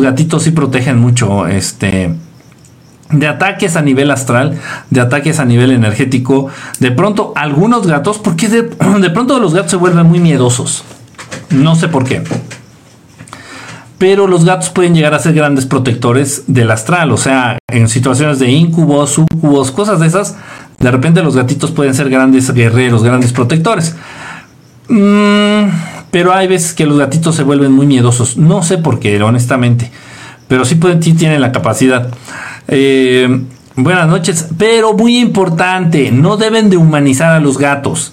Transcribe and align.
gatitos 0.00 0.42
sí 0.42 0.50
protegen 0.50 0.98
mucho, 0.98 1.46
este 1.46 2.14
de 3.12 3.26
ataques 3.26 3.76
a 3.76 3.82
nivel 3.82 4.10
astral, 4.10 4.58
de 4.90 5.00
ataques 5.00 5.40
a 5.40 5.44
nivel 5.44 5.72
energético. 5.72 6.48
De 6.78 6.90
pronto, 6.92 7.32
algunos 7.36 7.86
gatos, 7.86 8.18
porque 8.18 8.48
de, 8.48 8.62
de, 9.00 9.10
pronto 9.10 9.38
los 9.40 9.54
gatos 9.54 9.72
se 9.72 9.76
vuelven 9.76 10.06
muy 10.06 10.20
miedosos. 10.20 10.84
No 11.50 11.74
sé 11.74 11.88
por 11.88 12.04
qué. 12.04 12.22
Pero 13.98 14.26
los 14.26 14.44
gatos 14.44 14.70
pueden 14.70 14.94
llegar 14.94 15.12
a 15.12 15.18
ser 15.18 15.34
grandes 15.34 15.66
protectores 15.66 16.44
del 16.46 16.70
astral. 16.70 17.12
O 17.12 17.16
sea, 17.16 17.58
en 17.68 17.88
situaciones 17.88 18.38
de 18.38 18.50
incubos, 18.50 19.10
sucubos, 19.10 19.70
cosas 19.72 20.00
de 20.00 20.06
esas, 20.06 20.36
de 20.78 20.90
repente 20.90 21.22
los 21.22 21.36
gatitos 21.36 21.70
pueden 21.70 21.94
ser 21.94 22.08
grandes 22.08 22.50
guerreros, 22.52 23.02
grandes 23.02 23.32
protectores. 23.32 23.94
Mm, 24.88 25.68
pero 26.10 26.32
hay 26.34 26.48
veces 26.48 26.74
que 26.74 26.86
los 26.86 26.98
gatitos 26.98 27.36
se 27.36 27.42
vuelven 27.42 27.72
muy 27.72 27.86
miedosos. 27.86 28.36
No 28.36 28.62
sé 28.62 28.78
por 28.78 28.98
qué, 28.98 29.22
honestamente. 29.22 29.90
Pero 30.48 30.64
sí, 30.64 30.74
pueden, 30.74 31.02
sí 31.02 31.12
tienen 31.12 31.40
la 31.40 31.52
capacidad. 31.52 32.10
Eh, 32.68 33.42
buenas 33.76 34.08
noches, 34.08 34.48
pero 34.58 34.94
muy 34.94 35.18
importante, 35.18 36.10
no 36.10 36.36
deben 36.36 36.70
de 36.70 36.76
humanizar 36.76 37.32
a 37.32 37.40
los 37.40 37.58
gatos. 37.58 38.12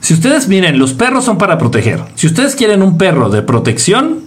Si 0.00 0.14
ustedes 0.14 0.48
miren, 0.48 0.78
los 0.78 0.92
perros 0.92 1.24
son 1.24 1.38
para 1.38 1.58
proteger. 1.58 2.00
Si 2.14 2.26
ustedes 2.26 2.54
quieren 2.54 2.82
un 2.82 2.98
perro 2.98 3.28
de 3.28 3.42
protección, 3.42 4.20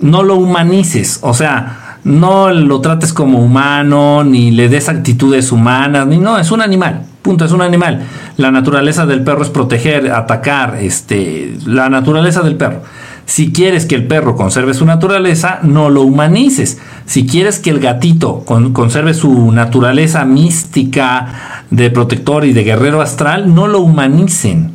no 0.00 0.22
lo 0.22 0.36
humanices. 0.36 1.18
O 1.22 1.34
sea, 1.34 1.98
no 2.04 2.52
lo 2.52 2.80
trates 2.80 3.12
como 3.12 3.40
humano, 3.40 4.22
ni 4.24 4.50
le 4.50 4.68
des 4.68 4.88
actitudes 4.88 5.50
humanas, 5.50 6.06
ni 6.06 6.18
no, 6.18 6.38
es 6.38 6.50
un 6.50 6.60
animal. 6.60 7.04
Punto, 7.26 7.44
es 7.44 7.50
un 7.50 7.60
animal. 7.60 8.06
La 8.36 8.52
naturaleza 8.52 9.04
del 9.04 9.24
perro 9.24 9.42
es 9.42 9.50
proteger, 9.50 10.12
atacar, 10.12 10.76
este, 10.80 11.58
la 11.66 11.88
naturaleza 11.88 12.40
del 12.42 12.54
perro. 12.54 12.82
Si 13.24 13.50
quieres 13.50 13.84
que 13.84 13.96
el 13.96 14.06
perro 14.06 14.36
conserve 14.36 14.74
su 14.74 14.86
naturaleza, 14.86 15.58
no 15.64 15.90
lo 15.90 16.02
humanices. 16.02 16.78
Si 17.04 17.26
quieres 17.26 17.58
que 17.58 17.70
el 17.70 17.80
gatito 17.80 18.44
conserve 18.44 19.12
su 19.12 19.50
naturaleza 19.50 20.24
mística 20.24 21.64
de 21.72 21.90
protector 21.90 22.44
y 22.44 22.52
de 22.52 22.62
guerrero 22.62 23.02
astral, 23.02 23.52
no 23.52 23.66
lo 23.66 23.80
humanicen. 23.80 24.70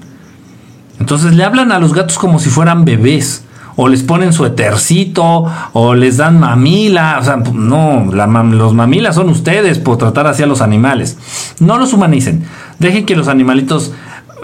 Entonces 1.00 1.34
le 1.34 1.46
hablan 1.46 1.72
a 1.72 1.80
los 1.80 1.94
gatos 1.94 2.18
como 2.18 2.38
si 2.38 2.50
fueran 2.50 2.84
bebés. 2.84 3.46
O 3.76 3.88
les 3.88 4.04
ponen 4.04 4.34
su 4.34 4.46
etercito, 4.46 5.46
o 5.74 5.96
les 5.96 6.18
dan 6.18 6.40
mamila. 6.40 7.18
O 7.20 7.24
sea, 7.24 7.38
no, 7.38 8.10
los 8.12 8.74
mamilas 8.74 9.16
son 9.16 9.30
ustedes 9.30 9.80
por 9.80 9.98
tratar 9.98 10.28
así 10.28 10.44
a 10.44 10.48
los 10.48 10.62
animales. 10.62 11.18
No 11.60 11.78
los 11.78 11.94
humanicen. 11.94 12.46
Dejen 12.80 13.06
que 13.06 13.16
los 13.16 13.28
animalitos 13.28 13.94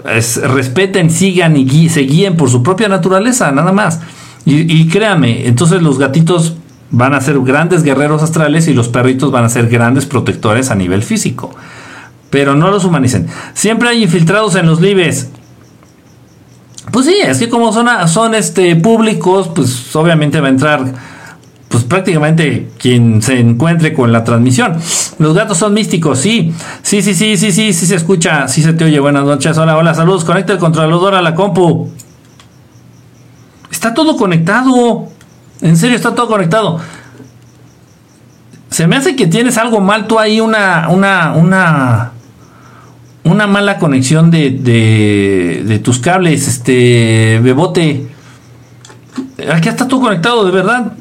respeten, 0.04 1.10
sigan 1.10 1.56
y 1.56 1.88
se 1.88 2.00
guíen 2.00 2.36
por 2.36 2.50
su 2.50 2.62
propia 2.62 2.88
naturaleza, 2.88 3.50
nada 3.52 3.72
más. 3.72 4.00
Y, 4.44 4.88
créame, 4.88 5.46
entonces 5.46 5.82
los 5.82 5.98
gatitos 5.98 6.56
van 6.90 7.12
a 7.12 7.20
ser 7.20 7.38
grandes 7.40 7.82
guerreros 7.82 8.22
astrales 8.22 8.66
y 8.66 8.72
los 8.72 8.88
perritos 8.88 9.30
van 9.30 9.44
a 9.44 9.50
ser 9.50 9.68
grandes 9.68 10.06
protectores 10.06 10.70
a 10.70 10.74
nivel 10.74 11.02
físico. 11.02 11.50
Pero 12.30 12.56
no 12.56 12.70
los 12.70 12.84
humanicen. 12.84 13.26
Siempre 13.52 13.90
hay 13.90 14.02
infiltrados 14.04 14.54
en 14.54 14.66
los 14.66 14.80
libres. 14.80 15.30
Pues 16.92 17.06
sí, 17.06 17.16
es 17.22 17.38
que 17.38 17.48
como 17.48 17.72
son, 17.72 17.88
son 18.08 18.34
este, 18.34 18.74
públicos, 18.76 19.50
pues 19.54 19.94
obviamente 19.94 20.40
va 20.40 20.46
a 20.46 20.50
entrar 20.50 20.84
pues 21.68 21.84
prácticamente 21.84 22.70
quien 22.78 23.20
se 23.20 23.38
encuentre 23.38 23.92
con 23.92 24.10
la 24.10 24.24
transmisión. 24.24 24.76
Los 25.18 25.34
gatos 25.34 25.58
son 25.58 25.74
místicos, 25.74 26.18
sí. 26.18 26.54
Sí, 26.82 27.02
sí, 27.02 27.14
sí, 27.14 27.36
sí, 27.36 27.52
sí, 27.52 27.72
sí 27.72 27.86
se 27.86 27.94
escucha, 27.94 28.48
sí 28.48 28.62
se 28.62 28.72
te 28.72 28.84
oye. 28.84 28.98
Buenas 29.00 29.24
noches, 29.24 29.56
hola, 29.58 29.76
hola, 29.76 29.94
saludos. 29.94 30.24
Conecta 30.24 30.54
el 30.54 30.58
controlador 30.58 31.14
a 31.14 31.22
la 31.22 31.34
compu. 31.34 31.90
Está 33.70 33.92
todo 33.92 34.16
conectado. 34.16 35.08
En 35.60 35.76
serio, 35.76 35.96
está 35.96 36.14
todo 36.14 36.28
conectado. 36.28 36.80
Se 38.70 38.86
me 38.86 38.96
hace 38.96 39.16
que 39.16 39.26
tienes 39.26 39.58
algo 39.58 39.80
mal 39.80 40.06
tú 40.06 40.18
ahí, 40.18 40.40
una, 40.40 40.88
una, 40.88 41.32
una, 41.32 42.12
una 43.28 43.46
mala 43.46 43.78
conexión 43.78 44.30
de, 44.30 44.50
de, 44.50 45.78
tus 45.78 45.98
cables, 45.98 46.48
este, 46.48 47.40
bebote. 47.42 48.08
Aquí 49.52 49.68
está 49.68 49.86
todo 49.86 50.00
conectado, 50.00 50.44
de 50.44 50.50
verdad. 50.50 50.92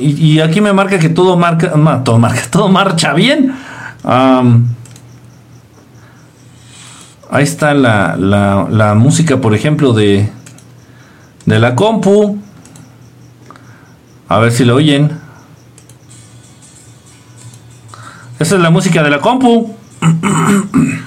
Y, 0.00 0.40
aquí 0.40 0.60
me 0.60 0.72
marca 0.72 0.98
que 0.98 1.08
todo 1.08 1.36
marca, 1.36 1.72
todo 2.04 2.20
todo 2.50 2.68
marcha 2.68 3.12
bien. 3.12 3.54
ahí 7.30 7.42
está 7.42 7.74
la, 7.74 8.16
la, 8.16 8.94
música, 8.94 9.40
por 9.40 9.54
ejemplo, 9.54 9.92
de, 9.92 10.28
de 11.46 11.58
la 11.58 11.74
compu. 11.74 12.38
A 14.28 14.38
ver 14.38 14.52
si 14.52 14.64
lo 14.64 14.76
oyen. 14.76 15.10
Esa 18.38 18.56
es 18.56 18.60
la 18.60 18.70
música 18.70 19.02
de 19.02 19.10
la 19.10 19.20
compu. 19.20 19.76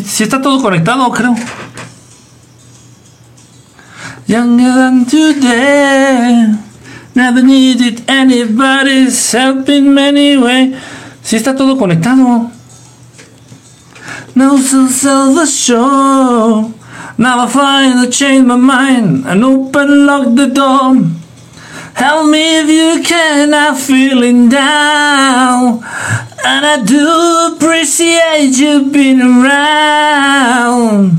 si 0.00 0.22
está 0.22 0.40
todo 0.40 0.62
conectado, 0.62 1.10
creo. 1.10 1.34
Younger 4.26 4.74
than 4.74 5.04
today. 5.04 6.46
Never 7.14 7.42
needed 7.42 8.02
anybody's 8.08 9.32
help 9.32 9.68
in 9.68 9.92
many 9.92 10.36
way. 10.36 10.74
Si 11.22 11.36
está 11.36 11.54
todo 11.54 11.76
conectado. 11.76 12.50
No 14.34 14.56
so 14.56 15.34
the 15.34 15.46
show. 15.46 16.72
Now 17.18 17.44
I 17.44 17.48
finally 17.48 18.08
change 18.10 18.46
my 18.46 18.56
mind 18.56 19.26
and 19.26 19.44
open 19.44 20.06
lock 20.06 20.34
the 20.34 20.46
door. 20.46 20.96
Help 21.94 22.30
me 22.30 22.60
if 22.60 22.68
you 22.68 23.04
can, 23.04 23.52
I'm 23.52 23.76
feeling 23.76 24.48
down. 24.48 25.84
And 26.44 26.66
I 26.66 26.82
do 26.84 27.54
appreciate 27.54 28.58
you 28.58 28.90
being 28.90 29.20
around. 29.20 31.12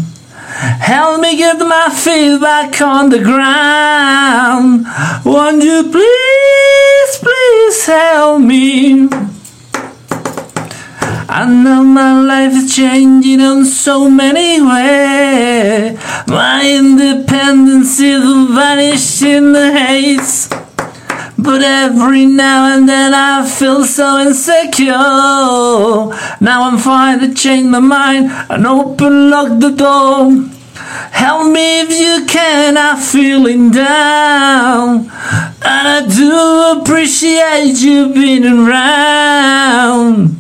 Help 0.80 1.22
me 1.22 1.38
get 1.38 1.60
my 1.60 1.90
feet 1.90 2.42
back 2.42 2.82
on 2.82 3.10
the 3.10 3.20
ground. 3.20 4.86
Won't 5.26 5.64
you 5.64 5.84
please, 5.90 7.18
please 7.20 7.86
help 7.86 8.42
me? 8.42 9.08
I 11.36 11.46
know 11.48 11.84
my 11.84 12.22
life 12.22 12.54
is 12.54 12.76
changing 12.76 13.40
in 13.40 13.66
so 13.66 14.10
many 14.10 14.62
ways. 14.62 15.98
My 16.28 16.62
independence 16.64 18.00
is 18.00 18.24
vanished 18.52 19.22
in 19.24 19.54
the 19.54 19.72
haze. 19.72 20.53
But 21.44 21.62
every 21.62 22.26
now 22.26 22.74
and 22.74 22.88
then 22.88 23.14
I 23.14 23.46
feel 23.46 23.84
so 23.84 24.20
insecure. 24.20 24.94
Now 26.40 26.64
I'm 26.64 26.78
fine 26.78 27.20
to 27.20 27.34
change 27.34 27.68
my 27.68 27.80
mind 27.80 28.32
and 28.50 28.66
open 28.66 29.30
lock 29.30 29.60
the 29.60 29.72
door. 29.72 30.50
Help 31.12 31.52
me 31.52 31.82
if 31.82 31.90
you 31.90 32.26
can, 32.26 32.78
I'm 32.78 32.98
feeling 32.98 33.72
down. 33.72 35.12
And 35.66 35.88
I 35.96 36.06
do 36.08 36.82
appreciate 36.82 37.76
you 37.80 38.14
being 38.14 38.46
around. 38.46 40.38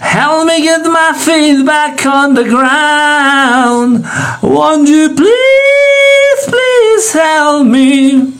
Help 0.00 0.46
me 0.48 0.60
get 0.62 0.82
my 0.86 1.12
feet 1.16 1.64
back 1.64 2.04
on 2.04 2.34
the 2.34 2.44
ground. 2.44 4.04
Won't 4.42 4.88
you 4.88 5.14
please, 5.14 6.46
please 6.46 7.12
help 7.12 7.66
me? 7.66 8.35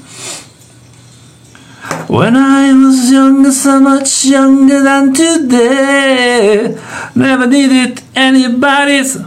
When 2.09 2.37
I 2.37 2.73
was 2.73 3.11
younger, 3.11 3.51
so 3.51 3.81
much 3.81 4.25
younger 4.25 4.83
than 4.83 5.13
today, 5.13 6.77
never 7.15 7.47
needed 7.47 8.01
anybody's. 8.15 9.19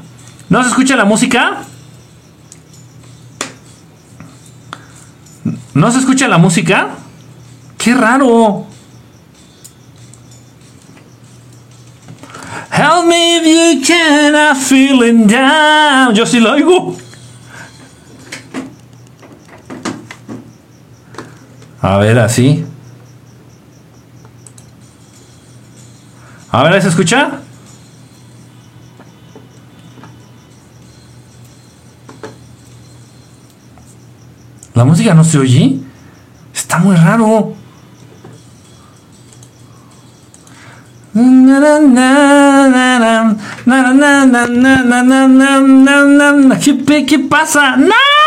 ¿No 0.49 0.63
se 0.63 0.69
escucha 0.69 0.95
la 0.95 1.05
música? 1.05 1.65
¿No 5.73 5.91
se 5.91 5.99
escucha 5.99 6.27
la 6.27 6.37
música? 6.37 6.89
¡Qué 7.77 7.93
raro! 7.93 8.65
Help 12.71 13.05
me 13.07 13.37
if 13.37 13.45
you 13.45 13.85
can, 13.85 14.35
I'm 14.35 14.55
feeling 14.55 15.27
down. 15.27 16.15
Yo 16.15 16.25
sí 16.25 16.39
lo 16.39 16.53
oigo. 16.53 17.08
A 21.81 21.97
ver, 21.97 22.19
así. 22.19 22.65
A 26.51 26.63
ver, 26.63 26.81
¿se 26.81 26.89
escucha? 26.89 27.39
La 34.73 34.83
música 34.83 35.13
no 35.13 35.23
se 35.23 35.37
oye. 35.37 35.79
Está 36.53 36.79
muy 36.79 36.95
raro. 36.95 37.53
¿Qué, 46.59 47.05
qué 47.05 47.19
pasa? 47.19 47.77
¡No! 47.77 48.18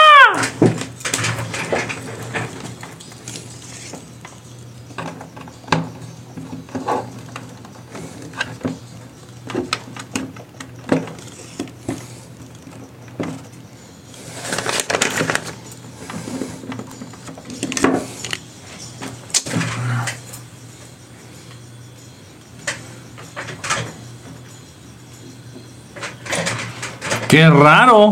Qué 27.33 27.49
raro. 27.49 28.11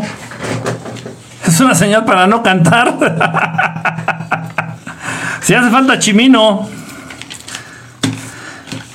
Es 1.45 1.59
una 1.59 1.75
señal 1.75 2.05
para 2.05 2.25
no 2.25 2.41
cantar. 2.41 2.97
si 5.41 5.53
hace 5.53 5.69
falta 5.69 5.99
chimino. 5.99 6.67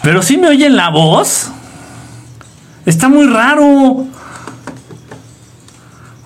Pero 0.03 0.23
si 0.23 0.37
me 0.37 0.49
oyen 0.49 0.75
la 0.75 0.91
voz. 0.91 1.53
Está 2.85 3.09
muy 3.09 3.29
raro. 3.29 4.05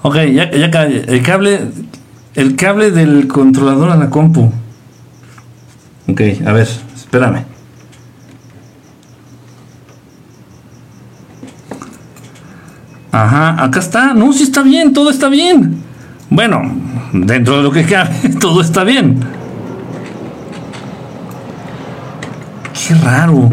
Ok, 0.01 0.15
ya, 0.33 0.51
ya 0.51 0.65
el 0.87 1.23
cable. 1.23 1.71
El 2.35 2.57
cable 2.57 2.93
del 2.93 3.29
controlador 3.29 3.91
a 3.91 3.97
la 3.97 4.09
compu. 4.09 4.51
Ok, 6.09 6.23
a 6.47 6.53
ver, 6.53 6.69
espérame. 6.97 7.50
Ajá, 13.13 13.63
acá 13.63 13.81
está. 13.81 14.15
No, 14.15 14.33
sí 14.33 14.45
está 14.45 14.63
bien, 14.63 14.93
todo 14.93 15.11
está 15.11 15.29
bien. 15.29 15.83
Bueno, 16.29 16.63
dentro 17.13 17.57
de 17.57 17.63
lo 17.65 17.73
que 17.73 17.85
cabe, 17.85 18.11
todo 18.41 18.61
está 18.61 18.85
bien. 18.85 19.21
Qué 22.73 22.95
raro. 22.95 23.51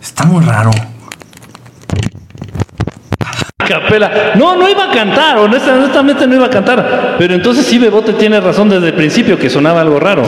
Está 0.00 0.24
muy 0.24 0.42
raro. 0.42 0.70
Capela. 3.58 4.32
No, 4.36 4.56
no 4.56 4.68
iba 4.68 4.84
a 4.84 4.90
cantar, 4.90 5.38
honestamente 5.38 6.26
no 6.26 6.36
iba 6.36 6.46
a 6.46 6.50
cantar. 6.50 7.16
Pero 7.18 7.34
entonces 7.34 7.66
sí, 7.66 7.78
Bebote 7.78 8.14
tiene 8.14 8.40
razón 8.40 8.68
desde 8.70 8.88
el 8.88 8.94
principio 8.94 9.38
que 9.38 9.50
sonaba 9.50 9.80
algo 9.82 10.00
raro. 10.00 10.22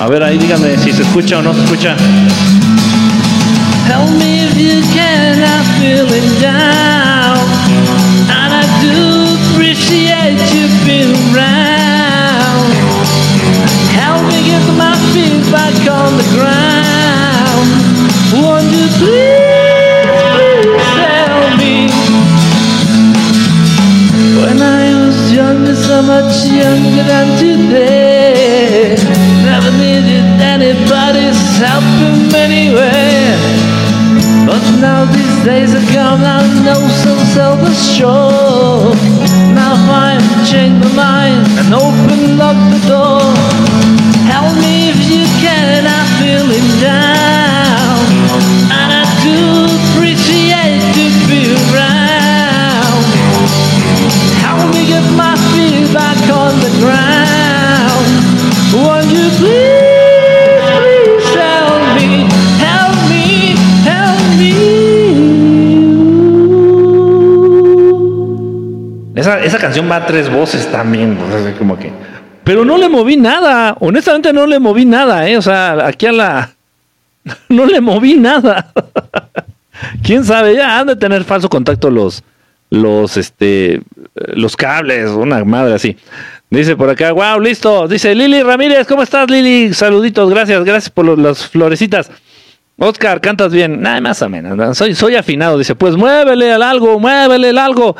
A 0.00 0.08
ver, 0.08 0.22
ahí 0.22 0.38
díganme 0.38 0.78
si 0.78 0.92
se 0.92 1.02
escucha 1.02 1.38
o 1.38 1.42
no 1.42 1.52
se 1.52 1.62
escucha. 1.62 1.94
Help 3.86 4.10
me 4.18 4.44
if 4.44 4.56
you 4.56 4.80
can, 4.94 5.49
canción 69.70 69.88
va 69.88 69.96
a 69.96 70.06
tres 70.06 70.28
voces 70.28 70.66
también, 70.72 71.16
pues, 71.16 71.56
como 71.56 71.78
que. 71.78 71.92
Pero 72.42 72.64
no 72.64 72.76
le 72.76 72.88
moví 72.88 73.16
nada, 73.16 73.76
honestamente 73.78 74.32
no 74.32 74.44
le 74.44 74.58
moví 74.58 74.84
nada, 74.84 75.28
¿eh? 75.28 75.36
O 75.36 75.42
sea, 75.42 75.86
aquí 75.86 76.06
a 76.06 76.12
la. 76.12 76.50
No 77.48 77.66
le 77.66 77.80
moví 77.80 78.14
nada. 78.14 78.72
Quién 80.02 80.24
sabe, 80.24 80.56
ya 80.56 80.80
han 80.80 80.88
de 80.88 80.96
tener 80.96 81.22
falso 81.22 81.48
contacto 81.48 81.90
los, 81.90 82.24
los, 82.70 83.16
este, 83.16 83.82
los 84.14 84.56
cables, 84.56 85.10
una 85.10 85.44
madre 85.44 85.74
así. 85.74 85.96
Dice 86.48 86.74
por 86.74 86.90
acá, 86.90 87.12
wow, 87.12 87.38
listo. 87.38 87.86
Dice 87.86 88.14
Lili 88.14 88.42
Ramírez, 88.42 88.88
¿cómo 88.88 89.02
estás, 89.02 89.30
Lili? 89.30 89.72
Saluditos, 89.72 90.28
gracias, 90.30 90.64
gracias 90.64 90.90
por 90.90 91.16
las 91.16 91.46
florecitas. 91.46 92.10
Oscar, 92.78 93.20
cantas 93.20 93.52
bien. 93.52 93.80
Nada 93.80 94.00
más 94.00 94.22
o 94.22 94.28
menos. 94.28 94.76
Soy, 94.76 94.94
soy 94.94 95.14
afinado. 95.14 95.58
Dice, 95.58 95.74
pues 95.74 95.96
muévele 95.96 96.50
al 96.52 96.62
algo, 96.62 96.98
muévele 96.98 97.50
al 97.50 97.58
algo. 97.58 97.94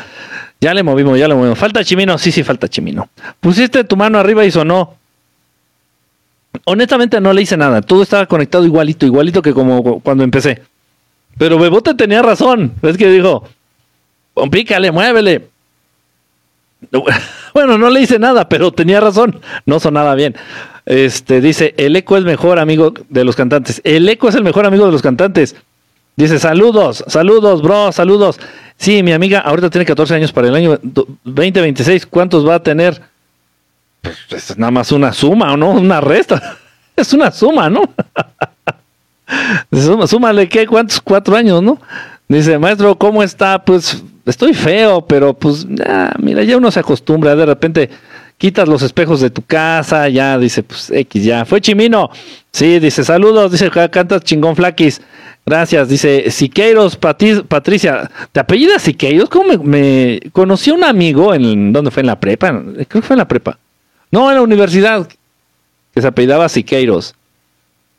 Ya 0.61 0.75
le 0.75 0.83
movimos, 0.83 1.19
ya 1.19 1.27
le 1.27 1.35
movimos. 1.35 1.59
¿Falta 1.59 1.83
chimino? 1.85 2.19
Sí, 2.19 2.31
sí, 2.31 2.43
falta 2.43 2.69
chimino. 2.69 3.09
Pusiste 3.41 3.85
tu 3.85 3.97
mano 3.97 4.19
arriba 4.19 4.45
y 4.45 4.51
sonó. 4.51 4.97
Honestamente 6.65 7.21
no 7.21 7.33
le 7.33 7.43
hice 7.43 7.57
nada. 7.57 7.81
Todo 7.81 8.03
estaba 8.03 8.27
conectado 8.27 8.65
igualito, 8.67 9.07
igualito 9.07 9.41
que 9.41 9.55
como 9.55 10.01
cuando 10.01 10.23
empecé. 10.23 10.63
Pero 11.39 11.59
Bebote 11.59 11.95
tenía 11.95 12.21
razón. 12.21 12.75
Es 12.83 12.99
que 12.99 13.11
dijo, 13.11 13.45
pícale, 14.51 14.91
muévele. 14.91 15.49
Bueno, 17.53 17.77
no 17.79 17.91
le 17.91 18.01
hice 18.01 18.21
nada, 18.21 18.49
pero 18.49 18.71
tenía 18.71 19.01
razón. 19.01 19.41
No 19.67 19.81
sonaba 19.81 20.15
bien. 20.15 20.37
Este 20.87 21.41
dice: 21.41 21.75
El 21.77 21.97
eco 21.97 22.17
es 22.17 22.23
mejor 22.23 22.61
amigo 22.61 22.95
de 23.09 23.25
los 23.25 23.35
cantantes. 23.35 23.81
El 23.83 24.09
eco 24.09 24.29
es 24.29 24.37
el 24.37 24.45
mejor 24.45 24.67
amigo 24.67 24.87
de 24.87 24.93
los 24.93 25.03
cantantes. 25.03 25.57
Dice: 26.21 26.39
Saludos, 26.39 27.03
saludos, 27.07 27.63
bro, 27.63 27.93
saludos. 27.93 28.39
Sí, 28.77 29.03
mi 29.03 29.13
amiga 29.13 29.41
ahorita 29.41 29.71
tiene 29.71 29.87
14 29.87 30.17
años 30.17 30.33
para 30.33 30.49
el 30.49 30.55
año 30.55 30.79
2026. 30.83 32.05
¿Cuántos 32.05 32.47
va 32.47 32.57
a 32.57 32.63
tener? 32.63 33.01
Pues 34.03 34.51
es 34.51 34.59
nada 34.59 34.71
más 34.71 34.93
una 34.93 35.15
suma, 35.15 35.55
¿o 35.55 35.57
no? 35.57 35.71
Una 35.71 36.01
resta. 36.03 36.59
Es 36.97 37.15
una 37.15 37.31
suma, 37.31 37.71
¿no? 37.71 37.85
Súmale, 40.07 40.47
¿qué? 40.47 40.67
¿Cuántos? 40.67 41.01
Cuatro 41.01 41.35
años, 41.35 41.63
¿no? 41.63 41.79
Dice, 42.29 42.59
maestro, 42.59 42.95
¿cómo 42.99 43.23
está? 43.23 43.65
Pues 43.65 44.03
estoy 44.27 44.53
feo, 44.53 45.01
pero 45.07 45.33
pues, 45.33 45.67
mira, 46.19 46.43
ya 46.43 46.59
uno 46.59 46.71
se 46.71 46.81
acostumbra, 46.81 47.35
de 47.35 47.47
repente 47.47 47.89
quitas 48.41 48.67
los 48.67 48.81
espejos 48.81 49.21
de 49.21 49.29
tu 49.29 49.43
casa, 49.43 50.09
ya 50.09 50.39
dice, 50.39 50.63
pues 50.63 50.91
X, 50.91 51.23
ya. 51.23 51.45
Fue 51.45 51.61
Chimino. 51.61 52.09
Sí, 52.51 52.79
dice, 52.79 53.05
saludos, 53.05 53.53
dice, 53.53 53.71
cantas 53.91 54.25
chingón 54.25 54.57
flaquis. 54.57 55.03
Gracias, 55.45 55.91
dice 55.91 56.31
Siqueiros, 56.31 56.97
Patricia, 56.97 58.11
¿te 58.33 58.41
apellidas 58.41 58.81
Siqueiros? 58.81 59.29
¿Cómo 59.29 59.63
me, 59.63 60.21
conocí 60.33 60.71
a 60.71 60.75
un 60.75 60.85
amigo 60.85 61.35
en, 61.35 61.71
¿dónde 61.73 61.91
fue? 61.91 62.01
En 62.01 62.07
la 62.07 62.19
prepa, 62.19 62.51
creo 62.51 62.87
que 62.87 63.03
fue 63.03 63.15
en 63.15 63.19
la 63.19 63.29
prepa. 63.29 63.59
No, 64.11 64.31
en 64.31 64.37
la 64.37 64.43
universidad, 64.43 65.07
que 65.93 66.01
se 66.01 66.07
apellidaba 66.07 66.49
Siqueiros. 66.49 67.15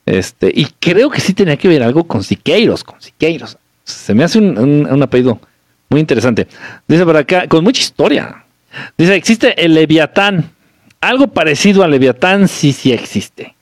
Este, 0.07 0.51
y 0.53 0.65
creo 0.79 1.11
que 1.11 1.21
sí 1.21 1.35
tenía 1.35 1.55
que 1.55 1.67
ver 1.67 1.83
algo 1.83 2.03
con 2.05 2.23
Siqueiros, 2.23 2.83
con 2.83 2.99
Siqueiros. 2.99 3.57
Se 3.83 4.15
me 4.15 4.23
hace 4.23 4.39
un 4.39 5.03
apellido 5.03 5.39
muy 5.89 5.99
interesante. 5.99 6.47
Dice 6.87 7.05
por 7.05 7.17
acá, 7.17 7.47
con 7.47 7.63
mucha 7.63 7.81
historia. 7.81 8.43
Dice, 8.97 9.15
existe 9.15 9.63
el 9.63 9.73
Leviatán. 9.73 10.51
Algo 10.99 11.27
parecido 11.27 11.83
al 11.83 11.91
Leviatán, 11.91 12.47
sí, 12.47 12.73
sí 12.73 12.91
existe. 12.91 13.55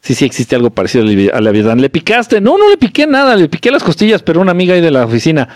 Sí, 0.00 0.14
sí 0.14 0.24
existe 0.24 0.56
algo 0.56 0.70
parecido 0.70 1.04
al 1.04 1.44
Leviatán. 1.44 1.80
¿Le 1.80 1.88
picaste? 1.88 2.40
No, 2.40 2.58
no 2.58 2.68
le 2.68 2.76
piqué 2.76 3.06
nada, 3.06 3.36
le 3.36 3.48
piqué 3.48 3.70
las 3.70 3.82
costillas, 3.82 4.22
pero 4.22 4.40
una 4.40 4.50
amiga 4.50 4.74
ahí 4.74 4.80
de 4.80 4.90
la 4.90 5.04
oficina. 5.04 5.48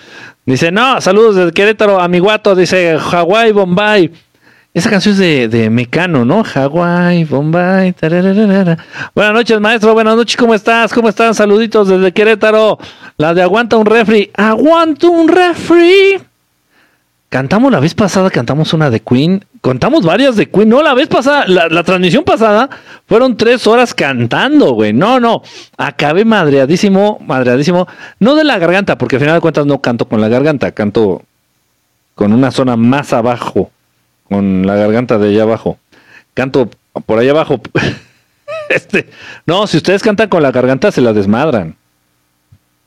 Dice, 0.45 0.71
no, 0.71 1.01
saludos 1.01 1.35
desde 1.35 1.53
Querétaro, 1.53 2.01
amiguato. 2.01 2.55
Dice, 2.55 2.97
Hawái, 2.99 3.53
Bombay. 3.53 4.13
Esa 4.73 4.91
canción 4.91 5.15
es 5.15 5.19
de, 5.19 5.49
de 5.49 5.71
Mecano, 5.71 6.25
¿no? 6.25 6.45
Hawái, 6.45 7.25
Bombay. 7.25 7.95
Buenas 9.15 9.35
noches, 9.35 9.59
maestro. 9.59 9.95
Buenas 9.95 10.15
noches, 10.15 10.37
¿cómo 10.37 10.55
estás? 10.55 10.93
¿Cómo 10.93 11.09
están? 11.09 11.35
Saluditos 11.35 11.89
desde 11.89 12.13
Querétaro. 12.13 12.79
La 13.17 13.35
de 13.35 13.43
Aguanta 13.43 13.77
un 13.77 13.87
refri. 13.87 14.31
Aguanta 14.35 15.09
un 15.09 15.29
refri. 15.29 16.19
Cantamos 17.29 17.73
la 17.73 17.81
vez 17.81 17.95
pasada, 17.95 18.31
cantamos 18.31 18.73
una 18.73 18.89
de 18.89 19.01
Queen. 19.01 19.45
Contamos 19.61 20.05
varias 20.05 20.37
de 20.37 20.49
Queen. 20.49 20.69
No, 20.69 20.81
la 20.83 20.95
vez 20.95 21.09
pasada, 21.09 21.45
la, 21.49 21.83
transmisión 21.83 22.23
pasada 22.23 22.71
fueron 23.07 23.37
tres 23.37 23.67
horas 23.67 23.95
cantando, 23.95 24.73
güey. 24.73 24.93
No, 24.93 25.19
no. 25.19 25.43
Acabé 25.77 26.25
madreadísimo, 26.25 27.19
madreadísimo. 27.27 27.89
No 28.21 28.37
de 28.37 28.45
la 28.45 28.59
garganta, 28.59 28.97
porque 28.97 29.17
al 29.17 29.21
final 29.21 29.35
de 29.35 29.41
cuentas 29.41 29.67
no 29.67 29.81
canto 29.81 30.07
con 30.07 30.21
la 30.21 30.29
garganta, 30.29 30.71
canto 30.71 31.23
con 32.15 32.33
una 32.33 32.53
zona 32.53 32.77
más 32.77 33.13
abajo, 33.13 33.71
con 34.29 34.65
la 34.65 34.77
garganta 34.77 35.19
de 35.19 35.31
allá 35.31 35.43
abajo. 35.43 35.79
Canto 36.33 36.71
por 37.07 37.19
allá 37.19 37.33
abajo. 37.33 37.61
este, 38.69 39.09
no, 39.47 39.67
si 39.67 39.79
ustedes 39.79 40.03
cantan 40.03 40.29
con 40.29 40.45
la 40.45 40.53
garganta, 40.53 40.93
se 40.93 41.01
la 41.01 41.13
desmadran. 41.13 41.75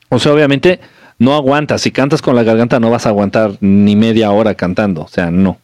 O 0.07 0.17
sea, 0.17 0.33
obviamente 0.33 0.79
no 1.19 1.35
aguantas. 1.35 1.81
Si 1.81 1.91
cantas 1.91 2.21
con 2.21 2.35
la 2.35 2.43
garganta 2.43 2.79
no 2.79 2.89
vas 2.89 3.05
a 3.05 3.09
aguantar 3.09 3.57
ni 3.59 3.95
media 3.95 4.31
hora 4.31 4.55
cantando. 4.55 5.01
O 5.01 5.07
sea, 5.07 5.29
no. 5.29 5.59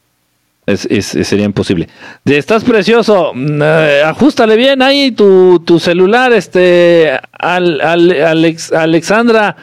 Es, 0.66 1.06
sería 1.06 1.44
imposible. 1.44 1.88
Estás 2.24 2.64
precioso. 2.64 3.32
Mm, 3.34 3.62
eh, 3.62 4.02
ajustale 4.04 4.56
bien 4.56 4.82
ahí 4.82 5.12
tu, 5.12 5.60
tu 5.60 5.78
celular, 5.78 6.32
este, 6.32 7.18
al, 7.32 7.80
Alex, 7.80 8.72
Alexandra. 8.72 9.56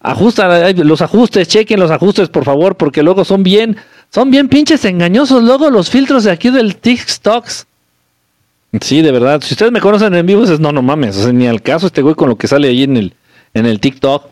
Ajusta 0.00 0.72
los 0.72 1.00
ajustes, 1.00 1.46
chequen 1.46 1.78
los 1.78 1.90
ajustes, 1.90 2.28
por 2.28 2.44
favor, 2.44 2.74
porque 2.74 3.04
luego 3.04 3.24
son 3.24 3.44
bien, 3.44 3.76
son 4.10 4.32
bien 4.32 4.48
pinches 4.48 4.84
engañosos. 4.84 5.42
Luego 5.44 5.70
los 5.70 5.90
filtros 5.90 6.24
de 6.24 6.32
aquí 6.32 6.50
del 6.50 6.76
TikTok. 6.76 7.46
Sí, 8.80 9.00
de 9.00 9.12
verdad. 9.12 9.40
Si 9.42 9.54
ustedes 9.54 9.72
me 9.72 9.80
conocen 9.80 10.14
en 10.14 10.26
vivo, 10.26 10.44
es 10.44 10.60
no, 10.60 10.72
no 10.72 10.82
mames. 10.82 11.16
O 11.16 11.22
sea, 11.22 11.32
ni 11.32 11.46
al 11.46 11.62
caso 11.62 11.86
este 11.86 12.02
güey 12.02 12.14
con 12.14 12.28
lo 12.28 12.36
que 12.36 12.48
sale 12.48 12.68
ahí 12.68 12.82
en 12.82 12.96
el, 12.96 13.14
en 13.54 13.64
el 13.64 13.80
TikTok. 13.80 14.26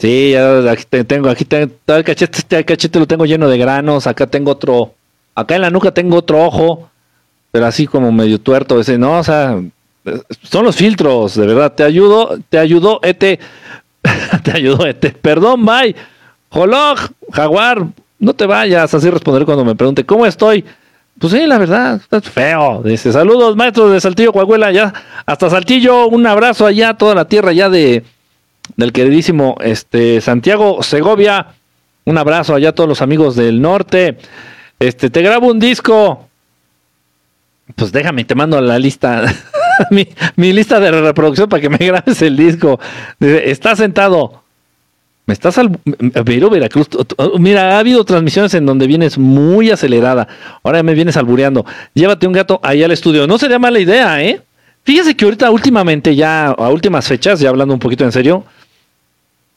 Sí, 0.00 0.34
aquí 0.34 0.84
tengo, 1.04 1.28
aquí 1.28 1.44
tengo, 1.44 1.72
el 1.86 2.04
cachete, 2.04 2.38
este 2.38 2.64
cachete 2.64 2.98
lo 2.98 3.06
tengo 3.06 3.26
lleno 3.26 3.48
de 3.48 3.58
granos. 3.58 4.06
Acá 4.06 4.26
tengo 4.26 4.52
otro, 4.52 4.94
Acá 5.34 5.56
en 5.56 5.62
la 5.62 5.70
nuca 5.70 5.92
tengo 5.92 6.16
otro 6.16 6.44
ojo, 6.44 6.90
pero 7.50 7.66
así 7.66 7.86
como 7.86 8.10
medio 8.12 8.40
tuerto. 8.40 8.80
Ese, 8.80 8.98
no, 8.98 9.18
o 9.18 9.24
sea, 9.24 9.60
son 10.42 10.64
los 10.64 10.76
filtros, 10.76 11.34
de 11.34 11.46
verdad. 11.46 11.72
Te 11.72 11.82
ayudo, 11.82 12.38
te 12.48 12.58
ayudó, 12.58 13.00
Ete. 13.02 13.38
te 14.42 14.52
ayudó, 14.52 14.86
Ete. 14.86 15.10
Perdón, 15.10 15.64
bye. 15.64 15.94
Jolog, 16.50 16.98
Jaguar, 17.32 17.86
no 18.18 18.34
te 18.34 18.46
vayas. 18.46 18.92
Así 18.92 19.08
responder 19.08 19.44
cuando 19.44 19.64
me 19.64 19.74
pregunte, 19.74 20.04
¿cómo 20.04 20.26
estoy? 20.26 20.64
Pues 21.18 21.32
sí, 21.32 21.46
la 21.46 21.58
verdad, 21.58 21.96
estás 21.96 22.28
feo. 22.28 22.82
Dice, 22.82 23.12
saludos, 23.12 23.54
maestros 23.54 23.92
de 23.92 24.00
Saltillo, 24.00 24.32
Coahuila, 24.32 24.72
ya. 24.72 24.92
Hasta 25.26 25.50
Saltillo, 25.50 26.08
un 26.08 26.26
abrazo 26.26 26.66
allá, 26.66 26.94
toda 26.94 27.14
la 27.14 27.26
tierra 27.26 27.52
ya 27.52 27.68
de 27.68 28.02
del 28.80 28.92
queridísimo 28.92 29.56
este 29.60 30.20
Santiago 30.20 30.82
Segovia. 30.82 31.54
Un 32.04 32.18
abrazo 32.18 32.54
allá 32.54 32.70
a 32.70 32.74
todos 32.74 32.88
los 32.88 33.02
amigos 33.02 33.36
del 33.36 33.60
norte. 33.60 34.18
Este, 34.80 35.10
te 35.10 35.22
grabo 35.22 35.48
un 35.48 35.60
disco. 35.60 36.26
Pues 37.76 37.92
déjame, 37.92 38.24
te 38.24 38.34
mando 38.34 38.60
la 38.60 38.78
lista, 38.78 39.32
mi, 39.90 40.52
lista 40.52 40.80
de 40.80 40.90
reproducción 40.90 41.48
para 41.48 41.60
que 41.60 41.68
me 41.68 41.78
grabes 41.78 42.20
el 42.22 42.36
disco. 42.36 42.80
Está 43.20 43.76
sentado. 43.76 44.42
Me 45.26 45.34
estás 45.34 45.58
al 45.58 45.78
Veracruz. 45.84 46.88
Mira, 47.38 47.76
ha 47.76 47.78
habido 47.78 48.04
transmisiones 48.04 48.52
en 48.54 48.66
donde 48.66 48.88
vienes 48.88 49.16
muy 49.16 49.70
acelerada. 49.70 50.26
Ahora 50.64 50.82
me 50.82 50.94
vienes 50.94 51.16
albureando. 51.16 51.64
Llévate 51.94 52.26
un 52.26 52.32
gato 52.32 52.58
ahí 52.64 52.82
al 52.82 52.90
estudio. 52.90 53.28
No 53.28 53.38
sería 53.38 53.60
mala 53.60 53.78
idea, 53.78 54.20
¿eh? 54.24 54.40
Fíjese 54.82 55.14
que 55.14 55.24
ahorita 55.24 55.50
últimamente 55.50 56.16
ya, 56.16 56.46
a 56.46 56.68
últimas 56.70 57.06
fechas, 57.06 57.38
ya 57.38 57.50
hablando 57.50 57.74
un 57.74 57.80
poquito 57.80 58.04
en 58.04 58.10
serio, 58.10 58.44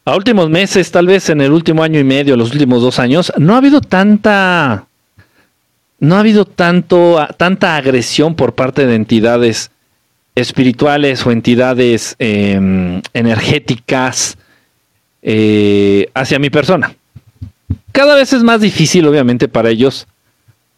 a 0.06 0.16
últimos 0.16 0.50
meses, 0.50 0.92
tal 0.92 1.08
vez 1.08 1.30
en 1.30 1.42
el 1.42 1.52
último 1.52 1.84
año 1.84 2.00
y 2.00 2.04
medio, 2.04 2.36
los 2.36 2.52
últimos 2.52 2.82
dos 2.82 3.00
años, 3.00 3.32
no 3.38 3.54
ha 3.54 3.58
habido 3.58 3.82
tanta 3.82 4.88
no 6.00 6.18
ha 6.18 6.20
habido 6.20 6.44
tanto, 6.44 7.26
tanta 7.38 7.78
agresión 7.78 8.36
por 8.36 8.56
parte 8.56 8.86
de 8.86 8.96
entidades 8.96 9.72
espirituales 10.36 11.26
o 11.26 11.32
entidades 11.32 12.18
em, 12.20 13.02
energéticas 13.14 14.38
eh, 15.22 16.10
hacia 16.14 16.40
mi 16.40 16.50
persona. 16.50 16.94
Cada 17.94 18.16
vez 18.16 18.34
es 18.34 18.44
más 18.44 18.60
difícil, 18.60 19.08
obviamente, 19.08 19.48
para 19.48 19.70
ellos 19.70 20.06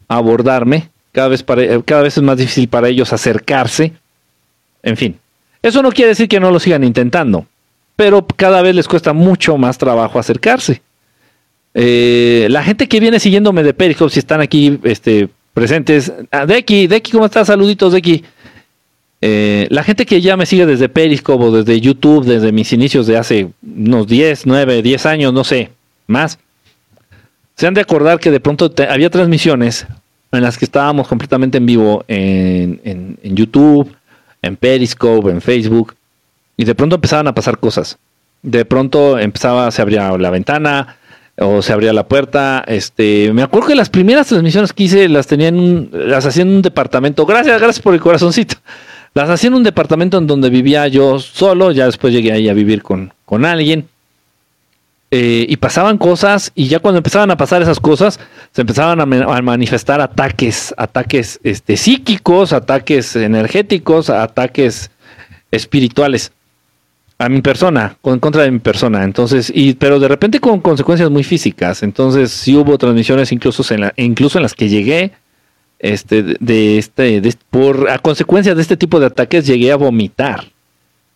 abordarme, 0.08 0.90
cada 1.12 1.30
vez, 1.30 1.44
cada 1.86 2.04
vez 2.04 2.18
es 2.18 2.24
más 2.24 2.38
difícil 2.38 2.68
para 2.68 2.90
ellos 2.90 3.12
acercarse. 3.12 3.94
En 4.84 4.96
fin, 4.96 5.18
eso 5.64 5.82
no 5.82 5.92
quiere 5.92 6.10
decir 6.10 6.28
que 6.28 6.40
no 6.40 6.52
lo 6.52 6.60
sigan 6.60 6.84
intentando, 6.84 7.48
pero 7.96 8.26
cada 8.26 8.62
vez 8.62 8.76
les 8.76 8.88
cuesta 8.88 9.14
mucho 9.14 9.58
más 9.58 9.78
trabajo 9.78 10.20
acercarse. 10.20 10.82
Eh, 11.74 12.48
la 12.50 12.64
gente 12.64 12.88
que 12.88 13.00
viene 13.00 13.20
siguiéndome 13.20 13.64
de 13.64 13.74
Periscope, 13.74 14.12
si 14.12 14.20
están 14.20 14.42
aquí 14.42 14.80
este, 14.84 15.30
presentes. 15.54 16.12
Ah, 16.32 16.46
Deki, 16.46 16.88
¿cómo 17.12 17.26
estás? 17.26 17.48
Saluditos, 17.48 17.94
Deki. 17.94 18.24
Eh, 19.22 19.68
la 19.72 19.84
gente 19.84 20.06
que 20.06 20.22
ya 20.22 20.38
me 20.38 20.46
sigue 20.46 20.66
desde 20.66 20.90
Periscope 20.90 21.44
o 21.44 21.52
desde 21.52 21.80
YouTube, 21.82 22.26
desde 22.26 22.52
mis 22.52 22.72
inicios 22.74 23.08
de 23.08 23.18
hace 23.18 23.50
unos 23.64 24.08
10, 24.08 24.46
9, 24.46 24.82
10 24.82 25.06
años, 25.06 25.34
no 25.34 25.44
sé, 25.44 25.72
más, 26.06 26.38
se 27.56 27.66
han 27.66 27.74
de 27.74 27.82
acordar 27.82 28.20
que 28.20 28.30
de 28.30 28.40
pronto 28.40 28.72
había 28.88 29.10
transmisiones 29.10 29.88
en 30.32 30.44
las 30.44 30.58
que 30.58 30.66
estábamos 30.66 31.08
completamente 31.08 31.58
en 31.58 31.66
vivo 31.66 32.04
en, 32.08 32.82
en 32.84 33.36
YouTube, 33.36 33.96
en 34.42 34.58
Periscope, 34.58 35.32
en 35.32 35.42
Facebook, 35.42 35.95
y 36.58 36.66
de 36.66 36.76
pronto 36.76 36.96
empezaban 36.96 37.28
a 37.28 37.36
pasar 37.36 37.60
cosas. 37.60 37.98
De 38.42 38.66
pronto 38.66 39.18
empezaba, 39.18 39.72
se 39.72 39.82
abría 39.82 40.18
la 40.18 40.30
ventana, 40.30 40.98
o 41.38 41.62
se 41.62 41.74
abría 41.74 41.94
la 41.94 42.08
puerta. 42.08 42.64
Este, 42.68 43.32
me 43.34 43.44
acuerdo 43.44 43.68
que 43.68 43.76
las 43.76 43.90
primeras 43.90 44.28
transmisiones 44.28 44.74
que 44.74 44.84
hice 44.84 45.10
las 45.10 45.28
tenían, 45.28 45.90
las 45.92 46.26
hacía 46.26 46.44
en 46.44 46.50
un 46.50 46.62
departamento. 46.62 47.26
Gracias, 47.26 47.60
gracias 47.60 47.82
por 47.82 47.94
el 47.94 48.00
corazoncito. 48.00 48.56
Las 49.14 49.30
hacía 49.30 49.48
en 49.48 49.56
un 49.56 49.64
departamento 49.64 50.18
en 50.18 50.28
donde 50.28 50.50
vivía 50.50 50.88
yo 50.88 51.20
solo. 51.20 51.72
Ya 51.72 51.86
después 51.86 52.14
llegué 52.14 52.32
ahí 52.32 52.50
a 52.50 52.54
vivir 52.54 52.84
con, 52.84 53.14
con 53.26 53.46
alguien. 53.46 53.88
Eh, 55.12 55.46
y 55.48 55.58
pasaban 55.58 55.98
cosas, 55.98 56.52
y 56.56 56.68
ya 56.68 56.80
cuando 56.80 56.98
empezaban 56.98 57.32
a 57.32 57.38
pasar 57.38 57.62
esas 57.62 57.80
cosas, 57.80 58.20
se 58.52 58.62
empezaban 58.62 59.00
a, 59.00 59.06
manifestar 59.42 60.02
ataques, 60.02 60.74
ataques 60.78 61.40
este, 61.44 61.78
psíquicos, 61.78 62.52
ataques 62.52 63.16
energéticos, 63.16 64.10
ataques 64.10 64.90
espirituales 65.52 66.34
a 67.18 67.30
mi 67.30 67.42
persona, 67.42 67.98
en 68.04 68.20
contra 68.20 68.44
de 68.44 68.52
mi 68.52 68.60
persona. 68.60 69.04
Entonces, 69.04 69.52
y, 69.54 69.74
pero 69.74 70.00
de 70.00 70.08
repente 70.08 70.40
con 70.40 70.60
consecuencias 70.60 71.10
muy 71.10 71.24
físicas. 71.24 71.84
Entonces, 71.84 72.32
sí 72.32 72.56
hubo 72.56 72.78
transmisiones 72.78 73.32
incluso 73.32 73.64
en, 73.74 73.92
incluso 73.96 74.38
en 74.38 74.44
las 74.44 74.54
que 74.54 74.68
llegué, 74.70 75.12
este, 75.80 76.24
de 76.40 76.78
este, 76.78 77.22
por 77.50 77.90
a 77.90 78.00
consecuencia 78.00 78.56
de 78.56 78.62
este 78.62 78.78
tipo 78.78 79.00
de 79.00 79.08
ataques, 79.08 79.46
llegué 79.46 79.72
a 79.72 79.78
vomitar. 79.78 80.46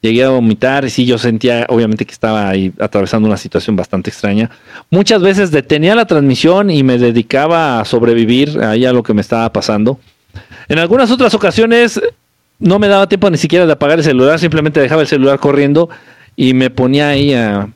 Llegué 0.01 0.23
a 0.23 0.29
vomitar 0.29 0.85
y 0.85 0.89
sí, 0.89 1.05
yo 1.05 1.17
sentía, 1.17 1.65
obviamente, 1.67 2.05
que 2.05 2.13
estaba 2.13 2.47
ahí 2.47 2.71
atravesando 2.79 3.27
una 3.27 3.35
situación 3.35 3.75
bastante 3.75 4.09
extraña. 4.09 4.49
Muchas 4.89 5.21
veces 5.21 5.51
detenía 5.51 5.93
la 5.93 6.05
transmisión 6.05 6.69
y 6.69 6.83
me 6.83 6.97
dedicaba 6.97 7.81
a 7.81 7.85
sobrevivir 7.85 8.61
ahí 8.61 8.85
a 8.85 8.93
lo 8.93 9.03
que 9.03 9.13
me 9.13 9.19
estaba 9.19 9.51
pasando. 9.51 9.99
En 10.69 10.79
algunas 10.79 11.11
otras 11.11 11.33
ocasiones 11.33 11.99
no 12.59 12.79
me 12.79 12.87
daba 12.87 13.07
tiempo 13.07 13.29
ni 13.29 13.37
siquiera 13.37 13.65
de 13.65 13.73
apagar 13.73 13.99
el 13.99 14.05
celular, 14.05 14.39
simplemente 14.39 14.79
dejaba 14.79 15.01
el 15.01 15.07
celular 15.07 15.39
corriendo 15.39 15.89
y 16.35 16.53
me 16.53 16.69
ponía 16.69 17.09
ahí 17.09 17.33
a, 17.33 17.69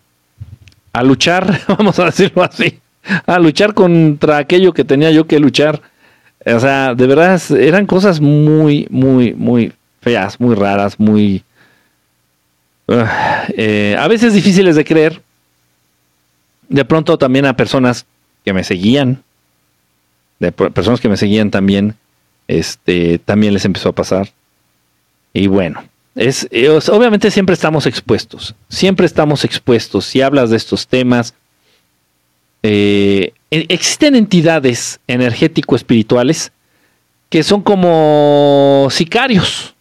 a 0.93 1.03
luchar, 1.03 1.61
vamos 1.67 1.97
a 1.99 2.05
decirlo 2.05 2.43
así, 2.43 2.79
a 3.25 3.39
luchar 3.39 3.73
contra 3.73 4.37
aquello 4.37 4.73
que 4.73 4.83
tenía 4.83 5.11
yo 5.11 5.27
que 5.27 5.39
luchar. 5.39 5.81
O 6.45 6.59
sea, 6.59 6.93
de 6.93 7.07
verdad 7.07 7.41
eran 7.51 7.85
cosas 7.85 8.19
muy, 8.19 8.87
muy, 8.89 9.33
muy 9.33 9.73
feas, 10.01 10.39
muy 10.39 10.55
raras, 10.55 10.99
muy... 10.99 11.43
Eh, 13.55 13.95
a 13.97 14.07
veces 14.09 14.33
difíciles 14.33 14.75
de 14.75 14.83
creer. 14.83 15.21
De 16.67 16.83
pronto 16.83 17.17
también 17.17 17.45
a 17.45 17.55
personas 17.55 18.05
que 18.43 18.51
me 18.51 18.63
seguían, 18.63 19.23
de 20.39 20.51
personas 20.51 20.99
que 20.99 21.07
me 21.07 21.17
seguían 21.17 21.49
también, 21.49 21.95
este, 22.47 23.19
también 23.19 23.53
les 23.53 23.63
empezó 23.63 23.89
a 23.89 23.93
pasar. 23.93 24.29
Y 25.33 25.47
bueno, 25.47 25.83
es, 26.15 26.47
obviamente 26.89 27.31
siempre 27.31 27.53
estamos 27.53 27.87
expuestos, 27.87 28.55
siempre 28.69 29.05
estamos 29.05 29.43
expuestos. 29.43 30.05
Si 30.05 30.21
hablas 30.21 30.51
de 30.51 30.57
estos 30.57 30.87
temas, 30.87 31.33
eh, 32.61 33.33
e, 33.49 33.65
existen 33.69 34.15
entidades 34.15 34.99
energético-espirituales 35.07 36.51
que 37.29 37.41
son 37.41 37.61
como 37.61 38.87
sicarios 38.91 39.73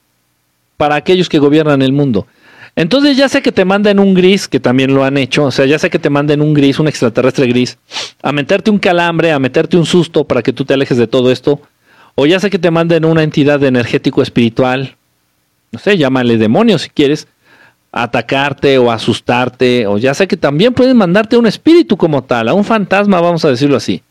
para 0.79 0.95
aquellos 0.95 1.29
que 1.29 1.39
gobiernan 1.39 1.83
el 1.83 1.93
mundo. 1.93 2.27
Entonces 2.75 3.19
ya 3.19 3.29
sé 3.29 3.43
que 3.43 3.53
te 3.53 3.67
mandan 3.67 3.99
un 3.99 4.15
gris, 4.15 4.49
que 4.49 4.59
también 4.59 4.95
lo 4.95 5.05
han 5.05 5.19
hecho, 5.19 5.45
o 5.45 5.51
sea, 5.51 5.67
ya 5.67 5.79
sé 5.79 5.91
que 5.91 5.99
te 5.99 6.09
manden 6.09 6.41
un 6.41 6.55
gris, 6.55 6.79
un 6.79 6.89
extraterrestre 6.89 7.47
gris, 7.47 7.77
a 8.23 8.33
meterte 8.33 8.71
un 8.71 8.79
calambre, 8.79 9.33
a 9.33 9.39
meterte 9.39 9.77
un 9.77 9.85
susto 9.85 10.25
para 10.25 10.43
que 10.43 10.55
tú 10.55 10.65
te 10.65 10.73
alejes 10.73 10.97
de 10.97 11.07
todo 11.07 11.31
esto, 11.31 11.61
o 12.15 12.25
ya 12.25 12.41
sé 12.41 12.49
que 12.49 12.59
te 12.59 12.71
manden 12.71 13.05
una 13.05 13.23
entidad 13.23 13.63
energético 13.63 14.23
espiritual, 14.23 14.97
no 15.73 15.79
sé, 15.79 15.97
llámale 15.97 16.37
demonio 16.37 16.79
si 16.79 16.91
quieres, 16.91 17.27
atacarte 17.91 18.79
o 18.79 18.91
asustarte, 18.91 19.87
o 19.87 19.99
ya 19.99 20.15
sé 20.15 20.29
que 20.29 20.37
también 20.37 20.73
pueden 20.73 20.97
mandarte 20.97 21.37
un 21.37 21.47
espíritu 21.47 21.97
como 21.97 22.23
tal, 22.23 22.49
a 22.49 22.55
un 22.55 22.65
fantasma, 22.65 23.21
vamos 23.21 23.45
a 23.45 23.49
decirlo 23.49 23.77
así, 23.77 24.03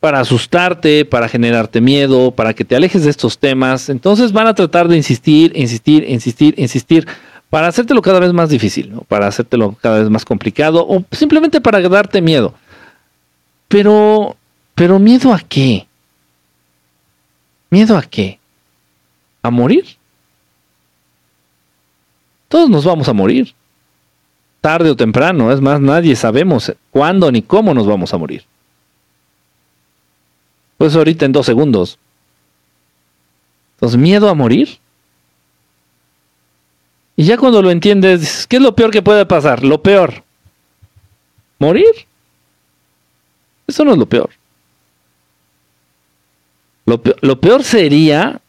para 0.00 0.20
asustarte, 0.20 1.04
para 1.04 1.28
generarte 1.28 1.80
miedo, 1.80 2.30
para 2.30 2.54
que 2.54 2.64
te 2.64 2.76
alejes 2.76 3.04
de 3.04 3.10
estos 3.10 3.38
temas. 3.38 3.88
Entonces 3.88 4.32
van 4.32 4.46
a 4.46 4.54
tratar 4.54 4.88
de 4.88 4.96
insistir, 4.96 5.52
insistir, 5.56 6.04
insistir, 6.08 6.54
insistir, 6.56 7.06
para 7.50 7.68
hacértelo 7.68 8.02
cada 8.02 8.20
vez 8.20 8.32
más 8.32 8.50
difícil, 8.50 8.92
para 9.08 9.26
hacértelo 9.26 9.76
cada 9.80 10.00
vez 10.00 10.10
más 10.10 10.24
complicado, 10.24 10.86
o 10.86 11.04
simplemente 11.12 11.60
para 11.60 11.80
darte 11.88 12.20
miedo. 12.20 12.54
Pero, 13.68 14.36
pero 14.74 14.98
miedo 14.98 15.32
a 15.32 15.40
qué? 15.40 15.86
¿Miedo 17.70 17.96
a 17.96 18.02
qué? 18.02 18.38
¿A 19.42 19.50
morir? 19.50 19.97
Todos 22.48 22.70
nos 22.70 22.84
vamos 22.84 23.08
a 23.08 23.12
morir. 23.12 23.54
Tarde 24.60 24.90
o 24.90 24.96
temprano, 24.96 25.52
es 25.52 25.60
más, 25.60 25.80
nadie 25.80 26.16
sabemos 26.16 26.72
cuándo 26.90 27.30
ni 27.30 27.42
cómo 27.42 27.74
nos 27.74 27.86
vamos 27.86 28.12
a 28.12 28.18
morir. 28.18 28.44
Pues 30.78 30.96
ahorita 30.96 31.26
en 31.26 31.32
dos 31.32 31.46
segundos. 31.46 31.98
Entonces, 33.76 33.98
miedo 33.98 34.28
a 34.28 34.34
morir. 34.34 34.78
Y 37.16 37.24
ya 37.24 37.36
cuando 37.36 37.62
lo 37.62 37.70
entiendes, 37.70 38.46
¿qué 38.46 38.56
es 38.56 38.62
lo 38.62 38.74
peor 38.74 38.90
que 38.90 39.02
puede 39.02 39.26
pasar? 39.26 39.62
Lo 39.64 39.82
peor. 39.82 40.22
¿Morir? 41.58 42.06
Eso 43.66 43.84
no 43.84 43.92
es 43.92 43.98
lo 43.98 44.06
peor. 44.06 44.30
Lo 46.86 47.02
peor, 47.02 47.16
lo 47.20 47.40
peor 47.40 47.62
sería 47.62 48.40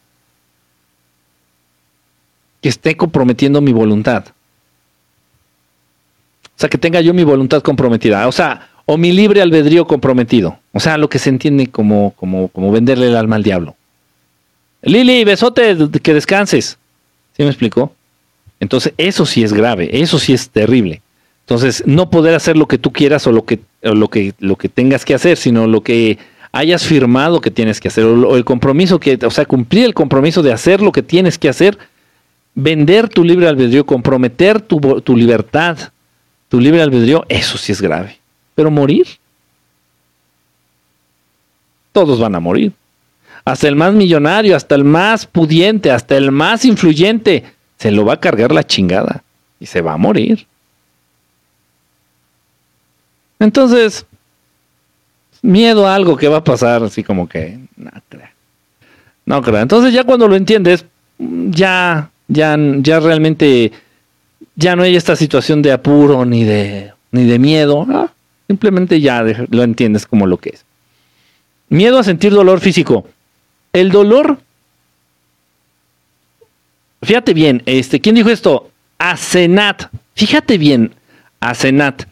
que 2.60 2.68
esté 2.68 2.96
comprometiendo 2.96 3.60
mi 3.60 3.72
voluntad. 3.72 4.24
O 6.44 6.60
sea, 6.60 6.68
que 6.68 6.78
tenga 6.78 7.00
yo 7.00 7.14
mi 7.14 7.24
voluntad 7.24 7.62
comprometida. 7.62 8.28
O 8.28 8.32
sea, 8.32 8.68
o 8.84 8.98
mi 8.98 9.12
libre 9.12 9.40
albedrío 9.40 9.86
comprometido. 9.86 10.58
O 10.72 10.80
sea, 10.80 10.98
lo 10.98 11.08
que 11.08 11.18
se 11.18 11.30
entiende 11.30 11.68
como, 11.68 12.12
como, 12.16 12.48
como 12.48 12.70
venderle 12.70 13.08
el 13.08 13.16
alma 13.16 13.36
al 13.36 13.42
diablo. 13.42 13.76
Lili, 14.82 15.24
besote, 15.24 15.76
que 16.02 16.14
descanses. 16.14 16.78
¿Sí 17.36 17.42
me 17.42 17.48
explicó? 17.48 17.92
Entonces, 18.60 18.92
eso 18.98 19.24
sí 19.24 19.42
es 19.42 19.52
grave, 19.52 19.88
eso 19.92 20.18
sí 20.18 20.32
es 20.34 20.50
terrible. 20.50 21.00
Entonces, 21.44 21.82
no 21.86 22.10
poder 22.10 22.34
hacer 22.34 22.56
lo 22.56 22.68
que 22.68 22.78
tú 22.78 22.92
quieras 22.92 23.26
o 23.26 23.32
lo 23.32 23.44
que, 23.44 23.60
lo 23.82 24.08
que, 24.08 24.34
lo 24.38 24.56
que 24.56 24.68
tengas 24.68 25.04
que 25.04 25.14
hacer, 25.14 25.36
sino 25.36 25.66
lo 25.66 25.82
que 25.82 26.18
hayas 26.52 26.84
firmado 26.84 27.40
que 27.40 27.50
tienes 27.50 27.80
que 27.80 27.88
hacer, 27.88 28.04
o, 28.04 28.36
el 28.36 28.44
compromiso 28.44 29.00
que, 29.00 29.18
o 29.24 29.30
sea, 29.30 29.46
cumplir 29.46 29.86
el 29.86 29.94
compromiso 29.94 30.42
de 30.42 30.52
hacer 30.52 30.82
lo 30.82 30.92
que 30.92 31.02
tienes 31.02 31.38
que 31.38 31.48
hacer, 31.48 31.78
vender 32.54 33.08
tu 33.08 33.24
libre 33.24 33.48
albedrío, 33.48 33.84
comprometer 33.84 34.60
tu, 34.60 34.78
tu 35.00 35.16
libertad, 35.16 35.78
tu 36.48 36.60
libre 36.60 36.82
albedrío, 36.82 37.24
eso 37.28 37.58
sí 37.58 37.72
es 37.72 37.80
grave. 37.80 38.18
Pero 38.54 38.70
morir, 38.70 39.06
todos 41.92 42.20
van 42.20 42.34
a 42.34 42.40
morir. 42.40 42.72
Hasta 43.44 43.68
el 43.68 43.76
más 43.76 43.94
millonario, 43.94 44.54
hasta 44.54 44.74
el 44.74 44.84
más 44.84 45.26
pudiente, 45.26 45.90
hasta 45.90 46.16
el 46.16 46.30
más 46.30 46.64
influyente, 46.64 47.44
se 47.78 47.90
lo 47.90 48.04
va 48.04 48.14
a 48.14 48.20
cargar 48.20 48.52
la 48.52 48.66
chingada 48.66 49.22
y 49.58 49.66
se 49.66 49.80
va 49.80 49.94
a 49.94 49.96
morir. 49.96 50.46
Entonces, 53.38 54.04
miedo 55.42 55.86
a 55.86 55.94
algo 55.94 56.16
que 56.16 56.28
va 56.28 56.38
a 56.38 56.44
pasar, 56.44 56.82
así 56.82 57.02
como 57.02 57.28
que 57.28 57.58
no 57.76 57.90
creo. 58.08 58.28
No 59.24 59.42
creo. 59.42 59.60
Entonces 59.60 59.94
ya 59.94 60.04
cuando 60.04 60.28
lo 60.28 60.36
entiendes, 60.36 60.84
ya, 61.18 62.10
ya, 62.30 62.56
ya 62.78 63.00
realmente 63.00 63.72
ya 64.54 64.76
no 64.76 64.84
hay 64.84 64.96
esta 64.96 65.16
situación 65.16 65.62
de 65.62 65.72
apuro 65.72 66.24
ni 66.24 66.44
de, 66.44 66.92
ni 67.10 67.24
de 67.24 67.38
miedo. 67.38 67.86
Simplemente 68.46 69.00
ya 69.00 69.22
lo 69.22 69.62
entiendes 69.62 70.06
como 70.06 70.26
lo 70.26 70.38
que 70.38 70.50
es. 70.50 70.64
Miedo 71.68 71.98
a 71.98 72.04
sentir 72.04 72.32
dolor 72.32 72.60
físico. 72.60 73.06
El 73.72 73.90
dolor. 73.90 74.38
Fíjate 77.02 77.32
bien, 77.32 77.62
este, 77.66 78.00
¿quién 78.00 78.14
dijo 78.14 78.30
esto? 78.30 78.70
Asenat. 78.98 79.84
Fíjate 80.14 80.58
bien, 80.58 80.92
Asenat. 81.40 82.04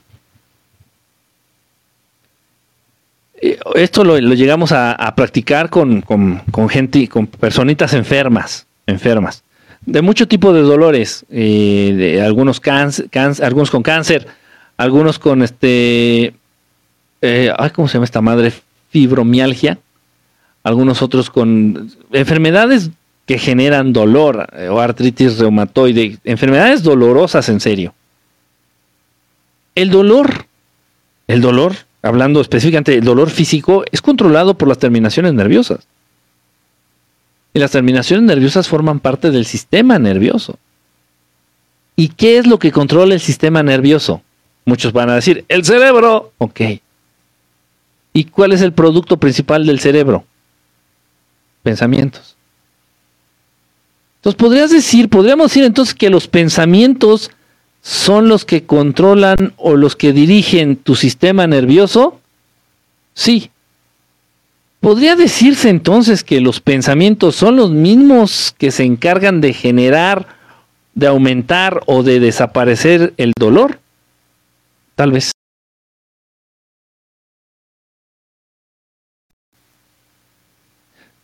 Eh, 3.40 3.58
esto 3.74 4.04
lo, 4.04 4.18
llegamos 4.18 4.72
a, 4.72 5.12
practicar 5.14 5.68
con, 5.70 6.00
con, 6.00 6.38
con, 6.50 6.68
gente, 6.68 7.06
con 7.08 7.26
personitas 7.26 7.92
enfermas, 7.92 8.66
enfermas, 8.86 9.44
de 9.86 10.02
mucho 10.02 10.28
tipo 10.28 10.52
de 10.52 10.62
dolores, 10.62 11.24
eh, 11.30 11.94
de 11.96 12.22
algunos, 12.22 12.60
algunos 13.40 13.70
con 13.70 13.82
cáncer, 13.82 14.26
algunos 14.76 15.18
con 15.18 15.42
este, 15.42 16.34
eh, 17.22 17.52
¿cómo 17.74 17.88
se 17.88 17.94
llama 17.94 18.04
esta 18.04 18.20
madre? 18.20 18.52
Fibromialgia, 18.90 19.78
algunos 20.62 21.02
otros 21.02 21.30
con 21.30 21.90
enfermedades 22.12 22.90
que 23.26 23.38
generan 23.38 23.92
dolor 23.92 24.48
o 24.70 24.80
artritis 24.80 25.38
reumatoide, 25.38 26.18
enfermedades 26.24 26.82
dolorosas 26.82 27.48
en 27.48 27.60
serio. 27.60 27.94
El 29.74 29.90
dolor, 29.90 30.46
el 31.26 31.40
dolor 31.40 31.74
hablando 32.02 32.40
específicamente 32.40 32.92
del 32.92 33.04
dolor 33.04 33.30
físico, 33.30 33.84
es 33.92 34.00
controlado 34.00 34.56
por 34.56 34.68
las 34.68 34.78
terminaciones 34.78 35.34
nerviosas. 35.34 35.86
Y 37.58 37.60
las 37.60 37.72
terminaciones 37.72 38.24
nerviosas 38.24 38.68
forman 38.68 39.00
parte 39.00 39.32
del 39.32 39.44
sistema 39.44 39.98
nervioso. 39.98 40.60
¿Y 41.96 42.10
qué 42.10 42.38
es 42.38 42.46
lo 42.46 42.60
que 42.60 42.70
controla 42.70 43.14
el 43.14 43.20
sistema 43.20 43.64
nervioso? 43.64 44.22
Muchos 44.64 44.92
van 44.92 45.10
a 45.10 45.16
decir, 45.16 45.44
el 45.48 45.64
cerebro. 45.64 46.30
Ok. 46.38 46.60
¿Y 48.12 48.24
cuál 48.26 48.52
es 48.52 48.62
el 48.62 48.72
producto 48.72 49.16
principal 49.16 49.66
del 49.66 49.80
cerebro? 49.80 50.24
Pensamientos. 51.64 52.36
Entonces 54.18 54.38
podrías 54.38 54.70
decir, 54.70 55.08
podríamos 55.08 55.50
decir 55.50 55.64
entonces 55.64 55.96
que 55.96 56.10
los 56.10 56.28
pensamientos 56.28 57.32
son 57.82 58.28
los 58.28 58.44
que 58.44 58.66
controlan 58.66 59.52
o 59.56 59.74
los 59.74 59.96
que 59.96 60.12
dirigen 60.12 60.76
tu 60.76 60.94
sistema 60.94 61.48
nervioso? 61.48 62.20
Sí. 63.14 63.50
¿Podría 64.80 65.16
decirse 65.16 65.68
entonces 65.68 66.22
que 66.22 66.40
los 66.40 66.60
pensamientos 66.60 67.36
son 67.36 67.56
los 67.56 67.70
mismos 67.70 68.54
que 68.58 68.70
se 68.70 68.84
encargan 68.84 69.40
de 69.40 69.52
generar, 69.52 70.26
de 70.94 71.06
aumentar 71.06 71.82
o 71.86 72.02
de 72.02 72.20
desaparecer 72.20 73.12
el 73.16 73.32
dolor? 73.38 73.80
Tal 74.94 75.12
vez. 75.12 75.32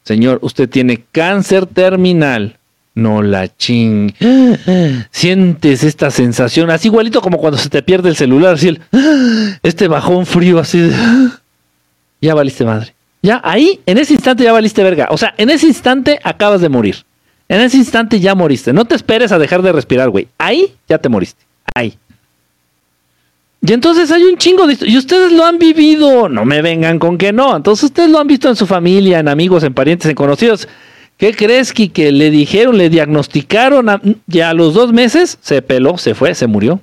Señor, 0.03 0.39
usted 0.43 0.69
tiene 0.69 1.05
cáncer 1.13 1.67
terminal 1.67 2.59
no 2.95 3.23
la 3.23 3.55
ching. 3.57 4.13
Sientes 5.11 5.85
esta 5.85 6.11
sensación, 6.11 6.71
así 6.71 6.89
igualito 6.89 7.21
como 7.21 7.39
cuando 7.39 7.59
se 7.59 7.69
te 7.69 7.83
pierde 7.83 8.09
el 8.09 8.17
celular, 8.17 8.55
así 8.55 8.69
el, 8.69 8.81
este 9.63 9.89
bajón 9.89 10.27
frío, 10.27 10.59
así 10.59 10.79
de, 10.79 10.95
ya 12.21 12.35
valiste 12.35 12.65
madre. 12.65 12.94
Ya 13.25 13.41
ahí, 13.43 13.81
en 13.87 13.97
ese 13.97 14.13
instante 14.13 14.45
ya 14.45 14.53
valiste 14.53 14.83
verga. 14.83 15.09
O 15.11 15.17
sea, 15.17 15.33
en 15.39 15.49
ese 15.49 15.67
instante 15.67 16.21
acabas 16.23 16.61
de 16.61 16.69
morir. 16.69 16.97
En 17.49 17.63
ese 17.63 17.79
instante 17.79 18.21
ya 18.21 18.35
moriste. 18.35 18.75
No 18.75 18.85
te 18.85 18.95
esperes 18.95 19.33
a 19.33 19.39
dejar 19.39 19.63
de 19.63 19.73
respirar, 19.73 20.11
güey. 20.11 20.29
Ahí 20.37 20.75
ya 20.87 20.99
te 20.99 21.09
moriste. 21.09 21.43
Ahí. 21.75 21.97
Y 23.63 23.73
entonces 23.73 24.11
hay 24.11 24.25
un 24.25 24.37
chingo 24.37 24.67
de... 24.67 24.77
Y 24.83 24.99
ustedes 24.99 25.33
lo 25.33 25.43
han 25.47 25.59
vivido. 25.59 26.29
No 26.29 26.45
me 26.45 26.61
vengan 26.61 26.99
con 26.99 27.17
que 27.17 27.33
no. 27.33 27.57
Entonces 27.57 27.85
ustedes 27.85 28.11
lo 28.11 28.19
han 28.19 28.27
visto 28.27 28.51
en 28.51 28.57
su 28.57 28.67
familia, 28.67 29.21
en 29.21 29.29
amigos, 29.29 29.65
en 29.65 29.73
parientes, 29.73 30.07
en 30.11 30.17
conocidos. 30.17 30.69
¿Qué 31.17 31.33
crees, 31.33 31.73
que 31.73 32.13
Le 32.13 32.31
dijeron, 32.31 32.77
le 32.77 32.91
diagnosticaron, 32.91 34.21
y 34.31 34.41
a 34.41 34.53
los 34.53 34.75
dos 34.75 34.93
meses 34.93 35.39
se 35.41 35.63
peló, 35.63 35.97
se 35.97 36.15
fue, 36.15 36.35
se 36.35 36.47
murió. 36.47 36.83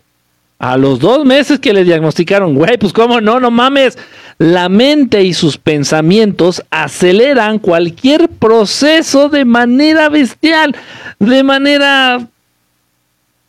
A 0.58 0.76
los 0.78 1.00
dos 1.00 1.24
meses 1.24 1.60
que 1.60 1.74
le 1.74 1.84
diagnosticaron, 1.84 2.56
güey, 2.56 2.80
pues 2.80 2.94
cómo 2.94 3.22
no, 3.22 3.40
no 3.40 3.52
mames. 3.52 3.98
La 4.42 4.70
mente 4.70 5.22
y 5.24 5.36
sus 5.36 5.60
pensamientos 5.60 6.64
aceleran 6.72 7.60
cualquier 7.60 8.28
proceso 8.28 9.30
de 9.30 9.46
manera 9.46 10.10
bestial, 10.10 10.76
de 11.20 11.44
manera 11.44 12.28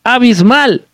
abismal. 0.03 0.85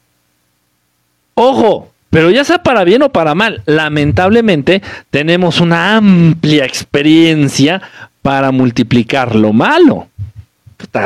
Ojo, 1.34 1.92
pero 2.10 2.32
ya 2.32 2.46
sea 2.46 2.64
para 2.64 2.86
bien 2.86 3.02
o 3.02 3.10
para 3.10 3.36
mal, 3.36 3.62
lamentablemente 3.66 4.82
tenemos 5.10 5.60
una 5.60 5.98
amplia 5.98 6.64
experiencia 6.64 7.82
para 8.22 8.54
multiplicar 8.54 9.36
lo 9.36 9.52
malo. 9.52 10.08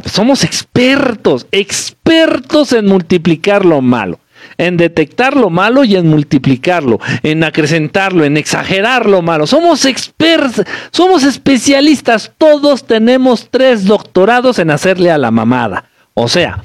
Somos 0.05 0.43
expertos, 0.43 1.47
expertos 1.51 2.73
en 2.73 2.85
multiplicar 2.85 3.65
lo 3.65 3.81
malo, 3.81 4.19
en 4.67 4.77
detectar 4.77 5.35
lo 5.35 5.49
malo 5.49 5.83
y 5.83 5.95
en 5.95 6.07
multiplicarlo, 6.07 6.99
en 7.21 7.43
acrecentarlo, 7.43 8.25
en 8.25 8.37
exagerar 8.37 9.05
lo 9.05 9.21
malo. 9.21 9.47
Somos 9.47 9.85
expertos, 9.85 10.65
somos 10.91 11.23
especialistas, 11.23 12.31
todos 12.37 12.85
tenemos 12.85 13.49
tres 13.49 13.85
doctorados 13.85 14.59
en 14.59 14.71
hacerle 14.71 15.11
a 15.11 15.17
la 15.17 15.31
mamada. 15.31 15.85
O 16.13 16.27
sea, 16.27 16.63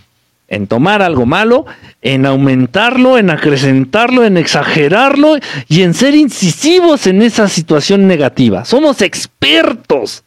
en 0.48 0.66
tomar 0.66 1.02
algo 1.02 1.26
malo, 1.26 1.66
en 2.00 2.24
aumentarlo, 2.24 3.18
en 3.18 3.30
acrecentarlo, 3.30 4.24
en 4.24 4.36
exagerarlo 4.36 5.36
y 5.68 5.82
en 5.82 5.94
ser 5.94 6.14
incisivos 6.14 7.06
en 7.06 7.22
esa 7.22 7.48
situación 7.48 8.06
negativa. 8.06 8.64
Somos 8.64 9.02
expertos. 9.02 10.22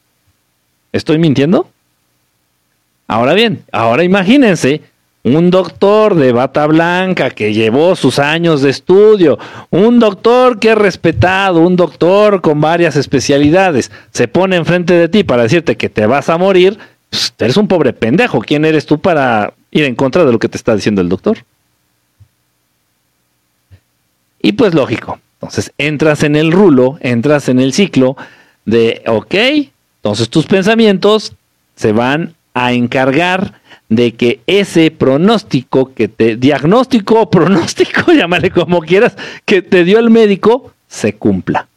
¿Estoy 0.94 1.18
mintiendo? 1.18 1.70
Ahora 3.08 3.34
bien, 3.34 3.64
ahora 3.72 4.04
imagínense 4.04 4.82
un 5.24 5.52
doctor 5.52 6.16
de 6.16 6.32
bata 6.32 6.66
blanca 6.66 7.30
que 7.30 7.54
llevó 7.54 7.96
sus 7.96 8.18
años 8.18 8.62
de 8.62 8.72
estudio, 8.72 9.38
un 9.70 10.00
doctor 10.00 10.58
que 10.58 10.72
es 10.72 10.78
respetado, 10.78 11.60
un 11.60 11.76
doctor 11.76 12.42
con 12.42 12.60
varias 12.60 12.96
especialidades, 12.96 13.92
se 14.12 14.28
pone 14.28 14.56
enfrente 14.56 14.94
de 14.94 15.10
ti 15.10 15.24
para 15.24 15.44
decirte 15.44 15.78
que 15.78 15.90
te 15.90 16.06
vas 16.08 16.30
a 16.30 16.38
morir, 16.38 16.78
pues, 17.10 17.34
eres 17.40 17.58
un 17.58 17.68
pobre 17.68 17.94
pendejo. 17.94 18.42
¿Quién 18.42 18.66
eres 18.66 18.86
tú 18.86 19.00
para 19.00 19.54
ir 19.70 19.84
en 19.84 19.96
contra 19.96 20.26
de 20.26 20.32
lo 20.32 20.40
que 20.40 20.50
te 20.50 20.58
está 20.58 20.76
diciendo 20.76 21.02
el 21.02 21.10
doctor? 21.10 21.40
Y 24.42 24.54
pues 24.54 24.74
lógico, 24.74 25.20
entonces 25.36 25.72
entras 25.78 26.24
en 26.24 26.36
el 26.36 26.52
rulo, 26.52 26.98
entras 27.02 27.48
en 27.48 27.60
el 27.60 27.74
ciclo 27.74 28.18
de, 28.66 29.04
ok, 29.06 29.36
Entonces 29.98 30.30
tus 30.30 30.48
pensamientos 30.48 31.34
se 31.76 31.92
van 31.92 32.34
a 32.56 32.74
encargar 32.74 33.61
de 33.92 34.14
que 34.14 34.40
ese 34.48 34.90
pronóstico 34.90 35.94
que 35.94 36.08
te, 36.08 36.38
diagnóstico 36.38 37.20
o 37.20 37.30
pronóstico, 37.30 38.14
llámale 38.14 38.50
como 38.50 38.80
quieras, 38.80 39.18
que 39.44 39.62
te 39.62 39.84
dio 39.84 40.00
el 40.00 40.10
médico, 40.10 40.74
se 40.88 41.16
cumpla. 41.16 41.68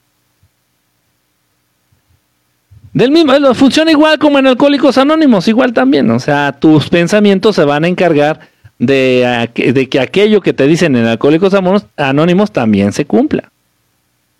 Del 2.92 3.10
mismo, 3.10 3.32
funciona 3.54 3.90
igual 3.90 4.20
como 4.20 4.38
en 4.38 4.46
Alcohólicos 4.46 4.96
Anónimos, 4.96 5.48
igual 5.48 5.72
también. 5.72 6.08
O 6.12 6.20
sea, 6.20 6.52
tus 6.52 6.88
pensamientos 6.88 7.56
se 7.56 7.64
van 7.64 7.82
a 7.82 7.88
encargar 7.88 8.38
de, 8.78 9.50
de 9.56 9.88
que 9.88 9.98
aquello 9.98 10.40
que 10.40 10.52
te 10.52 10.68
dicen 10.68 10.94
en 10.94 11.06
Alcohólicos 11.06 11.52
Anónimos 11.96 12.52
también 12.52 12.92
se 12.92 13.06
cumpla. 13.06 13.50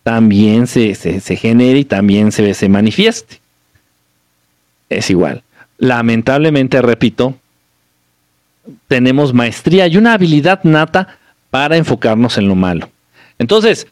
También 0.05 0.69
se, 0.69 0.95
se, 0.95 1.37
genere 1.37 1.81
y 1.81 1.85
también 1.85 2.31
se, 2.31 2.55
se 2.55 2.69
manifieste. 2.69 3.41
Es 4.89 5.11
igual. 5.11 5.43
Lamentablemente, 5.79 6.81
repito, 6.81 7.35
tenemos 8.89 9.33
maestría 9.33 9.87
y 9.87 9.97
una 9.97 10.15
habilidad 10.15 10.61
nata 10.65 11.19
para 11.51 11.77
enfocarnos 11.77 12.39
en 12.39 12.49
lo 12.49 12.55
malo. 12.55 12.91
Entonces, 13.39 13.87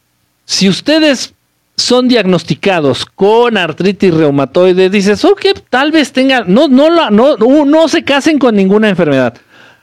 si 0.45 0.69
ustedes 0.69 1.35
son 1.77 2.09
diagnosticados 2.09 3.07
con 3.07 3.57
artritis 3.57 4.15
reumatoide, 4.15 4.91
dices, 4.91 5.25
ok, 5.25 5.47
tal 5.71 5.91
vez 5.91 6.13
tengan, 6.13 6.45
no, 6.47 6.69
no, 6.69 7.11
no, 7.11 7.37
no 7.37 7.89
se 7.89 8.05
casen 8.05 8.39
con 8.39 8.55
ninguna 8.55 8.89
enfermedad, 8.89 9.35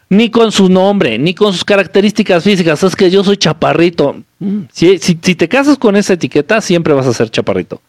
ni 0.10 0.30
con 0.30 0.52
su 0.52 0.70
nombre, 0.70 1.18
ni 1.18 1.34
con 1.34 1.54
sus 1.54 1.64
características 1.64 2.44
físicas. 2.44 2.84
Es 2.84 2.96
que 2.96 3.12
yo 3.12 3.24
soy 3.24 3.38
chaparrito. 3.38 4.22
Mm, 4.40 4.62
si, 4.72 4.98
si, 4.98 5.16
te 5.16 5.48
casas 5.48 5.78
con 5.78 5.96
esa 5.96 6.14
etiqueta, 6.14 6.62
siempre 6.62 6.94
vas 6.94 7.08
a 7.08 7.14
ser 7.14 7.30
chaparrito. 7.30 7.82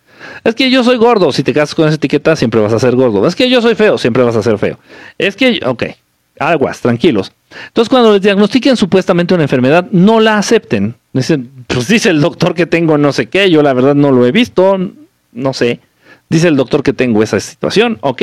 Es 0.44 0.54
que 0.54 0.70
yo 0.70 0.84
soy 0.84 0.96
gordo. 0.96 1.32
Si 1.32 1.42
te 1.42 1.54
casas 1.54 1.74
con 1.74 1.86
esa 1.86 1.94
etiqueta, 1.94 2.36
siempre 2.36 2.60
vas 2.60 2.72
a 2.72 2.78
ser 2.78 2.94
gordo. 2.94 3.26
Es 3.26 3.34
que 3.34 3.48
yo 3.48 3.62
soy 3.62 3.74
feo, 3.74 3.96
siempre 3.96 4.22
vas 4.22 4.36
a 4.36 4.42
ser 4.42 4.58
feo. 4.58 4.78
Es 5.16 5.34
que, 5.34 5.60
ok, 5.64 5.84
aguas, 6.40 6.80
tranquilos. 6.80 7.32
Entonces, 7.68 7.88
cuando 7.88 8.12
les 8.12 8.22
diagnostiquen 8.22 8.76
supuestamente 8.76 9.34
una 9.34 9.44
enfermedad, 9.44 9.86
no 9.92 10.20
la 10.20 10.38
acepten. 10.38 10.94
Dicen, 11.12 11.50
pues 11.66 11.88
dice 11.88 12.10
el 12.10 12.20
doctor 12.20 12.54
que 12.54 12.66
tengo 12.66 12.98
no 12.98 13.12
sé 13.12 13.28
qué, 13.28 13.50
yo 13.50 13.62
la 13.62 13.72
verdad 13.72 13.94
no 13.94 14.10
lo 14.10 14.26
he 14.26 14.32
visto, 14.32 14.78
no 15.32 15.52
sé. 15.52 15.80
Dice 16.28 16.48
el 16.48 16.56
doctor 16.56 16.82
que 16.82 16.92
tengo 16.92 17.22
esa 17.22 17.38
situación, 17.40 17.98
ok. 18.00 18.22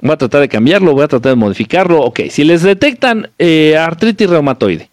Voy 0.00 0.12
a 0.12 0.16
tratar 0.16 0.40
de 0.40 0.48
cambiarlo, 0.48 0.92
voy 0.92 1.02
a 1.02 1.08
tratar 1.08 1.30
de 1.30 1.36
modificarlo, 1.36 2.00
ok. 2.02 2.20
Si 2.30 2.44
les 2.44 2.62
detectan 2.62 3.30
eh, 3.38 3.76
artritis 3.76 4.30
reumatoide 4.30 4.88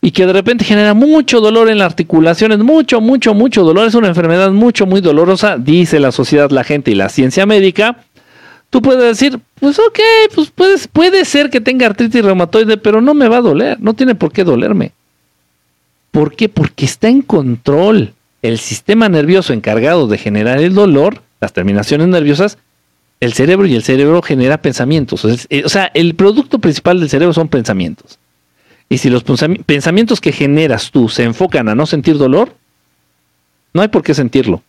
y 0.00 0.10
que 0.10 0.26
de 0.26 0.32
repente 0.32 0.64
genera 0.64 0.92
mucho 0.92 1.40
dolor 1.40 1.70
en 1.70 1.78
las 1.78 1.86
articulaciones, 1.86 2.58
mucho, 2.58 3.00
mucho, 3.00 3.34
mucho 3.34 3.64
dolor, 3.64 3.86
es 3.86 3.94
una 3.94 4.08
enfermedad 4.08 4.50
mucho, 4.50 4.86
muy 4.86 5.00
dolorosa, 5.00 5.56
dice 5.58 6.00
la 6.00 6.12
sociedad, 6.12 6.50
la 6.50 6.64
gente 6.64 6.90
y 6.90 6.94
la 6.94 7.08
ciencia 7.08 7.46
médica, 7.46 8.04
tú 8.74 8.82
puedes 8.82 9.04
decir, 9.04 9.38
pues 9.60 9.78
ok, 9.78 10.00
pues 10.34 10.50
puede, 10.50 10.76
puede 10.92 11.24
ser 11.24 11.48
que 11.48 11.60
tenga 11.60 11.86
artritis 11.86 12.24
reumatoide, 12.24 12.76
pero 12.76 13.00
no 13.00 13.14
me 13.14 13.28
va 13.28 13.36
a 13.36 13.40
doler, 13.40 13.80
no 13.80 13.94
tiene 13.94 14.16
por 14.16 14.32
qué 14.32 14.42
dolerme. 14.42 14.90
¿Por 16.10 16.34
qué? 16.34 16.48
Porque 16.48 16.84
está 16.84 17.08
en 17.08 17.22
control. 17.22 18.14
El 18.42 18.58
sistema 18.58 19.08
nervioso 19.08 19.52
encargado 19.52 20.08
de 20.08 20.18
generar 20.18 20.58
el 20.58 20.74
dolor, 20.74 21.22
las 21.40 21.52
terminaciones 21.52 22.08
nerviosas, 22.08 22.58
el 23.20 23.32
cerebro 23.32 23.64
y 23.66 23.76
el 23.76 23.84
cerebro 23.84 24.20
genera 24.22 24.60
pensamientos. 24.60 25.24
Eh, 25.50 25.62
o 25.64 25.68
sea, 25.68 25.92
el 25.94 26.16
producto 26.16 26.58
principal 26.58 26.98
del 26.98 27.08
cerebro 27.08 27.32
son 27.32 27.46
pensamientos. 27.46 28.18
Y 28.88 28.98
si 28.98 29.08
los 29.08 29.22
pensamientos 29.22 30.20
que 30.20 30.32
generas 30.32 30.90
tú 30.90 31.08
se 31.08 31.22
enfocan 31.22 31.68
a 31.68 31.76
no 31.76 31.86
sentir 31.86 32.18
dolor, 32.18 32.56
no 33.72 33.82
hay 33.82 33.88
por 33.88 34.02
qué 34.02 34.14
sentirlo. 34.14 34.64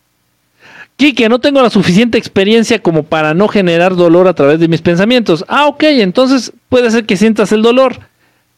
Quique, 0.96 1.28
no 1.28 1.38
tengo 1.38 1.60
la 1.60 1.68
suficiente 1.68 2.16
experiencia 2.16 2.80
como 2.82 3.02
para 3.02 3.34
no 3.34 3.48
generar 3.48 3.94
dolor 3.96 4.28
a 4.28 4.34
través 4.34 4.58
de 4.60 4.68
mis 4.68 4.80
pensamientos. 4.80 5.44
Ah, 5.46 5.66
ok, 5.66 5.82
entonces 5.84 6.52
puede 6.70 6.90
ser 6.90 7.04
que 7.04 7.18
sientas 7.18 7.52
el 7.52 7.60
dolor. 7.62 8.00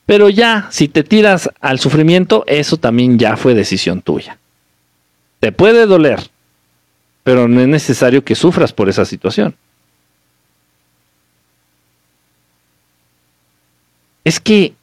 Pero 0.06 0.28
ya, 0.28 0.68
si 0.70 0.88
te 0.88 1.02
tiras 1.02 1.50
al 1.60 1.80
sufrimiento, 1.80 2.44
eso 2.46 2.76
también 2.76 3.18
ya 3.18 3.36
fue 3.36 3.54
decisión 3.54 4.02
tuya. 4.02 4.38
Te 5.40 5.52
puede 5.52 5.86
doler, 5.86 6.30
pero 7.24 7.48
no 7.48 7.60
es 7.60 7.68
necesario 7.68 8.24
que 8.24 8.34
sufras 8.34 8.72
por 8.72 8.88
esa 8.88 9.04
situación. 9.04 9.54
Es 14.24 14.38
que 14.38 14.74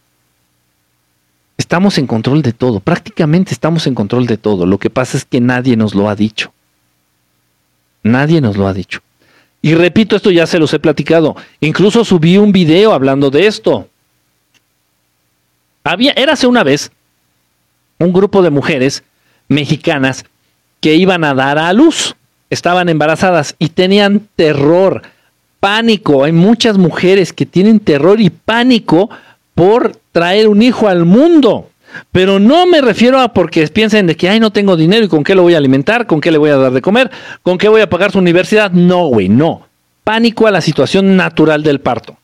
estamos 1.58 1.98
en 1.98 2.08
control 2.08 2.42
de 2.42 2.52
todo, 2.52 2.82
prácticamente 2.82 3.54
estamos 3.54 3.88
en 3.88 3.96
control 3.96 4.28
de 4.28 4.38
todo. 4.38 4.66
Lo 4.66 4.78
que 4.78 4.90
pasa 4.90 5.18
es 5.18 5.24
que 5.24 5.40
nadie 5.40 5.78
nos 5.78 5.96
lo 5.96 6.10
ha 6.10 6.16
dicho. 6.16 6.52
Nadie 8.06 8.40
nos 8.40 8.56
lo 8.56 8.68
ha 8.68 8.74
dicho. 8.74 9.00
Y 9.64 9.74
repito, 9.74 10.16
esto 10.16 10.30
ya 10.30 10.46
se 10.46 10.60
los 10.60 10.72
he 10.76 10.80
platicado. 10.80 11.36
Incluso 11.60 12.06
subí 12.06 12.38
un 12.38 12.52
video 12.52 12.94
hablando 12.94 13.32
de 13.32 13.48
esto. 13.48 13.90
Había, 15.84 16.12
érase 16.12 16.46
una 16.46 16.64
vez 16.64 16.92
un 17.98 18.14
grupo 18.14 18.44
de 18.44 18.52
mujeres 18.52 19.04
mexicanas 19.48 20.24
que 20.82 20.94
iban 20.94 21.24
a 21.24 21.34
dar 21.34 21.58
a 21.58 21.74
luz. 21.74 22.16
Estaban 22.52 22.90
embarazadas 22.90 23.56
y 23.58 23.70
tenían 23.70 24.28
terror, 24.36 25.02
pánico. 25.60 26.26
Hay 26.26 26.32
muchas 26.32 26.78
mujeres 26.78 27.34
que 27.34 27.48
tienen 27.48 27.80
terror 27.80 28.22
y 28.22 28.30
pánico 28.30 29.10
por 29.56 30.00
traer 30.12 30.48
un 30.48 30.62
hijo 30.62 30.88
al 30.88 31.06
mundo. 31.06 31.72
Pero 32.12 32.40
no 32.40 32.66
me 32.66 32.82
refiero 32.82 33.20
a 33.20 33.34
porque 33.34 33.68
piensen 33.68 34.08
de 34.08 34.16
que, 34.16 34.30
ay, 34.30 34.40
no 34.40 34.52
tengo 34.52 34.76
dinero 34.76 35.06
y 35.06 35.08
con 35.08 35.24
qué 35.24 35.36
lo 35.36 35.44
voy 35.44 35.54
a 35.54 35.58
alimentar, 35.58 36.08
con 36.08 36.22
qué 36.22 36.32
le 36.32 36.38
voy 36.38 36.50
a 36.50 36.58
dar 36.58 36.72
de 36.72 36.82
comer, 36.82 37.12
con 37.44 37.58
qué 37.58 37.68
voy 37.68 37.82
a 37.82 37.90
pagar 37.90 38.12
su 38.12 38.20
universidad. 38.20 38.72
No, 38.72 39.08
güey, 39.08 39.30
no. 39.30 39.68
Pánico 40.04 40.48
a 40.48 40.52
la 40.52 40.62
situación 40.62 41.16
natural 41.16 41.64
del 41.64 41.80
parto. 41.80 42.18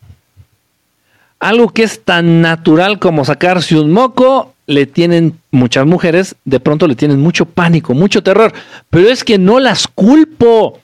Algo 1.39 1.69
que 1.69 1.83
es 1.83 2.03
tan 2.03 2.41
natural 2.41 2.99
como 2.99 3.25
sacarse 3.25 3.79
un 3.79 3.91
moco, 3.91 4.53
le 4.67 4.85
tienen 4.85 5.39
muchas 5.49 5.85
mujeres, 5.85 6.35
de 6.45 6.59
pronto 6.59 6.87
le 6.87 6.95
tienen 6.95 7.19
mucho 7.19 7.45
pánico, 7.45 7.93
mucho 7.93 8.21
terror. 8.23 8.53
Pero 8.89 9.09
es 9.09 9.23
que 9.23 9.37
no 9.37 9.59
las 9.59 9.87
culpo. 9.87 10.79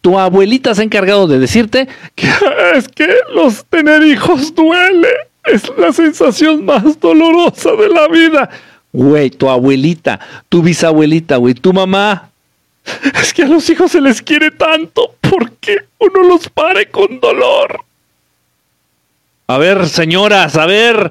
Tu 0.00 0.18
abuelita 0.18 0.74
se 0.74 0.82
ha 0.82 0.84
encargado 0.84 1.28
de 1.28 1.38
decirte 1.38 1.88
que 2.14 2.28
es 2.74 2.88
que 2.88 3.08
los 3.34 3.64
tener 3.66 4.02
hijos 4.02 4.54
duele 4.54 5.08
es 5.44 5.70
la 5.76 5.92
sensación 5.92 6.64
más 6.64 6.98
dolorosa 7.00 7.72
de 7.72 7.88
la 7.88 8.08
vida. 8.08 8.50
Güey, 8.92 9.30
tu 9.30 9.48
abuelita, 9.48 10.20
tu 10.48 10.62
bisabuelita, 10.62 11.36
güey, 11.36 11.54
tu 11.54 11.72
mamá. 11.72 12.30
Es 13.20 13.32
que 13.32 13.42
a 13.42 13.46
los 13.46 13.68
hijos 13.70 13.92
se 13.92 14.00
les 14.00 14.20
quiere 14.20 14.50
tanto 14.50 15.14
porque 15.20 15.78
uno 15.98 16.28
los 16.28 16.48
pare 16.48 16.90
con 16.90 17.20
dolor. 17.20 17.84
A 19.46 19.58
ver, 19.58 19.88
señoras, 19.88 20.56
a 20.56 20.66
ver, 20.66 21.10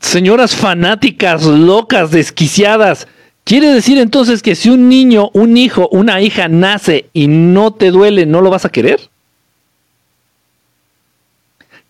señoras 0.00 0.54
fanáticas, 0.54 1.44
locas, 1.44 2.10
desquiciadas. 2.10 3.08
¿Quiere 3.44 3.68
decir 3.68 3.98
entonces 3.98 4.42
que 4.42 4.54
si 4.54 4.70
un 4.70 4.88
niño, 4.88 5.30
un 5.34 5.56
hijo, 5.56 5.88
una 5.92 6.20
hija 6.20 6.48
nace 6.48 7.10
y 7.12 7.26
no 7.26 7.72
te 7.72 7.90
duele, 7.90 8.26
no 8.26 8.40
lo 8.40 8.50
vas 8.50 8.64
a 8.64 8.70
querer? 8.70 9.00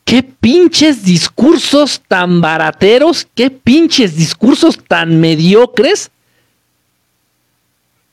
Qué 0.05 0.23
pinches 0.23 1.05
discursos 1.05 2.03
tan 2.07 2.41
barateros, 2.41 3.27
qué 3.35 3.51
pinches 3.51 4.17
discursos 4.17 4.79
tan 4.87 5.21
mediocres, 5.21 6.11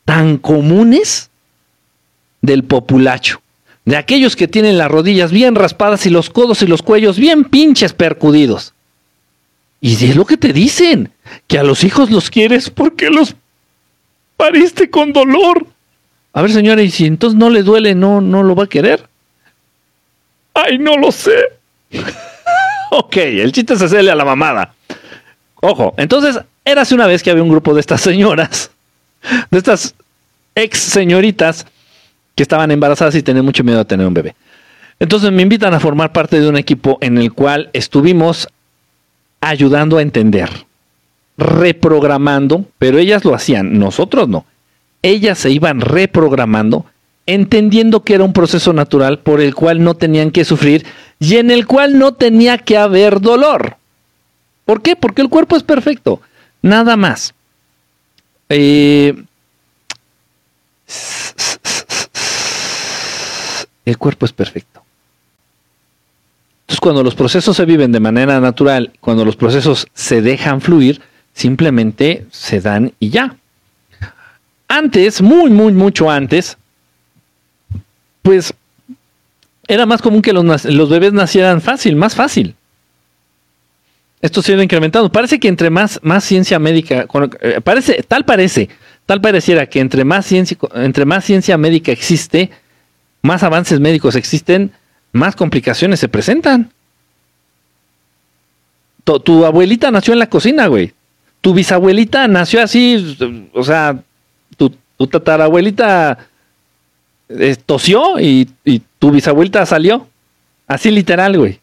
tan 0.06 0.38
comunes 0.38 1.30
del 2.42 2.64
populacho. 2.64 3.42
De 3.84 3.98
aquellos 3.98 4.36
que 4.36 4.48
tienen 4.48 4.78
las 4.78 4.92
rodillas 4.92 5.32
bien 5.32 5.56
raspadas 5.56 6.06
y 6.06 6.10
los 6.10 6.30
codos 6.30 6.62
y 6.62 6.68
los 6.68 6.82
cuellos 6.82 7.18
bien 7.18 7.46
pinches 7.46 7.94
percudidos. 7.94 8.74
Y 9.82 9.94
es 9.94 10.16
lo 10.16 10.26
que 10.26 10.38
te 10.38 10.54
dicen, 10.54 11.12
que 11.48 11.58
a 11.58 11.64
los 11.64 11.84
hijos 11.84 12.12
los 12.12 12.30
quieres 12.30 12.70
porque 12.70 13.10
los 13.10 13.36
pariste 14.38 14.90
con 14.90 15.12
dolor. 15.12 15.66
A 16.34 16.42
ver, 16.42 16.52
señora, 16.52 16.84
y 16.84 16.92
si 16.92 17.06
entonces 17.06 17.38
no 17.38 17.50
le 17.50 17.64
duele, 17.64 17.96
no, 17.96 18.22
no 18.22 18.44
lo 18.44 18.56
va 18.56 18.66
a 18.66 18.70
querer. 18.70 19.08
Ay, 20.54 20.78
no 20.78 20.98
lo 20.98 21.12
sé. 21.12 21.61
ok, 22.92 23.18
el 23.18 23.52
chiste 23.52 23.74
es 23.74 23.82
hacerle 23.82 24.12
a 24.12 24.16
la 24.16 24.26
mamada. 24.26 24.74
Ojo, 25.62 25.94
entonces, 25.98 26.40
érase 26.66 26.96
una 26.96 27.08
vez 27.08 27.22
que 27.22 27.32
había 27.32 27.44
un 27.44 27.50
grupo 27.50 27.74
de 27.74 27.82
estas 27.82 28.02
señoras, 28.02 28.72
de 29.50 29.58
estas 29.58 29.96
ex 30.56 30.80
señoritas 30.80 31.66
que 32.36 32.44
estaban 32.44 32.72
embarazadas 32.72 33.16
y 33.16 33.24
tenían 33.24 33.46
mucho 33.46 33.64
miedo 33.64 33.80
a 33.80 33.86
tener 33.86 34.08
un 34.08 34.14
bebé. 34.14 34.36
Entonces 35.00 35.32
me 35.32 35.42
invitan 35.42 35.74
a 35.74 35.80
formar 35.80 36.12
parte 36.12 36.40
de 36.40 36.48
un 36.48 36.58
equipo 36.58 36.98
en 37.02 37.18
el 37.18 37.34
cual 37.34 37.70
estuvimos 37.74 38.48
ayudando 39.40 39.98
a 39.98 40.02
entender, 40.02 40.50
reprogramando, 41.38 42.66
pero 42.78 43.00
ellas 43.00 43.26
lo 43.26 43.34
hacían, 43.34 43.80
nosotros 43.80 44.30
no. 44.30 44.46
Ellas 45.02 45.40
se 45.40 45.50
iban 45.50 45.82
reprogramando 45.82 46.86
entendiendo 47.34 48.04
que 48.04 48.16
era 48.16 48.24
un 48.24 48.34
proceso 48.34 48.74
natural 48.74 49.20
por 49.20 49.42
el 49.42 49.56
cual 49.56 49.84
no 49.84 49.96
tenían 49.96 50.32
que 50.32 50.46
sufrir 50.46 50.86
y 51.20 51.38
en 51.38 51.52
el 51.52 51.68
cual 51.68 51.98
no 51.98 52.14
tenía 52.14 52.58
que 52.58 52.78
haber 52.78 53.22
dolor. 53.22 53.78
¿Por 54.66 54.82
qué? 54.82 54.96
Porque 54.96 55.22
el 55.22 55.30
cuerpo 55.30 55.56
es 55.56 55.64
perfecto, 55.64 56.22
nada 56.62 56.96
más. 56.98 57.34
Eh, 58.50 59.16
el 63.86 63.98
cuerpo 63.98 64.26
es 64.26 64.34
perfecto. 64.34 64.82
Entonces, 66.62 66.80
cuando 66.80 67.04
los 67.04 67.16
procesos 67.16 67.58
se 67.58 67.66
viven 67.66 67.92
de 67.92 68.00
manera 68.00 68.40
natural, 68.40 68.94
cuando 69.00 69.26
los 69.26 69.36
procesos 69.36 69.88
se 69.94 70.22
dejan 70.22 70.62
fluir, 70.62 71.02
simplemente 71.34 72.26
se 72.32 72.62
dan 72.62 72.94
y 73.00 73.10
ya. 73.10 73.36
Antes, 74.68 75.22
muy, 75.22 75.50
muy, 75.50 75.74
mucho 75.74 76.10
antes, 76.10 76.58
pues 78.22 78.54
era 79.68 79.86
más 79.86 80.02
común 80.02 80.22
que 80.22 80.34
los, 80.34 80.66
los 80.66 80.90
bebés 80.90 81.14
nacieran 81.14 81.62
fácil, 81.62 81.96
más 81.96 82.16
fácil. 82.16 82.56
Esto 84.22 84.42
se 84.42 84.54
ha 84.54 84.64
incrementando. 84.64 85.12
Parece 85.12 85.40
que 85.40 85.48
entre 85.48 85.70
más, 85.70 86.00
ciencia 86.20 86.60
médica, 86.60 87.08
eh, 87.42 87.60
parece, 87.64 88.04
tal 88.04 88.24
parece, 88.24 88.70
tal 89.06 89.20
pareciera 89.20 89.66
que 89.66 89.80
entre 89.80 90.04
más 90.06 90.26
ciencia, 90.26 90.58
entre 90.76 91.06
más 91.06 91.26
ciencia 91.26 91.58
médica 91.58 91.92
existe, 91.92 92.52
más 93.24 93.42
avances 93.42 93.80
médicos 93.80 94.16
existen, 94.16 94.72
más 95.12 95.36
complicaciones 95.36 96.00
se 96.00 96.08
presentan. 96.08 96.72
Tu, 99.04 99.46
abuelita 99.46 99.90
nació 99.90 100.14
en 100.14 100.20
la 100.20 100.30
cocina, 100.30 100.68
güey. 100.68 100.94
Tu 101.42 101.54
bisabuelita 101.56 102.28
nació 102.28 102.62
así, 102.62 103.18
o 103.54 103.64
sea, 103.64 104.00
tu 104.56 105.08
tatarabuelita 105.08 106.30
eh, 107.40 107.56
tosió 107.66 108.20
y, 108.20 108.50
y 108.66 108.82
tu 109.00 109.12
bisabuelita 109.12 109.66
salió. 109.66 110.08
Así 110.68 110.92
literal, 110.92 111.38
güey. 111.38 111.60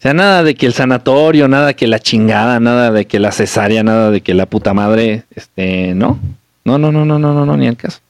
O 0.00 0.02
sea, 0.02 0.14
nada 0.14 0.42
de 0.42 0.54
que 0.54 0.64
el 0.64 0.72
sanatorio, 0.72 1.46
nada 1.46 1.74
que 1.74 1.86
la 1.86 1.98
chingada, 1.98 2.58
nada 2.58 2.90
de 2.90 3.04
que 3.04 3.18
la 3.18 3.32
cesárea, 3.32 3.82
nada 3.82 4.10
de 4.10 4.22
que 4.22 4.32
la 4.32 4.46
puta 4.46 4.72
madre, 4.72 5.24
este, 5.34 5.94
no. 5.94 6.18
No, 6.64 6.78
no, 6.78 6.90
no, 6.90 7.04
no, 7.04 7.18
no, 7.18 7.34
no, 7.34 7.44
no, 7.44 7.56
ni 7.56 7.68
al 7.68 7.76
caso. 7.76 8.00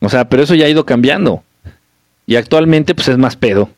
O 0.00 0.08
sea, 0.08 0.28
pero 0.28 0.44
eso 0.44 0.54
ya 0.54 0.66
ha 0.66 0.68
ido 0.68 0.86
cambiando. 0.86 1.42
Y 2.26 2.36
actualmente, 2.36 2.94
pues 2.94 3.08
es 3.08 3.18
más 3.18 3.34
pedo. 3.34 3.70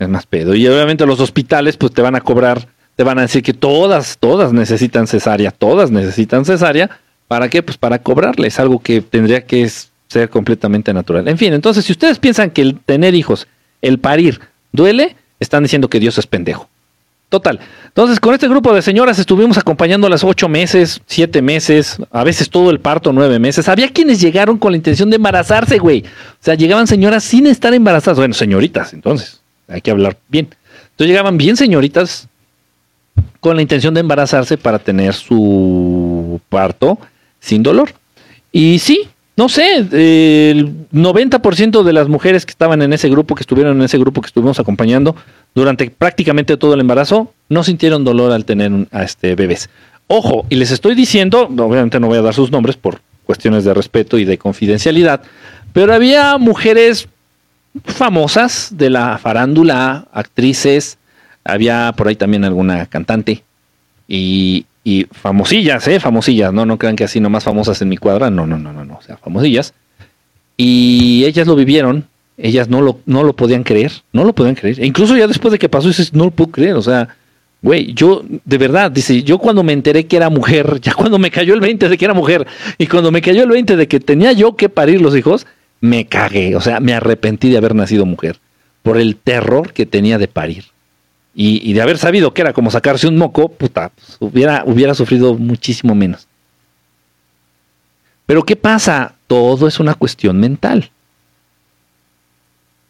Es 0.00 0.08
más 0.08 0.26
pedo. 0.26 0.56
Y 0.56 0.66
obviamente 0.66 1.06
los 1.06 1.20
hospitales, 1.20 1.76
pues 1.76 1.92
te 1.92 2.02
van 2.02 2.16
a 2.16 2.20
cobrar, 2.20 2.66
te 2.96 3.04
van 3.04 3.18
a 3.20 3.22
decir 3.22 3.42
que 3.44 3.54
todas, 3.54 4.18
todas 4.18 4.52
necesitan 4.52 5.06
cesárea, 5.06 5.52
todas 5.52 5.92
necesitan 5.92 6.44
cesárea. 6.44 6.90
¿Para 7.28 7.48
qué? 7.48 7.62
Pues 7.62 7.78
para 7.78 8.00
cobrarles 8.00 8.58
algo 8.58 8.80
que 8.80 9.00
tendría 9.02 9.46
que 9.46 9.70
ser 10.12 10.30
completamente 10.30 10.92
natural. 10.92 11.26
En 11.28 11.38
fin, 11.38 11.52
entonces, 11.52 11.84
si 11.84 11.92
ustedes 11.92 12.18
piensan 12.18 12.50
que 12.50 12.62
el 12.62 12.78
tener 12.78 13.14
hijos, 13.14 13.48
el 13.80 13.98
parir, 13.98 14.40
duele, 14.72 15.16
están 15.40 15.62
diciendo 15.62 15.88
que 15.88 16.00
Dios 16.00 16.18
es 16.18 16.26
pendejo. 16.26 16.68
Total. 17.28 17.60
Entonces, 17.86 18.20
con 18.20 18.34
este 18.34 18.46
grupo 18.46 18.74
de 18.74 18.82
señoras 18.82 19.18
estuvimos 19.18 19.56
acompañando 19.56 20.06
las 20.10 20.22
ocho 20.22 20.50
meses, 20.50 21.00
siete 21.06 21.40
meses, 21.40 21.96
a 22.10 22.24
veces 22.24 22.50
todo 22.50 22.70
el 22.70 22.78
parto, 22.78 23.10
nueve 23.10 23.38
meses. 23.38 23.70
Había 23.70 23.88
quienes 23.88 24.20
llegaron 24.20 24.58
con 24.58 24.72
la 24.72 24.76
intención 24.76 25.08
de 25.08 25.16
embarazarse, 25.16 25.78
güey. 25.78 26.04
O 26.04 26.44
sea, 26.44 26.54
llegaban 26.54 26.86
señoras 26.86 27.24
sin 27.24 27.46
estar 27.46 27.72
embarazadas. 27.72 28.18
Bueno, 28.18 28.34
señoritas, 28.34 28.92
entonces, 28.92 29.40
hay 29.66 29.80
que 29.80 29.90
hablar 29.90 30.18
bien. 30.28 30.48
Entonces 30.90 31.06
llegaban 31.06 31.38
bien 31.38 31.56
señoritas 31.56 32.28
con 33.40 33.56
la 33.56 33.62
intención 33.62 33.94
de 33.94 34.00
embarazarse 34.00 34.58
para 34.58 34.78
tener 34.78 35.14
su 35.14 36.38
parto 36.50 36.98
sin 37.40 37.62
dolor. 37.62 37.94
Y 38.52 38.78
sí, 38.78 39.08
no 39.36 39.48
sé, 39.48 39.76
el 39.78 40.88
90% 40.92 41.82
de 41.82 41.92
las 41.92 42.08
mujeres 42.08 42.44
que 42.44 42.50
estaban 42.50 42.82
en 42.82 42.92
ese 42.92 43.08
grupo, 43.08 43.34
que 43.34 43.42
estuvieron 43.42 43.78
en 43.78 43.82
ese 43.82 43.98
grupo 43.98 44.20
que 44.20 44.26
estuvimos 44.26 44.60
acompañando 44.60 45.16
durante 45.54 45.90
prácticamente 45.90 46.56
todo 46.56 46.74
el 46.74 46.80
embarazo, 46.80 47.32
no 47.48 47.64
sintieron 47.64 48.04
dolor 48.04 48.32
al 48.32 48.44
tener 48.44 48.70
a 48.90 49.02
este 49.02 49.34
bebés. 49.34 49.70
Ojo, 50.06 50.44
y 50.50 50.56
les 50.56 50.70
estoy 50.70 50.94
diciendo, 50.94 51.44
obviamente 51.44 51.98
no 51.98 52.08
voy 52.08 52.18
a 52.18 52.22
dar 52.22 52.34
sus 52.34 52.50
nombres 52.50 52.76
por 52.76 53.00
cuestiones 53.24 53.64
de 53.64 53.72
respeto 53.72 54.18
y 54.18 54.24
de 54.24 54.36
confidencialidad, 54.36 55.22
pero 55.72 55.94
había 55.94 56.36
mujeres 56.36 57.08
famosas 57.84 58.68
de 58.76 58.90
la 58.90 59.16
farándula, 59.16 60.08
actrices, 60.12 60.98
había 61.44 61.92
por 61.96 62.08
ahí 62.08 62.16
también 62.16 62.44
alguna 62.44 62.86
cantante 62.86 63.42
y, 64.06 64.66
y 64.84 65.06
famosillas, 65.10 65.86
¿eh? 65.88 66.00
Famosillas, 66.00 66.52
no, 66.52 66.66
no 66.66 66.78
crean 66.78 66.96
que 66.96 67.04
así 67.04 67.20
nomás 67.20 67.44
famosas 67.44 67.80
en 67.82 67.88
mi 67.88 67.96
cuadra, 67.96 68.30
no, 68.30 68.46
no, 68.46 68.58
no, 68.58 68.72
no, 68.72 68.84
no, 68.84 68.96
o 68.96 69.02
sea, 69.02 69.16
famosillas. 69.16 69.74
Y 70.56 71.24
ellas 71.24 71.46
lo 71.46 71.54
vivieron, 71.54 72.06
ellas 72.36 72.68
no 72.68 72.80
lo, 72.80 72.98
no 73.06 73.22
lo 73.22 73.34
podían 73.34 73.62
creer, 73.62 73.92
no 74.12 74.24
lo 74.24 74.34
podían 74.34 74.54
creer. 74.54 74.80
E 74.80 74.86
incluso 74.86 75.16
ya 75.16 75.26
después 75.26 75.52
de 75.52 75.58
que 75.58 75.68
pasó, 75.68 75.88
dices, 75.88 76.12
no 76.12 76.24
lo 76.24 76.30
puedo 76.30 76.50
creer, 76.50 76.74
o 76.74 76.82
sea, 76.82 77.08
güey, 77.62 77.94
yo, 77.94 78.24
de 78.44 78.58
verdad, 78.58 78.90
dice, 78.90 79.22
yo 79.22 79.38
cuando 79.38 79.62
me 79.62 79.72
enteré 79.72 80.06
que 80.06 80.16
era 80.16 80.30
mujer, 80.30 80.80
ya 80.82 80.94
cuando 80.94 81.18
me 81.18 81.30
cayó 81.30 81.54
el 81.54 81.60
20 81.60 81.88
de 81.88 81.96
que 81.98 82.04
era 82.04 82.14
mujer, 82.14 82.46
y 82.76 82.86
cuando 82.86 83.12
me 83.12 83.22
cayó 83.22 83.44
el 83.44 83.50
20 83.50 83.76
de 83.76 83.88
que 83.88 84.00
tenía 84.00 84.32
yo 84.32 84.56
que 84.56 84.68
parir 84.68 85.00
los 85.00 85.16
hijos, 85.16 85.46
me 85.80 86.06
cagué, 86.06 86.56
o 86.56 86.60
sea, 86.60 86.80
me 86.80 86.92
arrepentí 86.92 87.50
de 87.50 87.58
haber 87.58 87.74
nacido 87.74 88.04
mujer, 88.04 88.38
por 88.82 88.98
el 88.98 89.16
terror 89.16 89.72
que 89.72 89.86
tenía 89.86 90.18
de 90.18 90.28
parir. 90.28 90.64
Y, 91.34 91.72
de 91.72 91.80
haber 91.80 91.96
sabido 91.96 92.34
que 92.34 92.42
era 92.42 92.52
como 92.52 92.70
sacarse 92.70 93.08
un 93.08 93.16
moco, 93.16 93.48
puta, 93.48 93.90
pues, 93.90 94.16
hubiera, 94.20 94.64
hubiera 94.66 94.94
sufrido 94.94 95.34
muchísimo 95.34 95.94
menos. 95.94 96.28
Pero 98.26 98.42
¿qué 98.42 98.54
pasa? 98.54 99.14
Todo 99.26 99.66
es 99.66 99.80
una 99.80 99.94
cuestión 99.94 100.38
mental. 100.38 100.90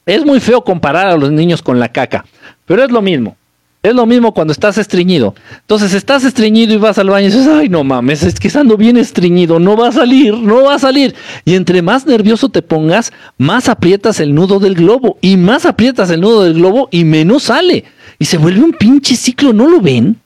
Es 0.07 0.25
muy 0.25 0.41
feo 0.41 0.65
comparar 0.65 1.07
a 1.07 1.17
los 1.17 1.31
niños 1.31 1.63
con 1.63 1.79
la 1.79 1.93
caca, 1.93 2.25
pero 2.67 2.83
es 2.83 2.91
lo 2.91 3.01
mismo. 3.01 3.37
Es 3.83 3.95
lo 3.97 4.07
mismo 4.07 4.33
cuando 4.33 4.53
estás 4.53 4.79
estreñido. 4.79 5.35
Entonces 5.61 5.93
estás 5.93 6.23
estreñido 6.23 6.73
y 6.73 6.77
vas 6.77 6.99
al 6.99 7.11
baño 7.11 7.27
y 7.27 7.31
dices, 7.31 7.49
ay 7.49 7.69
no 7.69 7.83
mames, 7.83 8.23
es 8.23 8.39
que 8.39 8.47
estando 8.47 8.77
bien 8.77 8.97
estreñido, 8.97 9.59
no 9.59 9.77
va 9.77 9.89
a 9.89 9.93
salir, 9.93 10.35
no 10.35 10.63
va 10.63 10.77
a 10.77 10.79
salir. 10.79 11.17
Y 11.45 11.57
entre 11.57 11.83
más 11.83 12.07
nervioso 12.07 12.49
te 12.49 12.63
pongas, 12.63 13.13
más 13.39 13.69
aprietas 13.69 14.21
el 14.21 14.35
nudo 14.35 14.61
del 14.61 14.77
globo. 14.77 15.19
Y 15.21 15.37
más 15.37 15.67
aprietas 15.67 16.11
el 16.11 16.21
nudo 16.21 16.45
del 16.45 16.55
globo 16.55 16.89
y 16.93 17.05
menos 17.05 17.45
sale. 17.45 17.85
Y 18.21 18.27
se 18.27 18.39
vuelve 18.39 18.63
un 18.63 18.73
pinche 18.73 19.17
ciclo, 19.17 19.53
¿no 19.53 19.67
lo 19.67 19.81
ven? 19.81 20.17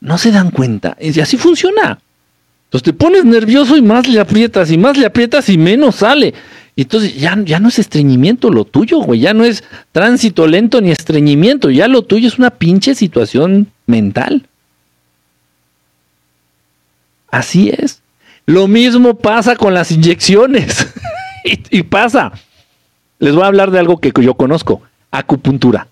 No 0.00 0.16
se 0.16 0.30
dan 0.30 0.52
cuenta. 0.52 0.96
Y 1.00 1.18
así 1.18 1.36
funciona. 1.36 1.98
Entonces 2.74 2.92
te 2.92 2.92
pones 2.92 3.24
nervioso 3.24 3.76
y 3.76 3.82
más 3.82 4.08
le 4.08 4.18
aprietas 4.18 4.68
y 4.72 4.76
más 4.76 4.96
le 4.96 5.06
aprietas 5.06 5.48
y 5.48 5.56
menos 5.56 5.94
sale. 5.94 6.34
Y 6.74 6.82
entonces 6.82 7.14
ya, 7.14 7.38
ya 7.44 7.60
no 7.60 7.68
es 7.68 7.78
estreñimiento 7.78 8.50
lo 8.50 8.64
tuyo, 8.64 8.98
güey. 8.98 9.20
Ya 9.20 9.32
no 9.32 9.44
es 9.44 9.62
tránsito 9.92 10.48
lento 10.48 10.80
ni 10.80 10.90
estreñimiento. 10.90 11.70
Ya 11.70 11.86
lo 11.86 12.02
tuyo 12.02 12.26
es 12.26 12.36
una 12.36 12.50
pinche 12.50 12.96
situación 12.96 13.68
mental. 13.86 14.48
Así 17.30 17.70
es. 17.70 18.02
Lo 18.44 18.66
mismo 18.66 19.18
pasa 19.18 19.54
con 19.54 19.72
las 19.72 19.92
inyecciones. 19.92 20.92
y, 21.44 21.84
pasa. 21.84 22.32
Les 23.20 23.36
voy 23.36 23.44
a 23.44 23.46
hablar 23.46 23.70
de 23.70 23.78
algo 23.78 23.98
que 23.98 24.12
yo 24.20 24.34
conozco. 24.34 24.82
Acupuntura. 25.12 25.86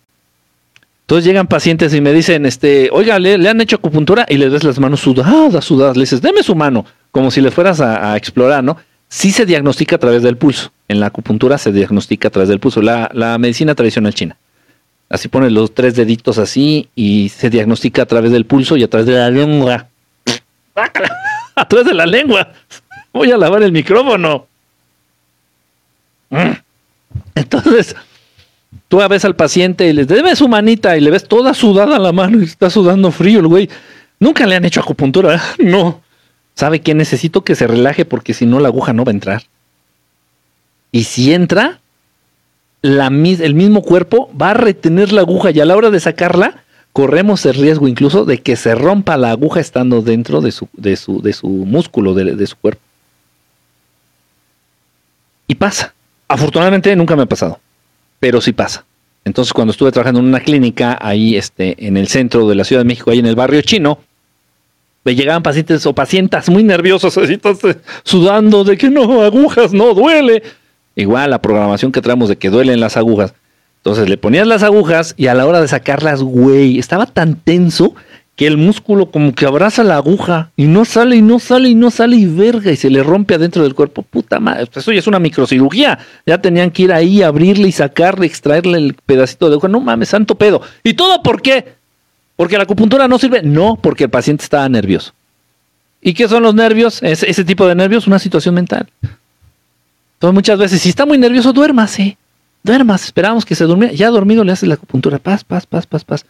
Entonces 1.02 1.24
llegan 1.24 1.46
pacientes 1.46 1.92
y 1.94 2.00
me 2.00 2.12
dicen, 2.12 2.46
este, 2.46 2.88
oiga, 2.92 3.18
le, 3.18 3.48
han 3.48 3.60
hecho 3.60 3.76
acupuntura 3.76 4.24
y 4.28 4.36
les 4.38 4.50
ves 4.50 4.64
las 4.64 4.78
manos 4.78 5.00
sudadas, 5.00 5.64
sudadas. 5.64 5.96
Le 5.96 6.02
dices, 6.02 6.22
deme 6.22 6.42
su 6.42 6.54
mano, 6.54 6.86
como 7.10 7.30
si 7.30 7.40
le 7.40 7.50
fueras 7.50 7.80
a 7.80 8.16
explorar, 8.16 8.64
¿no? 8.64 8.76
sí 9.12 9.30
se 9.30 9.44
diagnostica 9.44 9.96
a 9.96 9.98
través 9.98 10.22
del 10.22 10.38
pulso. 10.38 10.72
En 10.88 10.98
la 10.98 11.06
acupuntura 11.06 11.58
se 11.58 11.70
diagnostica 11.70 12.28
a 12.28 12.30
través 12.30 12.48
del 12.48 12.60
pulso. 12.60 12.80
La, 12.80 13.36
medicina 13.38 13.74
tradicional 13.74 14.14
china. 14.14 14.38
Así 15.10 15.28
pones 15.28 15.52
los 15.52 15.74
tres 15.74 15.94
deditos 15.94 16.38
así 16.38 16.88
y 16.94 17.28
se 17.28 17.50
diagnostica 17.50 18.02
a 18.02 18.06
través 18.06 18.32
del 18.32 18.46
pulso 18.46 18.78
y 18.78 18.82
a 18.82 18.88
través 18.88 19.06
de 19.06 19.12
la 19.12 19.30
lengua. 19.30 19.86
a 21.54 21.68
través 21.68 21.86
de 21.86 21.92
la 21.92 22.06
lengua. 22.06 22.52
Voy 23.12 23.30
a 23.30 23.36
lavar 23.36 23.62
el 23.62 23.72
micrófono. 23.72 24.46
Mm. 26.30 26.52
Entonces, 27.34 27.94
tú 28.88 28.98
ves 29.08 29.24
al 29.24 29.36
paciente 29.36 29.88
y 29.88 29.92
le 29.92 30.04
debes 30.04 30.38
su 30.38 30.48
manita 30.48 30.96
y 30.96 31.00
le 31.00 31.10
ves 31.10 31.26
toda 31.26 31.54
sudada 31.54 31.98
la 31.98 32.12
mano 32.12 32.40
y 32.40 32.44
está 32.44 32.70
sudando 32.70 33.10
frío 33.10 33.40
el 33.40 33.46
güey. 33.46 33.70
Nunca 34.20 34.46
le 34.46 34.56
han 34.56 34.64
hecho 34.64 34.80
acupuntura. 34.80 35.42
No. 35.58 36.00
¿Sabe 36.54 36.80
qué? 36.80 36.94
Necesito 36.94 37.44
que 37.44 37.54
se 37.54 37.66
relaje 37.66 38.04
porque 38.04 38.34
si 38.34 38.44
no 38.44 38.60
la 38.60 38.68
aguja 38.68 38.92
no 38.92 39.04
va 39.04 39.10
a 39.10 39.14
entrar. 39.14 39.42
Y 40.92 41.04
si 41.04 41.32
entra, 41.32 41.80
el 42.82 43.54
mismo 43.54 43.82
cuerpo 43.82 44.30
va 44.40 44.50
a 44.50 44.54
retener 44.54 45.12
la 45.12 45.22
aguja 45.22 45.50
y 45.50 45.60
a 45.60 45.64
la 45.64 45.74
hora 45.74 45.90
de 45.90 45.98
sacarla, 45.98 46.62
corremos 46.92 47.46
el 47.46 47.54
riesgo 47.54 47.88
incluso 47.88 48.26
de 48.26 48.42
que 48.42 48.56
se 48.56 48.74
rompa 48.74 49.16
la 49.16 49.30
aguja 49.30 49.60
estando 49.60 50.02
dentro 50.02 50.42
de 50.42 50.52
su, 50.52 50.68
de 50.74 50.96
su, 50.96 51.22
de 51.22 51.32
su 51.32 51.48
músculo, 51.48 52.12
de 52.14 52.46
su 52.46 52.56
cuerpo. 52.56 52.82
Y 55.46 55.54
pasa. 55.54 55.94
Afortunadamente 56.28 56.94
nunca 56.96 57.16
me 57.16 57.22
ha 57.22 57.26
pasado, 57.26 57.60
pero 58.22 58.40
sí 58.40 58.52
pasa. 58.52 58.84
Entonces 59.24 59.52
cuando 59.52 59.72
estuve 59.72 59.90
trabajando 59.90 60.20
en 60.20 60.26
una 60.26 60.38
clínica 60.38 60.96
ahí 61.00 61.34
este, 61.34 61.74
en 61.88 61.96
el 61.96 62.06
centro 62.06 62.48
de 62.48 62.54
la 62.54 62.62
Ciudad 62.62 62.82
de 62.82 62.86
México, 62.86 63.10
ahí 63.10 63.18
en 63.18 63.26
el 63.26 63.34
barrio 63.34 63.60
chino, 63.62 63.98
me 65.02 65.16
llegaban 65.16 65.42
pacientes 65.42 65.84
o 65.86 65.92
pacientes 65.92 66.48
muy 66.48 66.62
nerviosos, 66.62 67.18
así, 67.18 67.40
sudando 68.04 68.62
de 68.62 68.76
que 68.76 68.90
no, 68.90 69.22
agujas, 69.22 69.72
no, 69.72 69.92
duele. 69.92 70.44
Igual 70.94 71.30
la 71.30 71.42
programación 71.42 71.90
que 71.90 72.00
traemos 72.00 72.28
de 72.28 72.36
que 72.36 72.48
duelen 72.48 72.78
las 72.78 72.96
agujas. 72.96 73.34
Entonces 73.78 74.08
le 74.08 74.18
ponías 74.18 74.46
las 74.46 74.62
agujas 74.62 75.14
y 75.16 75.26
a 75.26 75.34
la 75.34 75.44
hora 75.44 75.60
de 75.60 75.66
sacarlas, 75.66 76.22
güey, 76.22 76.78
estaba 76.78 77.06
tan 77.06 77.34
tenso 77.34 77.96
que 78.36 78.46
el 78.46 78.56
músculo 78.56 79.10
como 79.10 79.34
que 79.34 79.44
abraza 79.44 79.84
la 79.84 79.96
aguja 79.96 80.50
y 80.56 80.64
no 80.64 80.84
sale 80.84 81.16
y 81.16 81.22
no 81.22 81.38
sale 81.38 81.68
y 81.68 81.74
no 81.74 81.90
sale 81.90 82.16
y 82.16 82.26
verga 82.26 82.70
y 82.70 82.76
se 82.76 82.88
le 82.88 83.02
rompe 83.02 83.34
adentro 83.34 83.62
del 83.62 83.74
cuerpo. 83.74 84.02
Puta 84.02 84.40
madre, 84.40 84.68
eso 84.74 84.92
ya 84.92 84.98
es 84.98 85.06
una 85.06 85.18
microcirugía. 85.18 85.98
Ya 86.24 86.38
tenían 86.38 86.70
que 86.70 86.82
ir 86.84 86.92
ahí, 86.92 87.22
abrirle 87.22 87.68
y 87.68 87.72
sacarle, 87.72 88.26
extraerle 88.26 88.78
el 88.78 88.94
pedacito 88.94 89.48
de 89.48 89.54
aguja. 89.54 89.68
No 89.68 89.80
mames, 89.80 90.08
santo 90.08 90.34
pedo. 90.34 90.62
¿Y 90.82 90.94
todo 90.94 91.22
por 91.22 91.42
qué? 91.42 91.74
¿Porque 92.36 92.56
la 92.56 92.64
acupuntura 92.64 93.06
no 93.06 93.18
sirve? 93.18 93.42
No, 93.42 93.76
porque 93.76 94.04
el 94.04 94.10
paciente 94.10 94.44
estaba 94.44 94.68
nervioso. 94.68 95.12
¿Y 96.00 96.14
qué 96.14 96.26
son 96.26 96.42
los 96.42 96.54
nervios? 96.54 97.02
Ese, 97.02 97.30
ese 97.30 97.44
tipo 97.44 97.66
de 97.66 97.74
nervios, 97.74 98.06
una 98.06 98.18
situación 98.18 98.54
mental. 98.54 98.88
Entonces 99.02 100.34
muchas 100.34 100.58
veces, 100.58 100.80
si 100.80 100.88
está 100.88 101.04
muy 101.04 101.18
nervioso, 101.18 101.52
duérmase. 101.52 102.16
Duermas, 102.62 103.04
esperamos 103.04 103.44
que 103.44 103.54
se 103.54 103.64
durmiera. 103.64 103.92
Ya 103.92 104.08
dormido 104.08 104.42
le 104.42 104.52
haces 104.52 104.68
la 104.68 104.74
acupuntura. 104.74 105.18
Paz, 105.18 105.44
paz, 105.44 105.66
paz, 105.66 105.86
paz, 105.86 106.04
paz 106.04 106.24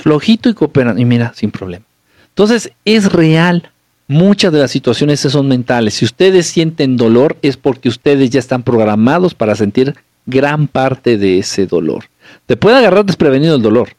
flojito 0.00 0.48
y 0.48 0.54
cooperan. 0.54 0.98
Y 0.98 1.04
mira, 1.04 1.32
sin 1.34 1.50
problema. 1.50 1.84
Entonces, 2.28 2.70
es 2.84 3.12
real. 3.12 3.70
Muchas 4.06 4.52
de 4.52 4.58
las 4.58 4.70
situaciones 4.70 5.20
son 5.20 5.48
mentales. 5.48 5.94
Si 5.94 6.04
ustedes 6.04 6.46
sienten 6.46 6.96
dolor, 6.96 7.36
es 7.42 7.56
porque 7.56 7.88
ustedes 7.88 8.30
ya 8.30 8.38
están 8.38 8.62
programados 8.62 9.34
para 9.34 9.54
sentir 9.54 9.94
gran 10.26 10.66
parte 10.66 11.16
de 11.16 11.38
ese 11.38 11.66
dolor. 11.66 12.04
Te 12.46 12.56
puede 12.56 12.76
agarrar 12.76 13.04
desprevenido 13.04 13.56
el 13.56 13.62
dolor. 13.62 13.90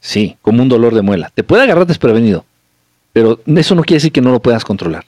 Sí, 0.00 0.36
como 0.42 0.62
un 0.62 0.68
dolor 0.68 0.94
de 0.94 1.02
muela. 1.02 1.30
Te 1.34 1.44
puede 1.44 1.62
agarrar 1.62 1.86
desprevenido. 1.86 2.44
Pero 3.12 3.40
eso 3.46 3.74
no 3.74 3.82
quiere 3.82 3.98
decir 3.98 4.12
que 4.12 4.20
no 4.20 4.30
lo 4.30 4.40
puedas 4.40 4.64
controlar. 4.64 5.04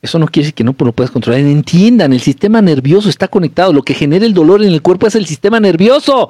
Eso 0.00 0.18
no 0.18 0.26
quiere 0.26 0.44
decir 0.44 0.54
que 0.54 0.64
no 0.64 0.74
lo 0.78 0.92
puedas 0.92 1.10
controlar. 1.10 1.40
Entiendan, 1.40 2.12
el 2.12 2.20
sistema 2.20 2.62
nervioso 2.62 3.08
está 3.08 3.28
conectado. 3.28 3.72
Lo 3.72 3.82
que 3.82 3.94
genera 3.94 4.26
el 4.26 4.34
dolor 4.34 4.62
en 4.62 4.72
el 4.72 4.82
cuerpo 4.82 5.06
es 5.06 5.14
el 5.14 5.26
sistema 5.26 5.58
nervioso. 5.58 6.28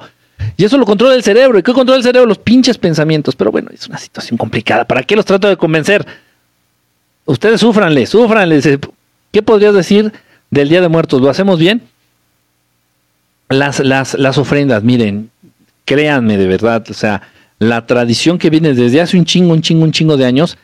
Y 0.57 0.65
eso 0.65 0.77
lo 0.77 0.85
controla 0.85 1.15
el 1.15 1.23
cerebro. 1.23 1.59
¿Y 1.59 1.63
qué 1.63 1.73
controla 1.73 1.97
el 1.97 2.03
cerebro? 2.03 2.27
Los 2.27 2.37
pinches 2.37 2.77
pensamientos. 2.77 3.35
Pero 3.35 3.51
bueno, 3.51 3.69
es 3.73 3.87
una 3.87 3.97
situación 3.97 4.37
complicada. 4.37 4.85
¿Para 4.85 5.03
qué 5.03 5.15
los 5.15 5.25
trato 5.25 5.47
de 5.47 5.57
convencer? 5.57 6.05
Ustedes 7.25 7.61
sufranle, 7.61 8.05
sufranle. 8.05 8.61
¿Qué 9.31 9.41
podrías 9.41 9.73
decir 9.73 10.11
del 10.49 10.69
Día 10.69 10.81
de 10.81 10.87
Muertos? 10.87 11.21
¿Lo 11.21 11.29
hacemos 11.29 11.59
bien? 11.59 11.83
Las, 13.49 13.79
las, 13.79 14.13
las 14.15 14.37
ofrendas, 14.37 14.83
miren, 14.83 15.31
créanme 15.85 16.37
de 16.37 16.47
verdad, 16.47 16.85
o 16.89 16.93
sea, 16.93 17.23
la 17.57 17.87
tradición 17.87 18.37
que 18.37 18.49
viene 18.49 18.73
desde 18.73 19.01
hace 19.01 19.17
un 19.17 19.25
chingo, 19.25 19.53
un 19.53 19.61
chingo, 19.61 19.83
un 19.83 19.91
chingo 19.91 20.17
de 20.17 20.25
años, 20.25 20.57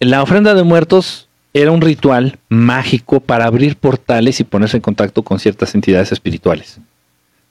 la 0.00 0.22
ofrenda 0.22 0.54
de 0.54 0.64
muertos 0.64 1.28
era 1.54 1.70
un 1.70 1.80
ritual 1.80 2.38
mágico 2.48 3.20
para 3.20 3.44
abrir 3.44 3.76
portales 3.76 4.40
y 4.40 4.44
ponerse 4.44 4.76
en 4.76 4.80
contacto 4.80 5.22
con 5.22 5.38
ciertas 5.38 5.74
entidades 5.74 6.10
espirituales. 6.12 6.78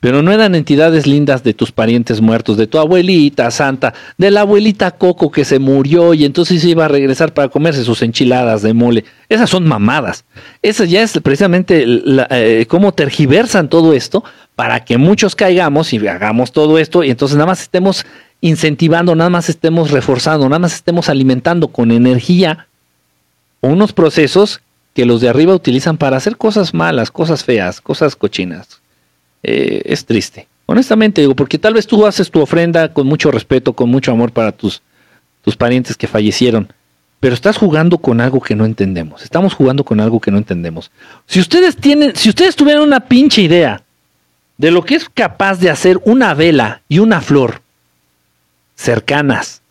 Pero 0.01 0.23
no 0.23 0.33
eran 0.33 0.55
entidades 0.55 1.05
lindas 1.05 1.43
de 1.43 1.53
tus 1.53 1.71
parientes 1.71 2.21
muertos, 2.21 2.57
de 2.57 2.65
tu 2.65 2.79
abuelita 2.79 3.49
santa, 3.51 3.93
de 4.17 4.31
la 4.31 4.41
abuelita 4.41 4.89
Coco 4.91 5.31
que 5.31 5.45
se 5.45 5.59
murió 5.59 6.15
y 6.15 6.25
entonces 6.25 6.65
iba 6.65 6.85
a 6.85 6.87
regresar 6.89 7.35
para 7.35 7.49
comerse 7.49 7.83
sus 7.83 8.01
enchiladas 8.01 8.63
de 8.63 8.73
mole. 8.73 9.05
Esas 9.29 9.49
son 9.49 9.67
mamadas. 9.67 10.25
Esa 10.63 10.85
ya 10.85 11.03
es 11.03 11.17
precisamente 11.23 11.85
eh, 12.31 12.65
cómo 12.67 12.93
tergiversan 12.93 13.69
todo 13.69 13.93
esto 13.93 14.23
para 14.55 14.83
que 14.83 14.97
muchos 14.97 15.35
caigamos 15.35 15.93
y 15.93 16.05
hagamos 16.07 16.51
todo 16.51 16.79
esto 16.79 17.03
y 17.03 17.11
entonces 17.11 17.37
nada 17.37 17.47
más 17.47 17.61
estemos 17.61 18.03
incentivando, 18.41 19.15
nada 19.15 19.29
más 19.29 19.49
estemos 19.49 19.91
reforzando, 19.91 20.49
nada 20.49 20.59
más 20.59 20.73
estemos 20.73 21.09
alimentando 21.09 21.67
con 21.67 21.91
energía 21.91 22.65
unos 23.61 23.93
procesos 23.93 24.61
que 24.95 25.05
los 25.05 25.21
de 25.21 25.29
arriba 25.29 25.53
utilizan 25.53 25.97
para 25.97 26.17
hacer 26.17 26.37
cosas 26.37 26.73
malas, 26.73 27.11
cosas 27.11 27.43
feas, 27.43 27.79
cosas 27.79 28.15
cochinas. 28.15 28.80
Eh, 29.43 29.81
es 29.85 30.05
triste. 30.05 30.47
Honestamente 30.65 31.21
digo, 31.21 31.35
porque 31.35 31.57
tal 31.57 31.73
vez 31.73 31.87
tú 31.87 32.05
haces 32.05 32.31
tu 32.31 32.39
ofrenda 32.39 32.93
con 32.93 33.07
mucho 33.07 33.31
respeto, 33.31 33.73
con 33.73 33.89
mucho 33.89 34.11
amor 34.11 34.31
para 34.31 34.51
tus, 34.51 34.81
tus 35.43 35.55
parientes 35.55 35.97
que 35.97 36.07
fallecieron, 36.07 36.71
pero 37.19 37.33
estás 37.33 37.57
jugando 37.57 37.97
con 37.97 38.21
algo 38.21 38.39
que 38.41 38.55
no 38.55 38.65
entendemos. 38.65 39.23
Estamos 39.23 39.53
jugando 39.53 39.83
con 39.83 39.99
algo 39.99 40.19
que 40.19 40.31
no 40.31 40.37
entendemos. 40.37 40.91
Si 41.25 41.39
ustedes 41.39 41.75
tienen, 41.75 42.15
si 42.15 42.29
ustedes 42.29 42.55
tuvieran 42.55 42.83
una 42.83 43.01
pinche 43.01 43.41
idea 43.41 43.83
de 44.57 44.71
lo 44.71 44.83
que 44.83 44.95
es 44.95 45.09
capaz 45.09 45.59
de 45.59 45.69
hacer 45.69 45.99
una 46.05 46.33
vela 46.33 46.81
y 46.87 46.99
una 46.99 47.21
flor 47.21 47.61
cercanas, 48.75 49.61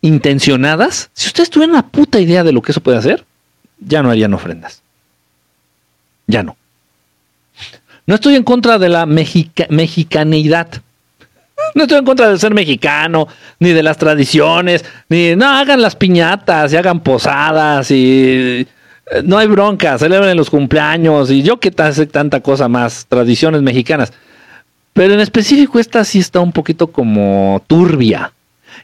intencionadas, 0.00 1.10
si 1.12 1.28
ustedes 1.28 1.50
tuvieran 1.50 1.74
una 1.74 1.88
puta 1.88 2.20
idea 2.20 2.42
de 2.42 2.52
lo 2.52 2.62
que 2.62 2.72
eso 2.72 2.80
puede 2.80 2.98
hacer, 2.98 3.24
ya 3.78 4.02
no 4.02 4.10
harían 4.10 4.34
ofrendas. 4.34 4.82
Ya 6.26 6.42
no. 6.42 6.56
No 8.06 8.16
estoy 8.16 8.34
en 8.34 8.42
contra 8.42 8.78
de 8.78 8.88
la 8.88 9.06
mexicaneidad. 9.06 10.68
No 11.74 11.82
estoy 11.84 11.98
en 11.98 12.04
contra 12.04 12.28
de 12.28 12.38
ser 12.38 12.52
mexicano, 12.52 13.28
ni 13.58 13.70
de 13.70 13.82
las 13.82 13.96
tradiciones, 13.96 14.84
ni 15.08 15.36
no 15.36 15.48
hagan 15.48 15.80
las 15.80 15.96
piñatas 15.96 16.72
y 16.72 16.76
hagan 16.76 17.00
posadas 17.00 17.90
y 17.90 18.66
eh, 19.06 19.22
no 19.24 19.38
hay 19.38 19.46
bronca, 19.46 19.96
celebren 19.98 20.36
los 20.36 20.50
cumpleaños 20.50 21.30
y 21.30 21.42
yo 21.42 21.60
que 21.60 21.72
hace 21.78 22.06
tanta 22.06 22.40
cosa 22.40 22.68
más, 22.68 23.06
tradiciones 23.06 23.62
mexicanas. 23.62 24.12
Pero 24.92 25.14
en 25.14 25.20
específico 25.20 25.78
esta 25.78 26.04
sí 26.04 26.18
está 26.18 26.40
un 26.40 26.52
poquito 26.52 26.88
como 26.88 27.62
turbia. 27.66 28.32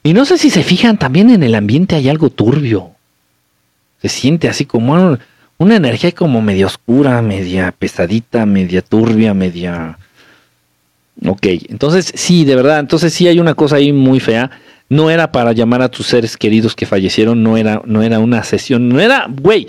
Y 0.02 0.14
no 0.14 0.24
sé 0.24 0.38
si 0.38 0.50
se 0.50 0.62
fijan, 0.62 0.98
también 0.98 1.31
en 1.31 1.42
el 1.42 1.54
ambiente 1.54 1.96
hay 1.96 2.09
algo 2.09 2.31
turbio. 2.31 2.92
Se 4.00 4.09
siente 4.09 4.48
así 4.48 4.64
como 4.64 5.18
una 5.59 5.77
energía 5.77 6.12
como 6.12 6.40
media 6.40 6.66
oscura, 6.66 7.21
media 7.21 7.73
pesadita, 7.77 8.47
media 8.47 8.81
turbia, 8.81 9.35
media... 9.35 9.99
Ok, 11.27 11.47
entonces 11.68 12.12
sí, 12.14 12.44
de 12.44 12.55
verdad, 12.55 12.79
entonces 12.79 13.12
sí 13.12 13.27
hay 13.27 13.40
una 13.40 13.55
cosa 13.55 13.77
ahí 13.77 13.92
muy 13.92 14.21
fea. 14.21 14.53
No 14.88 15.11
era 15.11 15.33
para 15.33 15.53
llamar 15.53 15.83
a 15.83 15.88
tus 15.88 16.07
seres 16.07 16.37
queridos 16.37 16.77
que 16.77 16.87
fallecieron, 16.87 17.42
no 17.42 17.57
era, 17.57 17.83
no 17.85 18.03
era 18.03 18.21
una 18.21 18.44
sesión, 18.44 18.88
no 18.88 19.01
era, 19.01 19.27
güey. 19.29 19.66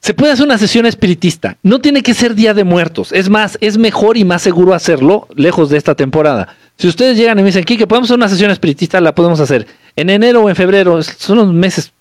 Se 0.00 0.14
puede 0.14 0.32
hacer 0.32 0.44
una 0.46 0.58
sesión 0.58 0.86
espiritista, 0.86 1.56
no 1.62 1.80
tiene 1.80 2.02
que 2.02 2.14
ser 2.14 2.34
Día 2.34 2.52
de 2.52 2.64
Muertos. 2.64 3.12
Es 3.12 3.28
más, 3.30 3.56
es 3.60 3.78
mejor 3.78 4.18
y 4.18 4.24
más 4.24 4.42
seguro 4.42 4.74
hacerlo 4.74 5.28
lejos 5.34 5.70
de 5.70 5.78
esta 5.78 5.94
temporada. 5.94 6.56
Si 6.76 6.86
ustedes 6.86 7.16
llegan 7.16 7.38
y 7.38 7.42
me 7.42 7.48
dicen, 7.48 7.64
que 7.64 7.86
podemos 7.86 8.08
hacer 8.08 8.16
una 8.16 8.28
sesión 8.28 8.50
espiritista, 8.50 9.00
la 9.00 9.14
podemos 9.14 9.40
hacer 9.40 9.66
en 9.96 10.10
enero 10.10 10.42
o 10.42 10.48
en 10.48 10.56
febrero, 10.56 11.02
son 11.02 11.38
los 11.38 11.52
meses 11.52 11.92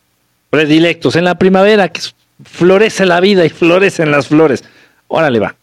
predilectos. 0.49 1.15
En 1.15 1.25
la 1.25 1.35
primavera, 1.35 1.89
que 1.89 2.01
florece 2.43 3.05
la 3.05 3.19
vida 3.19 3.45
y 3.45 3.49
florecen 3.49 4.11
las 4.11 4.27
flores. 4.27 4.63
Órale, 5.07 5.39
va. 5.39 5.55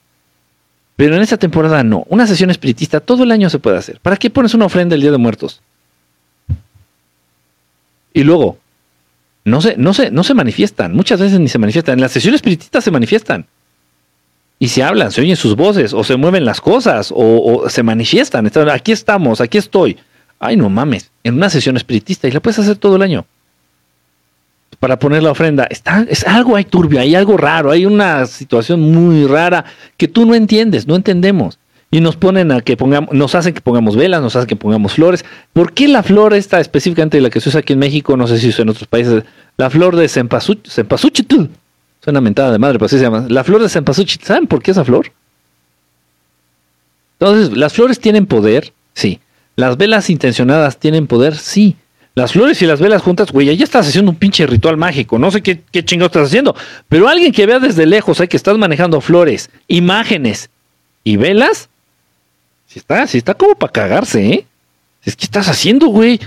Pero 0.96 1.16
en 1.16 1.22
esta 1.22 1.36
temporada 1.36 1.82
no. 1.82 2.04
Una 2.08 2.26
sesión 2.26 2.50
espiritista 2.50 3.00
todo 3.00 3.24
el 3.24 3.30
año 3.30 3.50
se 3.50 3.58
puede 3.58 3.78
hacer. 3.78 4.00
¿Para 4.00 4.16
qué 4.16 4.30
pones 4.30 4.54
una 4.54 4.66
ofrenda 4.66 4.94
el 4.94 5.02
Día 5.02 5.10
de 5.10 5.18
Muertos? 5.18 5.60
Y 8.14 8.24
luego, 8.24 8.58
no 9.44 9.60
se, 9.60 9.76
no 9.76 9.92
se, 9.92 10.10
no 10.10 10.24
se 10.24 10.32
manifiestan. 10.32 10.94
Muchas 10.94 11.20
veces 11.20 11.38
ni 11.38 11.48
se 11.48 11.58
manifiestan. 11.58 11.94
En 11.94 12.00
las 12.00 12.12
sesiones 12.12 12.38
espiritistas 12.38 12.82
se 12.82 12.90
manifiestan. 12.90 13.46
Y 14.58 14.68
se 14.68 14.82
hablan, 14.82 15.12
se 15.12 15.20
oyen 15.20 15.36
sus 15.36 15.54
voces, 15.54 15.92
o 15.92 16.02
se 16.02 16.16
mueven 16.16 16.46
las 16.46 16.62
cosas, 16.62 17.12
o, 17.12 17.62
o 17.64 17.68
se 17.68 17.82
manifiestan. 17.82 18.50
Aquí 18.70 18.90
estamos, 18.90 19.42
aquí 19.42 19.58
estoy. 19.58 19.98
Ay, 20.38 20.56
no 20.56 20.70
mames. 20.70 21.10
En 21.24 21.34
una 21.34 21.50
sesión 21.50 21.76
espiritista 21.76 22.26
y 22.26 22.30
la 22.30 22.40
puedes 22.40 22.58
hacer 22.58 22.76
todo 22.76 22.96
el 22.96 23.02
año 23.02 23.26
para 24.86 25.00
poner 25.00 25.20
la 25.20 25.32
ofrenda. 25.32 25.66
Está, 25.68 26.06
es 26.08 26.24
algo 26.28 26.54
hay 26.54 26.62
turbio, 26.62 27.00
hay 27.00 27.16
algo 27.16 27.36
raro, 27.36 27.72
hay 27.72 27.86
una 27.86 28.24
situación 28.26 28.80
muy 28.80 29.26
rara 29.26 29.64
que 29.96 30.06
tú 30.06 30.24
no 30.24 30.36
entiendes, 30.36 30.86
no 30.86 30.94
entendemos. 30.94 31.58
Y 31.90 32.00
nos 32.00 32.14
ponen 32.14 32.52
a 32.52 32.60
que 32.60 32.76
pongamos, 32.76 33.12
nos 33.12 33.34
hacen 33.34 33.52
que 33.52 33.60
pongamos 33.60 33.96
velas, 33.96 34.22
nos 34.22 34.36
hacen 34.36 34.46
que 34.46 34.54
pongamos 34.54 34.92
flores. 34.92 35.24
¿Por 35.52 35.72
qué 35.72 35.88
la 35.88 36.04
flor 36.04 36.34
esta 36.34 36.60
específicamente 36.60 37.20
la 37.20 37.30
que 37.30 37.40
se 37.40 37.48
usa 37.48 37.62
aquí 37.62 37.72
en 37.72 37.80
México, 37.80 38.16
no 38.16 38.28
sé 38.28 38.38
si 38.38 38.50
usa 38.50 38.62
en 38.62 38.68
otros 38.68 38.86
países, 38.86 39.24
la 39.56 39.70
flor 39.70 39.96
de 39.96 40.06
cempasúchitl? 40.06 41.46
Suena 42.00 42.20
mentada 42.20 42.52
de 42.52 42.58
madre, 42.60 42.78
pero 42.78 42.86
así 42.86 42.98
se 42.98 43.02
llama. 43.02 43.26
La 43.28 43.42
flor 43.42 43.60
de 43.62 43.68
cempasúchitl, 43.68 44.24
¿saben 44.24 44.46
por 44.46 44.62
qué 44.62 44.70
esa 44.70 44.84
flor? 44.84 45.10
Entonces, 47.18 47.56
¿las 47.56 47.72
flores 47.72 47.98
tienen 47.98 48.26
poder? 48.26 48.72
Sí. 48.94 49.18
¿Las 49.56 49.78
velas 49.78 50.10
intencionadas 50.10 50.78
tienen 50.78 51.08
poder? 51.08 51.34
Sí. 51.34 51.74
Las 52.16 52.32
flores 52.32 52.62
y 52.62 52.66
las 52.66 52.80
velas 52.80 53.02
juntas, 53.02 53.30
güey, 53.30 53.54
ya 53.54 53.62
estás 53.62 53.86
haciendo 53.86 54.10
un 54.10 54.16
pinche 54.16 54.46
ritual 54.46 54.78
mágico. 54.78 55.18
No 55.18 55.30
sé 55.30 55.42
qué, 55.42 55.60
qué 55.70 55.84
chingo 55.84 56.06
estás 56.06 56.28
haciendo. 56.28 56.56
Pero 56.88 57.08
alguien 57.08 57.30
que 57.30 57.44
vea 57.44 57.58
desde 57.58 57.84
lejos, 57.84 58.18
hay 58.22 58.26
que 58.26 58.38
estás 58.38 58.56
manejando 58.56 59.02
flores, 59.02 59.50
imágenes 59.68 60.48
y 61.04 61.18
velas. 61.18 61.68
Si 62.68 62.78
está, 62.78 63.06
si 63.06 63.18
está 63.18 63.34
como 63.34 63.54
para 63.54 63.70
cagarse, 63.70 64.26
¿eh? 64.28 64.46
Es 65.04 65.14
que 65.14 65.26
estás 65.26 65.46
haciendo, 65.50 65.88
güey. 65.88 66.18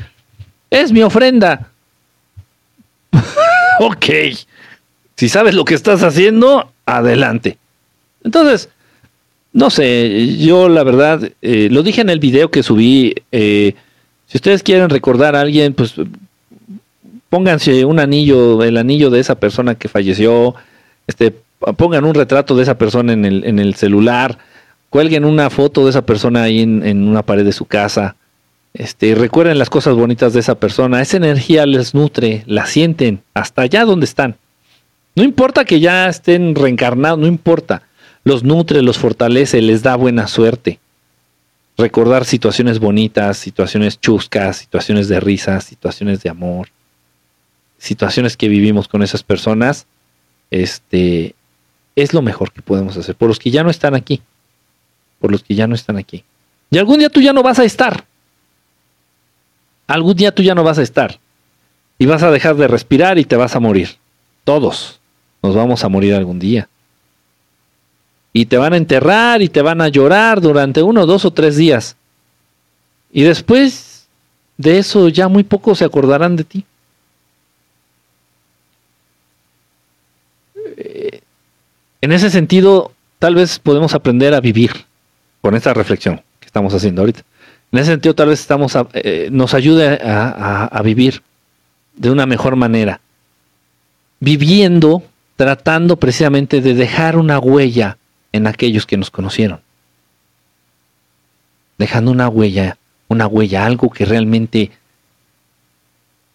Es 0.69 0.91
mi 0.91 1.01
ofrenda. 1.01 1.71
ok. 3.79 4.05
Si 5.15 5.27
sabes 5.27 5.55
lo 5.55 5.65
que 5.65 5.73
estás 5.73 6.03
haciendo, 6.03 6.71
adelante. 6.85 7.57
Entonces, 8.23 8.69
no 9.53 9.71
sé, 9.71 10.37
yo 10.37 10.69
la 10.69 10.83
verdad, 10.83 11.31
eh, 11.41 11.67
lo 11.71 11.81
dije 11.81 12.01
en 12.01 12.11
el 12.11 12.19
video 12.19 12.51
que 12.51 12.61
subí. 12.61 13.15
Eh, 13.31 13.73
si 14.29 14.37
ustedes 14.37 14.61
quieren 14.61 14.91
recordar 14.91 15.35
a 15.35 15.41
alguien, 15.41 15.73
pues 15.73 15.95
pónganse 17.29 17.83
un 17.83 17.99
anillo, 17.99 18.61
el 18.63 18.77
anillo 18.77 19.09
de 19.09 19.19
esa 19.19 19.33
persona 19.33 19.73
que 19.73 19.87
falleció, 19.87 20.53
este, 21.07 21.33
pongan 21.77 22.05
un 22.05 22.13
retrato 22.13 22.55
de 22.55 22.61
esa 22.61 22.77
persona 22.77 23.11
en 23.13 23.25
el, 23.25 23.43
en 23.43 23.57
el 23.57 23.73
celular, 23.73 24.37
cuelguen 24.91 25.25
una 25.25 25.49
foto 25.49 25.83
de 25.83 25.89
esa 25.89 26.03
persona 26.05 26.43
ahí 26.43 26.61
en, 26.61 27.07
una 27.07 27.23
pared 27.23 27.43
de 27.43 27.51
su 27.51 27.65
casa. 27.65 28.17
Este, 28.75 29.15
recuerden 29.15 29.57
las 29.57 29.71
cosas 29.71 29.95
bonitas 29.95 30.33
de 30.33 30.41
esa 30.41 30.53
persona. 30.59 31.01
Esa 31.01 31.17
energía 31.17 31.65
les 31.65 31.95
nutre, 31.95 32.43
la 32.45 32.67
sienten 32.67 33.21
hasta 33.33 33.63
allá 33.63 33.83
donde 33.83 34.05
están. 34.05 34.35
No 35.15 35.23
importa 35.23 35.65
que 35.65 35.79
ya 35.79 36.07
estén 36.07 36.53
reencarnados, 36.53 37.17
no 37.17 37.25
importa. 37.25 37.81
Los 38.23 38.43
nutre, 38.43 38.83
los 38.83 38.99
fortalece, 38.99 39.59
les 39.63 39.81
da 39.81 39.95
buena 39.95 40.27
suerte. 40.27 40.77
Recordar 41.79 42.25
situaciones 42.25 42.79
bonitas, 42.79 43.37
situaciones 43.37 44.01
chuscas, 44.01 44.57
situaciones 44.57 45.07
de 45.07 45.21
risa, 45.21 45.61
situaciones 45.61 46.21
de 46.21 46.29
amor, 46.29 46.67
situaciones 47.77 48.35
que 48.35 48.49
vivimos 48.49 48.89
con 48.89 49.01
esas 49.01 49.23
personas, 49.23 49.87
este, 50.51 51.35
es 51.95 52.13
lo 52.13 52.21
mejor 52.21 52.51
que 52.51 52.61
podemos 52.61 52.97
hacer. 52.97 53.15
Por 53.15 53.29
los 53.29 53.39
que 53.39 53.49
ya 53.49 53.63
no 53.63 53.69
están 53.69 53.95
aquí. 53.95 54.21
Por 55.21 55.31
los 55.31 55.41
que 55.41 55.55
ya 55.55 55.67
no 55.67 55.75
están 55.75 55.95
aquí. 55.95 56.25
Y 56.69 56.79
algún 56.79 56.99
día 56.99 57.09
tú 57.09 57.21
ya 57.21 57.31
no 57.31 57.43
vas 57.43 57.59
a 57.59 57.63
estar. 57.63 58.03
Algún 59.87 60.17
día 60.17 60.35
tú 60.35 60.43
ya 60.43 60.55
no 60.55 60.65
vas 60.65 60.79
a 60.79 60.83
estar. 60.83 61.17
Y 61.97 62.07
vas 62.07 62.23
a 62.23 62.31
dejar 62.31 62.57
de 62.57 62.67
respirar 62.67 63.17
y 63.19 63.23
te 63.23 63.37
vas 63.37 63.55
a 63.55 63.61
morir. 63.61 63.95
Todos 64.43 64.99
nos 65.41 65.55
vamos 65.55 65.85
a 65.85 65.87
morir 65.87 66.13
algún 66.13 66.39
día. 66.39 66.67
Y 68.31 68.45
te 68.45 68.57
van 68.57 68.73
a 68.73 68.77
enterrar 68.77 69.41
y 69.41 69.49
te 69.49 69.61
van 69.61 69.81
a 69.81 69.87
llorar 69.87 70.39
durante 70.41 70.83
uno, 70.83 71.05
dos 71.05 71.25
o 71.25 71.31
tres 71.31 71.55
días. 71.55 71.95
Y 73.11 73.23
después 73.23 74.07
de 74.57 74.77
eso 74.77 75.07
ya 75.09 75.27
muy 75.27 75.43
pocos 75.43 75.79
se 75.79 75.85
acordarán 75.85 76.35
de 76.35 76.43
ti. 76.43 76.65
Eh, 80.77 81.21
en 82.01 82.11
ese 82.11 82.29
sentido, 82.29 82.91
tal 83.17 83.35
vez 83.35 83.59
podemos 83.59 83.93
aprender 83.93 84.33
a 84.33 84.41
vivir 84.41 84.71
con 85.41 85.55
esta 85.55 85.73
reflexión 85.73 86.21
que 86.39 86.45
estamos 86.45 86.73
haciendo 86.73 87.01
ahorita. 87.01 87.23
En 87.71 87.79
ese 87.79 87.91
sentido, 87.91 88.15
tal 88.15 88.29
vez 88.29 88.39
estamos 88.39 88.75
eh, 88.93 89.29
nos 89.31 89.53
ayude 89.53 89.99
a, 90.01 90.81
vivir 90.83 91.21
de 91.95 92.09
una 92.09 92.25
mejor 92.25 92.55
manera. 92.55 92.99
Viviendo, 94.19 95.03
tratando 95.35 95.97
precisamente 95.97 96.61
de 96.61 96.73
dejar 96.73 97.15
una 97.15 97.37
huella 97.37 97.98
en 98.31 98.47
aquellos 98.47 98.85
que 98.85 98.97
nos 98.97 99.11
conocieron. 99.11 99.61
Dejando 101.77 102.11
una 102.11 102.29
huella, 102.29 102.77
una 103.07 103.27
huella, 103.27 103.65
algo 103.65 103.89
que 103.89 104.05
realmente 104.05 104.71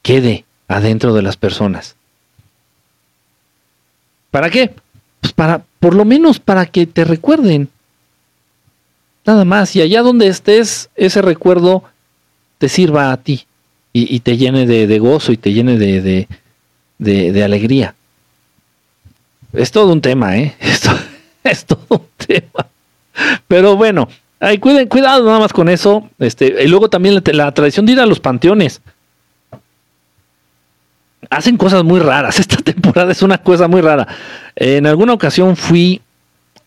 quede 0.03 0.45
adentro 0.69 1.15
de 1.15 1.23
las 1.23 1.37
personas. 1.37 1.97
¿Para 4.31 4.51
qué? 4.51 4.75
Pues 5.21 5.33
para, 5.33 5.65
por 5.79 5.95
lo 5.95 6.05
menos 6.05 6.41
para 6.41 6.67
que 6.67 6.87
te 6.87 7.05
recuerden 7.05 7.69
Nada 9.27 9.45
más. 9.45 9.75
Y 9.77 9.83
allá 9.83 10.03
donde 10.03 10.29
estés, 10.29 10.91
ese 10.97 11.23
recuerdo 11.23 11.85
te 12.59 12.69
sirva 12.69 13.13
a 13.13 13.17
ti 13.17 13.47
y, 13.93 14.21
te 14.21 14.37
llene 14.37 14.67
de, 14.67 14.99
gozo 14.99 15.33
y 15.33 15.37
te 15.37 15.53
llene 15.53 15.79
de, 15.79 16.27
de, 16.99 17.45
alegría. 17.45 17.95
Es 19.53 19.71
todo 19.71 19.93
un 19.93 20.01
tema, 20.01 20.37
¿eh? 20.37 20.55
Esto, 20.61 20.91
es 21.51 21.65
todo 21.65 21.87
un 21.91 22.07
tema. 22.17 22.67
Pero 23.47 23.77
bueno, 23.77 24.09
ay, 24.41 24.59
cuiden, 24.59 24.89
cuidado 24.89 25.25
nada 25.25 25.39
más 25.39 25.53
con 25.53 25.69
eso. 25.69 26.09
Este, 26.19 26.65
y 26.65 26.69
luego 26.69 26.89
también 26.89 27.23
la, 27.25 27.53
tradición 27.53 27.87
de 27.87 27.93
ir 27.93 28.01
a 28.01 28.07
los 28.07 28.21
panteones. 28.21 28.81
Hacen 31.31 31.57
cosas 31.57 31.85
muy 31.85 32.01
raras. 32.01 32.39
Esta 32.41 32.57
temporada 32.57 33.13
es 33.13 33.23
una 33.23 33.39
cosa 33.39 33.69
muy 33.69 33.81
rara. 33.81 34.09
En 34.57 34.87
alguna 34.87 35.13
ocasión 35.13 35.57
fui 35.57 36.01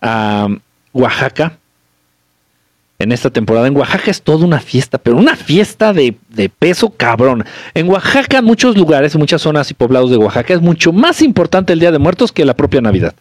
a 0.01 0.47
Oaxaca 0.93 1.57
en 2.99 3.11
esta 3.11 3.30
temporada. 3.30 3.67
En 3.67 3.75
Oaxaca 3.75 4.11
es 4.11 4.21
toda 4.21 4.45
una 4.45 4.59
fiesta, 4.59 4.97
pero 4.97 5.17
una 5.17 5.36
fiesta 5.36 5.93
de, 5.93 6.15
peso 6.59 6.89
cabrón. 6.89 7.45
En 7.73 7.89
Oaxaca, 7.89 8.41
muchos 8.41 8.78
lugares, 8.78 9.15
muchas 9.15 9.41
zonas 9.41 9.69
y 9.71 9.73
poblados 9.73 10.11
de 10.11 10.17
Oaxaca, 10.17 10.53
es 10.53 10.61
mucho 10.61 10.91
más 10.91 11.21
importante 11.21 11.73
el 11.73 11.80
Día 11.80 11.91
de 11.91 11.99
Muertos 11.99 12.32
que 12.32 12.45
la 12.45 12.55
propia 12.55 12.82
Navidad. 12.82 13.15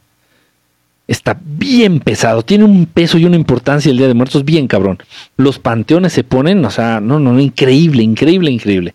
Está 1.09 1.39
bien 1.41 2.01
pesado, 2.01 2.43
tiene 2.43 2.65
un 2.65 2.87
peso 2.87 3.17
y 3.17 3.25
una 3.25 3.37
importancia 3.37 3.91
el 3.91 3.99
Día 3.99 4.09
de 4.09 4.15
Muertos 4.15 4.45
bien 4.45 4.67
cabrón. 4.67 4.99
Los 5.37 5.59
panteones 5.59 6.13
se 6.13 6.25
ponen, 6.25 6.65
o 6.65 6.71
sea, 6.71 7.01
no, 7.01 7.21
no, 7.21 7.39
increíble, 7.39 8.03
increíble, 8.03 8.51
increíble. 8.51 8.95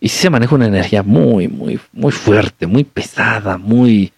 Y 0.00 0.08
sí 0.08 0.18
se 0.18 0.30
maneja 0.30 0.54
una 0.54 0.66
energía 0.66 1.02
muy, 1.02 1.48
muy, 1.48 1.78
muy 1.92 2.12
fuerte, 2.12 2.66
muy 2.66 2.84
pesada, 2.84 3.58
muy... 3.58 4.12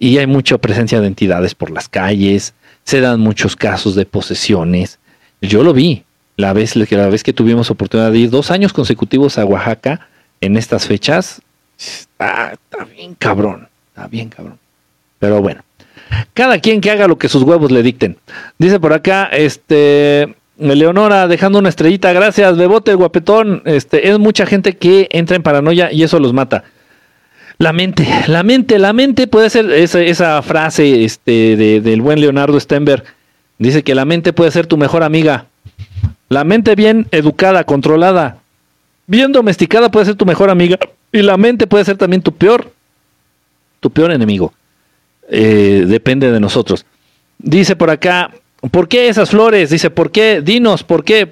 Y 0.00 0.18
hay 0.18 0.26
mucha 0.26 0.58
presencia 0.58 1.00
de 1.00 1.06
entidades 1.08 1.54
por 1.54 1.70
las 1.70 1.88
calles, 1.88 2.54
se 2.84 3.00
dan 3.00 3.20
muchos 3.20 3.56
casos 3.56 3.94
de 3.94 4.06
posesiones, 4.06 4.98
yo 5.40 5.62
lo 5.62 5.72
vi 5.72 6.04
la 6.36 6.52
vez, 6.52 6.76
la 6.76 7.08
vez 7.08 7.22
que 7.22 7.32
tuvimos 7.32 7.70
oportunidad 7.70 8.12
de 8.12 8.18
ir 8.18 8.30
dos 8.30 8.50
años 8.50 8.72
consecutivos 8.72 9.38
a 9.38 9.44
Oaxaca 9.44 10.08
en 10.40 10.56
estas 10.56 10.86
fechas. 10.86 11.42
Está, 11.78 12.56
bien 12.96 13.14
cabrón, 13.14 13.68
está 13.88 14.08
bien 14.08 14.28
cabrón. 14.28 14.58
Pero 15.18 15.40
bueno, 15.42 15.62
cada 16.34 16.58
quien 16.58 16.80
que 16.80 16.90
haga 16.90 17.08
lo 17.08 17.18
que 17.18 17.28
sus 17.28 17.42
huevos 17.42 17.70
le 17.70 17.82
dicten. 17.82 18.16
Dice 18.58 18.80
por 18.80 18.92
acá, 18.92 19.26
este, 19.26 20.34
Leonora 20.58 21.28
dejando 21.28 21.58
una 21.58 21.68
estrellita, 21.68 22.12
gracias, 22.12 22.56
Bebote, 22.56 22.94
guapetón. 22.94 23.62
Este, 23.64 24.08
es 24.10 24.18
mucha 24.18 24.46
gente 24.46 24.76
que 24.76 25.08
entra 25.10 25.36
en 25.36 25.42
paranoia 25.42 25.92
y 25.92 26.02
eso 26.02 26.18
los 26.18 26.32
mata. 26.32 26.64
La 27.58 27.72
mente, 27.72 28.06
la 28.28 28.42
mente, 28.42 28.78
la 28.78 28.92
mente 28.92 29.26
puede 29.26 29.50
ser 29.50 29.70
esa, 29.72 30.40
frase 30.42 31.04
este, 31.04 31.56
del 31.56 32.00
buen 32.00 32.20
Leonardo 32.20 32.58
Stenberg 32.60 33.02
Dice 33.58 33.82
que 33.82 33.94
la 33.94 34.04
mente 34.04 34.32
puede 34.32 34.50
ser 34.52 34.66
tu 34.66 34.76
mejor 34.76 35.02
amiga. 35.02 35.46
La 36.28 36.44
mente 36.44 36.74
bien 36.74 37.06
educada, 37.10 37.64
controlada, 37.64 38.38
bien 39.06 39.32
domesticada 39.32 39.90
puede 39.90 40.06
ser 40.06 40.14
tu 40.14 40.26
mejor 40.26 40.50
amiga. 40.50 40.78
Y 41.10 41.22
la 41.22 41.36
mente 41.36 41.66
puede 41.66 41.84
ser 41.84 41.96
también 41.96 42.22
tu 42.22 42.32
peor, 42.32 42.70
tu 43.80 43.90
peor 43.90 44.12
enemigo. 44.12 44.52
Eh, 45.28 45.84
depende 45.86 46.30
de 46.32 46.40
nosotros. 46.40 46.84
Dice 47.38 47.76
por 47.76 47.90
acá, 47.90 48.30
¿por 48.70 48.88
qué 48.88 49.08
esas 49.08 49.30
flores? 49.30 49.70
Dice, 49.70 49.90
¿por 49.90 50.10
qué? 50.10 50.40
Dinos, 50.42 50.82
¿por 50.82 51.04
qué? 51.04 51.30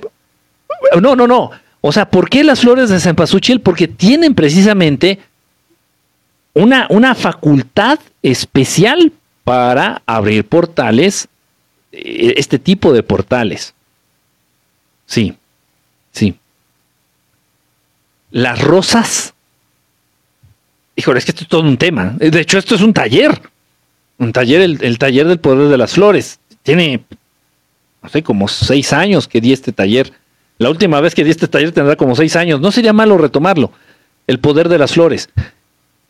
No, 1.01 1.16
no, 1.16 1.26
no. 1.26 1.51
O 1.80 1.92
sea, 1.92 2.11
¿por 2.11 2.28
qué 2.28 2.44
las 2.44 2.61
flores 2.61 2.90
de 2.90 3.01
Cempasúchil? 3.01 3.61
Porque 3.61 3.88
tienen 3.88 4.34
precisamente 4.34 5.18
una, 6.55 6.86
una 6.90 7.14
facultad 7.14 7.99
especial 8.22 9.12
para 9.44 10.03
abrir 10.07 10.44
portales 10.44 11.28
eh, 11.92 12.34
este 12.36 12.59
tipo 12.59 12.92
de 12.92 13.03
portales. 13.03 13.74
Sí, 15.07 15.36
sí. 16.12 16.34
Las 18.30 18.61
rosas. 18.61 19.32
Híjole, 20.97 21.18
es 21.18 21.24
que 21.24 21.30
esto 21.30 21.44
es 21.44 21.49
todo 21.49 21.62
un 21.62 21.76
tema. 21.76 22.14
De 22.18 22.40
hecho, 22.40 22.59
esto 22.59 22.74
es 22.74 22.80
un 22.80 22.92
taller. 22.92 23.40
Un 24.18 24.32
taller, 24.32 24.62
el, 24.62 24.98
taller 24.98 25.26
del 25.26 25.38
poder 25.38 25.68
de 25.68 25.76
las 25.76 25.92
flores. 25.92 26.40
Tiene, 26.62 27.04
no 28.02 28.08
sé, 28.08 28.22
como 28.22 28.48
seis 28.48 28.92
años 28.92 29.28
que 29.28 29.40
di 29.40 29.52
este 29.52 29.72
taller. 29.72 30.12
La 30.58 30.70
última 30.70 31.00
vez 31.00 31.14
que 31.14 31.24
di 31.24 31.30
este 31.30 31.48
taller 31.48 31.72
tendrá 31.72 31.96
como 31.96 32.16
seis 32.16 32.34
años. 32.36 32.60
No 32.60 32.72
sería 32.72 32.92
malo 32.92 33.18
retomarlo. 33.18 33.72
El 34.26 34.40
poder 34.40 34.68
de 34.68 34.78
las 34.78 34.92
flores. 34.92 35.28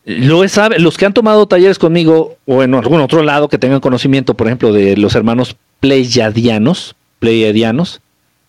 Lo 0.05 0.41
los 0.77 0.97
que 0.97 1.05
han 1.05 1.13
tomado 1.13 1.47
talleres 1.47 1.77
conmigo 1.77 2.37
o 2.45 2.63
en 2.63 2.73
algún 2.75 3.01
otro 3.01 3.23
lado 3.23 3.49
que 3.49 3.57
tengan 3.57 3.81
conocimiento, 3.81 4.35
por 4.35 4.47
ejemplo, 4.47 4.71
de 4.71 4.95
los 4.95 5.15
hermanos 5.15 5.57
pleiadianos, 5.81 6.95
pleiadianos, 7.19 7.99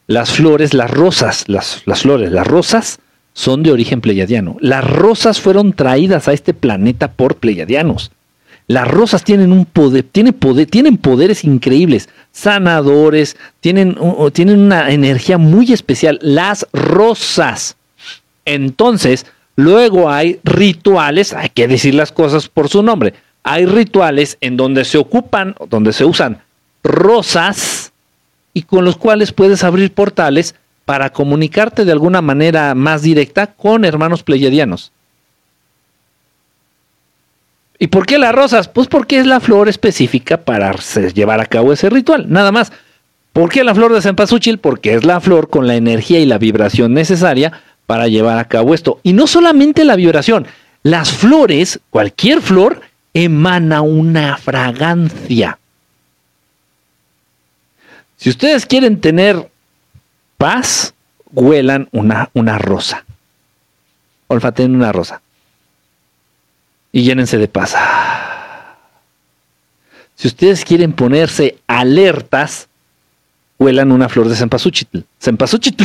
las 0.07 0.31
flores, 0.31 0.73
las 0.73 0.89
rosas, 0.89 1.45
las, 1.49 1.83
las 1.85 2.03
flores, 2.03 2.31
las 2.31 2.47
rosas 2.47 3.01
son 3.35 3.63
de 3.63 3.73
origen 3.73 4.01
pleiadiano. 4.01 4.57
Las 4.61 4.89
rosas 4.89 5.41
fueron 5.41 5.73
traídas 5.73 6.29
a 6.29 6.33
este 6.33 6.55
planeta 6.55 7.13
por 7.13 7.37
pleiadianos. 7.37 8.11
Las 8.69 8.87
rosas 8.87 9.25
tienen 9.25 9.51
un 9.51 9.65
poder, 9.65 10.05
tienen 10.05 10.35
poder, 10.35 10.67
tienen 10.67 10.99
poderes 10.99 11.43
increíbles, 11.43 12.11
sanadores, 12.33 13.37
tienen, 13.61 13.97
tienen 14.33 14.61
una 14.61 14.91
energía 14.91 15.39
muy 15.39 15.73
especial. 15.73 16.19
Las 16.21 16.67
rosas. 16.75 17.77
Entonces, 18.45 19.25
luego 19.57 20.11
hay 20.11 20.39
rituales, 20.45 21.33
hay 21.33 21.49
que 21.49 21.67
decir 21.67 21.95
las 21.95 22.13
cosas 22.13 22.49
por 22.49 22.69
su 22.69 22.83
nombre. 22.83 23.15
Hay 23.43 23.65
rituales 23.65 24.37
en 24.43 24.59
donde 24.59 24.85
se 24.85 24.99
ocupan, 24.99 25.55
donde 25.71 25.95
se 25.95 26.05
usan 26.05 26.43
rosas 26.83 27.93
y 28.53 28.63
con 28.63 28.85
los 28.85 28.97
cuales 28.97 29.33
puedes 29.33 29.65
abrir 29.65 29.93
portales 29.93 30.55
para 30.85 31.11
comunicarte 31.11 31.85
de 31.85 31.93
alguna 31.93 32.21
manera 32.21 32.75
más 32.75 33.01
directa 33.03 33.47
con 33.47 33.87
hermanos 33.87 34.23
pleyadianos. 34.23 34.93
¿Y 37.79 37.89
por 37.89 38.07
qué 38.07 38.19
las 38.19 38.35
rosas? 38.35 38.69
Pues 38.69 38.89
porque 38.89 39.19
es 39.19 39.27
la 39.27 39.41
flor 39.41 39.69
específica 39.69 40.39
para 40.39 40.73
llevar 41.15 41.41
a 41.41 41.47
cabo 41.47 41.73
ese 41.73 41.89
ritual, 41.91 42.27
nada 42.29 42.51
más. 42.51 42.73
¿Por 43.33 43.51
qué 43.51 43.63
la 43.63 43.75
flor 43.75 43.93
de 43.93 44.03
cempasúchil? 44.03 44.59
Porque 44.59 44.95
es 44.95 45.05
la 45.05 45.21
flor 45.21 45.49
con 45.49 45.67
la 45.67 45.77
energía 45.77 46.19
y 46.19 46.27
la 46.27 46.39
vibración 46.39 46.93
necesaria 46.93 47.53
para 47.87 48.09
llevar 48.09 48.39
a 48.39 48.47
cabo 48.47 48.75
esto. 48.75 48.99
Y 49.05 49.13
no 49.13 49.27
solamente 49.27 49.85
la 49.85 49.95
vibración, 49.95 50.47
las 50.83 51.13
flores, 51.13 51.79
cualquier 51.91 52.43
flor, 52.43 52.81
emana 53.15 53.81
una 53.83 54.37
fragancia. 54.39 55.59
Si 58.17 58.29
ustedes 58.29 58.67
quieren 58.67 59.01
tener 59.01 59.49
paz 60.37 60.95
huelan 61.33 61.89
una, 61.93 62.31
una 62.35 62.59
rosa. 62.59 63.05
Olfateen 64.27 64.75
una 64.75 64.93
rosa. 64.93 65.23
Y 66.93 67.03
llénense 67.03 67.39
de 67.39 67.49
paz. 67.49 67.75
Si 70.15 70.27
ustedes 70.27 70.65
quieren 70.65 70.93
ponerse 70.93 71.59
alertas, 71.67 72.69
huelan 73.59 73.93
una 73.93 74.09
flor 74.09 74.29
de 74.29 74.37
cempasúchil. 74.37 75.05
Cempasúchil. 75.21 75.77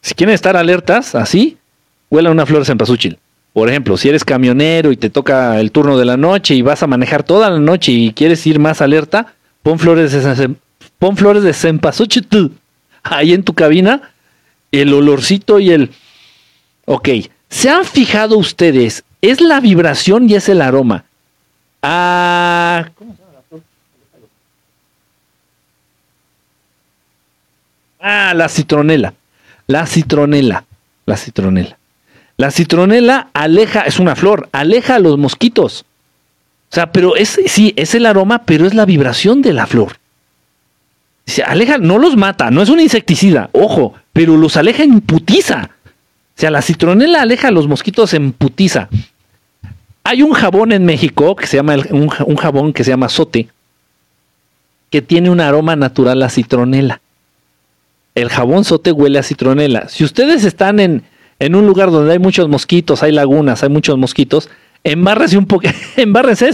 Si 0.00 0.14
quieren 0.14 0.34
estar 0.34 0.56
alertas, 0.56 1.14
así, 1.14 1.56
huelan 2.10 2.32
una 2.32 2.46
flor 2.46 2.60
de 2.60 2.66
cempasúchil. 2.66 3.18
Por 3.52 3.70
ejemplo, 3.70 3.96
si 3.96 4.08
eres 4.08 4.24
camionero 4.24 4.92
y 4.92 4.96
te 4.96 5.08
toca 5.08 5.58
el 5.60 5.72
turno 5.72 5.96
de 5.96 6.04
la 6.04 6.16
noche 6.16 6.54
y 6.54 6.62
vas 6.62 6.82
a 6.82 6.86
manejar 6.86 7.22
toda 7.22 7.48
la 7.48 7.58
noche 7.58 7.90
y 7.90 8.12
quieres 8.12 8.46
ir 8.46 8.58
más 8.58 8.82
alerta, 8.82 9.34
pon 9.62 9.78
flores 9.78 10.12
de, 10.12 10.56
pon 10.98 11.16
flores 11.16 11.42
de 11.42 11.54
ahí 13.02 13.32
en 13.32 13.42
tu 13.44 13.54
cabina, 13.54 14.12
el 14.72 14.92
olorcito 14.92 15.58
y 15.58 15.70
el... 15.70 15.90
Ok, 16.84 17.08
¿se 17.48 17.70
han 17.70 17.84
fijado 17.84 18.36
ustedes? 18.36 19.04
Es 19.22 19.40
la 19.40 19.60
vibración 19.60 20.28
y 20.28 20.34
es 20.34 20.48
el 20.48 20.62
aroma. 20.62 21.04
Ah, 21.82 22.88
¿cómo 22.96 23.14
se 23.14 23.22
llama 23.22 23.32
la 23.32 23.42
flor? 23.42 23.62
Ah, 28.00 28.32
la 28.34 28.48
citronela. 28.48 29.14
La 29.66 29.86
citronela. 29.86 30.64
La 31.06 31.16
citronela. 31.16 31.78
La 32.36 32.50
citronela 32.50 33.28
aleja, 33.32 33.80
es 33.82 33.98
una 33.98 34.14
flor, 34.14 34.48
aleja 34.52 34.96
a 34.96 34.98
los 34.98 35.16
mosquitos. 35.18 35.84
O 36.70 36.74
sea, 36.74 36.92
pero 36.92 37.16
es, 37.16 37.40
sí, 37.46 37.72
es 37.76 37.94
el 37.94 38.04
aroma, 38.04 38.42
pero 38.44 38.66
es 38.66 38.74
la 38.74 38.84
vibración 38.84 39.40
de 39.40 39.54
la 39.54 39.66
flor. 39.66 39.96
Se 41.24 41.42
aleja, 41.42 41.78
no 41.78 41.98
los 41.98 42.16
mata, 42.16 42.50
no 42.50 42.62
es 42.62 42.68
un 42.68 42.80
insecticida, 42.80 43.48
ojo, 43.52 43.94
pero 44.12 44.36
los 44.36 44.56
aleja 44.56 44.82
en. 44.82 45.02
Sea, 46.36 46.50
la 46.50 46.60
citronela 46.62 47.22
aleja 47.22 47.48
a 47.48 47.50
los 47.50 47.66
mosquitos 47.66 48.12
en 48.12 48.32
putiza. 48.32 48.88
Hay 50.04 50.22
un 50.22 50.32
jabón 50.32 50.70
en 50.70 50.84
México 50.84 51.34
que 51.34 51.46
se 51.46 51.56
llama 51.56 51.76
un, 51.90 52.10
un, 52.26 52.36
jabón 52.36 52.72
que 52.72 52.84
se 52.84 52.90
llama 52.90 53.08
Sote, 53.08 53.48
que 54.90 55.02
tiene 55.02 55.30
un 55.30 55.40
aroma 55.40 55.76
natural 55.76 56.22
a 56.22 56.28
citronela. 56.28 57.00
El 58.14 58.28
jabón 58.28 58.64
Sote 58.64 58.92
huele 58.92 59.18
a 59.18 59.22
citronela. 59.22 59.88
Si 59.88 60.04
ustedes 60.04 60.44
están 60.44 60.78
en, 60.78 61.02
en 61.38 61.54
un 61.54 61.66
lugar 61.66 61.90
donde 61.90 62.12
hay 62.12 62.18
muchos 62.18 62.48
mosquitos, 62.48 63.02
hay 63.02 63.12
lagunas, 63.12 63.62
hay 63.62 63.70
muchos 63.70 63.96
mosquitos, 63.96 64.50
embárrese 64.84 65.38
un 65.38 65.46
poco, 65.46 65.68
embárrese, 65.96 66.50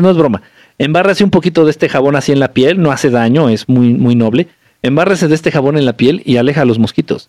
no 0.00 0.10
es 0.10 0.16
broma, 0.16 0.42
embárrese 0.78 1.24
un 1.24 1.30
poquito 1.30 1.66
de 1.66 1.70
este 1.70 1.90
jabón 1.90 2.16
así 2.16 2.32
en 2.32 2.40
la 2.40 2.52
piel, 2.52 2.80
no 2.80 2.90
hace 2.90 3.10
daño, 3.10 3.50
es 3.50 3.68
muy, 3.68 3.92
muy 3.92 4.14
noble, 4.14 4.48
embárrese 4.82 5.28
de 5.28 5.34
este 5.34 5.52
jabón 5.52 5.76
en 5.76 5.84
la 5.84 5.92
piel 5.92 6.22
y 6.24 6.38
aleja 6.38 6.62
a 6.62 6.64
los 6.64 6.78
mosquitos. 6.78 7.28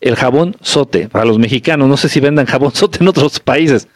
El 0.00 0.16
jabón 0.16 0.56
sote, 0.60 1.08
para 1.08 1.24
los 1.24 1.38
mexicanos, 1.38 1.88
no 1.88 1.96
sé 1.96 2.08
si 2.08 2.20
vendan 2.20 2.46
jabón 2.46 2.72
sote 2.74 2.98
en 3.00 3.08
otros 3.08 3.40
países. 3.40 3.88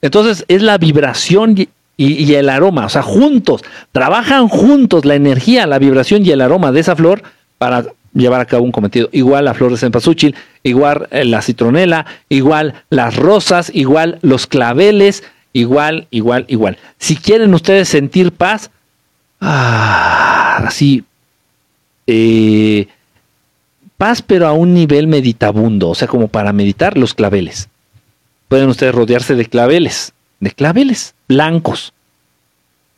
Entonces 0.00 0.44
es 0.48 0.62
la 0.62 0.78
vibración 0.78 1.54
y, 1.96 2.34
el 2.34 2.48
aroma, 2.48 2.86
o 2.86 2.88
sea, 2.88 3.02
juntos, 3.02 3.62
trabajan 3.92 4.48
juntos 4.48 5.04
la 5.04 5.14
energía, 5.14 5.66
la 5.66 5.78
vibración 5.78 6.26
y 6.26 6.30
el 6.30 6.40
aroma 6.40 6.72
de 6.72 6.80
esa 6.80 6.96
flor 6.96 7.22
para 7.56 7.86
llevar 8.12 8.40
a 8.40 8.46
cabo 8.46 8.64
un 8.64 8.72
cometido. 8.72 9.08
Igual 9.12 9.44
la 9.44 9.54
flor 9.54 9.70
de 9.70 9.78
cempasúchil, 9.78 10.34
igual 10.62 11.08
eh, 11.10 11.24
la 11.24 11.40
citronela, 11.40 12.06
igual 12.28 12.84
las 12.90 13.16
rosas, 13.16 13.70
igual 13.74 14.18
los 14.22 14.46
claveles, 14.46 15.24
igual, 15.52 16.06
igual, 16.10 16.44
igual. 16.48 16.78
Si 16.98 17.16
quieren 17.16 17.54
ustedes 17.54 17.88
sentir 17.88 18.32
paz, 18.32 18.70
ah, 19.40 20.64
así, 20.66 21.04
eh, 22.06 22.88
paz 23.96 24.22
pero 24.22 24.46
a 24.46 24.52
un 24.52 24.74
nivel 24.74 25.06
meditabundo, 25.06 25.90
o 25.90 25.94
sea, 25.94 26.08
como 26.08 26.28
para 26.28 26.52
meditar 26.52 26.96
los 26.96 27.14
claveles. 27.14 27.68
Pueden 28.48 28.68
ustedes 28.68 28.94
rodearse 28.94 29.34
de 29.34 29.46
claveles, 29.46 30.12
de 30.40 30.50
claveles 30.50 31.14
blancos. 31.28 31.92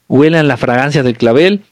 Huelan 0.09 0.49
la 0.49 0.57
fragancia 0.57 1.03
del 1.03 1.17
clavel. 1.17 1.63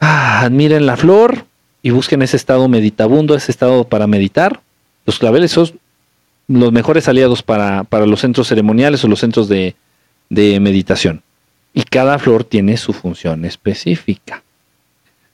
Ah, 0.00 0.40
admiren 0.40 0.86
la 0.86 0.96
flor, 0.96 1.46
y 1.84 1.90
busquen 1.90 2.22
ese 2.22 2.38
estado 2.38 2.66
meditabundo, 2.66 3.34
ese 3.34 3.52
estado 3.52 3.84
para 3.84 4.06
meditar. 4.06 4.62
Los 5.04 5.18
claveles 5.18 5.50
son 5.50 5.78
los 6.48 6.72
mejores 6.72 7.08
aliados 7.08 7.42
para, 7.42 7.86
los 8.06 8.20
centros 8.20 8.48
ceremoniales 8.48 9.04
o 9.04 9.08
los 9.08 9.20
centros 9.20 9.50
de, 9.50 9.76
meditación. 10.30 11.22
Y 11.74 11.82
cada 11.82 12.18
flor 12.18 12.42
tiene 12.42 12.78
su 12.78 12.94
función 12.94 13.44
específica. 13.44 14.42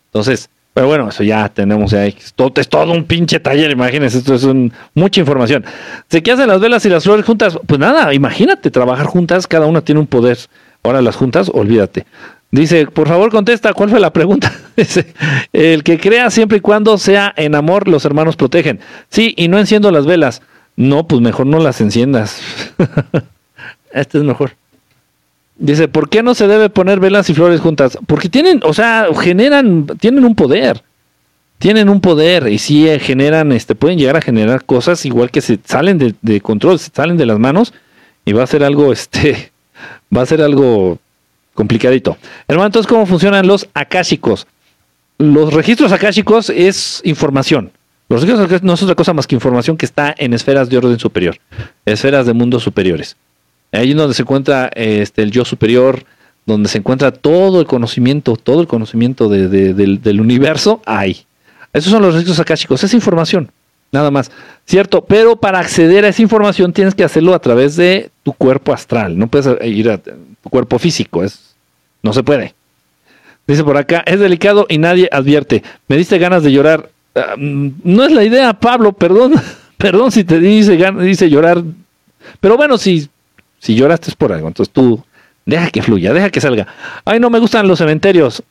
Entonces, 0.07 0.51
pero 0.73 0.87
bueno, 0.87 1.09
eso 1.09 1.23
ya 1.23 1.49
tenemos, 1.49 1.91
ya, 1.91 2.09
todo, 2.37 2.53
es 2.57 2.69
todo 2.69 2.93
un 2.93 3.05
pinche 3.05 3.41
taller, 3.41 3.71
imagínense, 3.71 4.19
esto 4.19 4.35
es 4.35 4.47
mucha 4.95 5.21
información. 5.21 5.65
¿Se 6.09 6.23
qué 6.23 6.33
hacen 6.33 6.49
las 6.49 6.61
velas 6.61 6.85
y 6.87 6.89
las 6.89 7.05
flores 7.05 7.25
juntas? 7.25 7.59
Pues 7.67 7.81
nada, 7.81 8.15
imagínate, 8.15 8.71
trabajar 8.71 9.07
juntas, 9.07 9.47
cada 9.47 9.67
una 9.67 9.81
tiene 9.81 10.01
un 10.01 10.07
poder. 10.07 10.39
Ahora 10.83 11.03
las 11.03 11.17
juntas, 11.17 11.51
olvídate. 11.53 12.07
Dice, 12.53 12.87
por 12.87 13.09
favor 13.09 13.31
contesta, 13.31 13.73
¿cuál 13.73 13.91
fue 13.91 14.01
la 14.01 14.13
pregunta? 14.13 14.53
El 15.53 15.85
que 15.85 15.99
crea 15.99 16.31
siempre 16.31 16.59
y 16.59 16.61
cuando 16.61 16.99
sea 16.99 17.33
en 17.37 17.55
amor, 17.55 17.87
los 17.87 18.05
hermanos 18.05 18.37
protegen. 18.37 18.81
Sí, 19.09 19.35
y 19.37 19.49
no 19.49 19.59
enciendo 19.59 19.91
las 19.91 20.07
velas. 20.07 20.43
No, 20.77 21.07
pues 21.07 21.21
mejor 21.21 21.47
no 21.47 21.59
las 21.61 21.81
enciendas. 21.81 22.41
este 23.93 24.19
es 24.19 24.25
mejor. 24.25 24.53
Dice, 25.61 25.89
¿por 25.89 26.09
qué 26.09 26.23
no 26.23 26.35
se 26.35 26.49
debe 26.49 26.71
poner 26.71 27.01
velas 27.01 27.29
y 27.29 27.35
flores 27.35 27.61
juntas? 27.61 27.99
Porque 28.07 28.31
tienen, 28.31 28.63
o 28.65 28.73
sea, 28.73 29.09
generan, 29.21 29.87
tienen 30.01 30.25
un 30.25 30.35
poder. 30.35 30.83
Tienen 31.59 31.91
un 31.91 32.01
poder 32.01 32.49
y 32.49 32.57
sí 32.57 32.89
eh, 32.89 32.99
generan, 32.99 33.53
este, 33.53 33.75
pueden 33.75 33.99
llegar 33.99 34.17
a 34.17 34.23
generar 34.23 34.65
cosas 34.65 35.05
igual 35.05 35.31
que 35.31 35.43
se 35.43 35.59
salen 35.63 36.17
de, 36.23 36.41
control, 36.41 36.79
se 36.79 36.91
salen 36.91 37.19
de 37.19 37.27
las 37.27 37.39
manos 37.39 37.75
y 38.25 38.33
va 38.33 38.43
a 38.43 38.47
ser 38.47 38.65
algo, 38.65 38.91
este, 38.93 39.53
va 40.17 40.23
a 40.23 40.27
ser 40.27 40.41
algo 40.41 40.99
complicadito. 41.53 42.17
Hermano, 42.49 42.69
entonces, 42.69 42.89
¿cómo 42.89 43.05
funcionan 43.05 43.47
los 43.47 43.69
akáshicos? 43.75 44.47
Los 45.19 45.53
registros 45.53 45.93
akáshicos 45.93 46.49
es 46.49 47.03
información. 47.05 47.71
Los 48.09 48.23
registros 48.23 48.63
no 48.63 48.73
es 48.73 48.83
otra 48.83 48.95
cosa 48.95 49.13
más 49.13 49.27
que 49.27 49.35
información 49.35 49.77
que 49.77 49.85
está 49.85 50.15
en 50.17 50.33
esferas 50.33 50.71
de 50.71 50.79
orden 50.79 50.99
superior, 50.99 51.37
esferas 51.85 52.25
de 52.25 52.33
mundos 52.33 52.63
superiores. 52.63 53.15
Ahí 53.73 53.91
es 53.91 53.97
donde 53.97 54.15
se 54.15 54.23
encuentra 54.23 54.71
este, 54.75 55.23
el 55.23 55.31
yo 55.31 55.45
superior, 55.45 56.05
donde 56.47 56.69
se 56.69 56.79
encuentra 56.79 57.13
todo 57.13 57.61
el 57.61 57.67
conocimiento, 57.67 58.37
todo 58.37 58.61
el 58.61 58.67
conocimiento 58.67 59.29
del, 59.29 60.21
universo, 60.21 60.83
ahí. 60.87 61.25
Esos 61.73 61.93
son 61.93 62.03
los 62.03 62.15
registros 62.15 62.41
akáshicos, 62.41 62.83
es 62.83 62.95
información, 62.95 63.51
nada 63.93 64.11
más. 64.11 64.31
¿Cierto? 64.67 65.05
Pero 65.05 65.37
para 65.37 65.61
acceder 65.61 66.05
a 66.05 66.09
esa 66.09 66.23
información 66.23 66.73
tienes 66.73 66.95
que 66.95 67.05
hacerlo 67.05 67.35
a 67.35 67.39
través 67.39 67.77
de 67.77 68.11
tu 68.25 68.33
cuerpo 68.33 68.73
astral, 68.73 69.17
no 69.17 69.29
puedes 69.29 69.49
ir 69.65 69.91
a 69.91 69.99
tu 69.99 70.51
cuerpo 70.51 70.79
físico, 70.79 71.23
es 71.23 71.51
no 72.03 72.13
se 72.13 72.23
puede. 72.23 72.55
Dice 73.47 73.65
por 73.65 73.77
acá, 73.77 74.03
es 74.07 74.21
delicado 74.21 74.67
y 74.69 74.79
nadie 74.79 75.09
advierte. 75.11 75.63
Me 75.89 75.97
diste 75.97 76.19
ganas 76.19 76.43
de 76.43 76.53
llorar. 76.53 76.89
Ah, 77.15 77.35
mm, 77.37 77.69
no 77.85 78.05
es 78.05 78.13
la 78.13 78.25
idea, 78.25 78.53
Pablo, 78.55 78.93
perdón. 78.93 79.35
Perdón 79.77 80.13
si 80.13 80.25
te 80.25 80.39
dice, 80.39 80.77
dice 81.01 81.31
llorar. 81.31 81.63
Pero 82.39 82.59
bueno, 82.59 82.77
si, 82.77 83.09
si 83.61 83.77
lloraste 83.77 84.11
es 84.11 84.17
por 84.17 84.33
algo. 84.33 84.49
Entonces 84.49 84.73
tú 84.73 85.01
deja 85.47 85.71
que 85.71 85.83
fluya, 85.83 86.13
deja 86.13 86.31
que 86.31 86.41
salga. 86.41 86.67
Ay, 87.05 87.21
no 87.21 87.31
me 87.31 87.39
gustan 87.39 87.69
los 87.69 87.79
cementerios. 87.79 88.43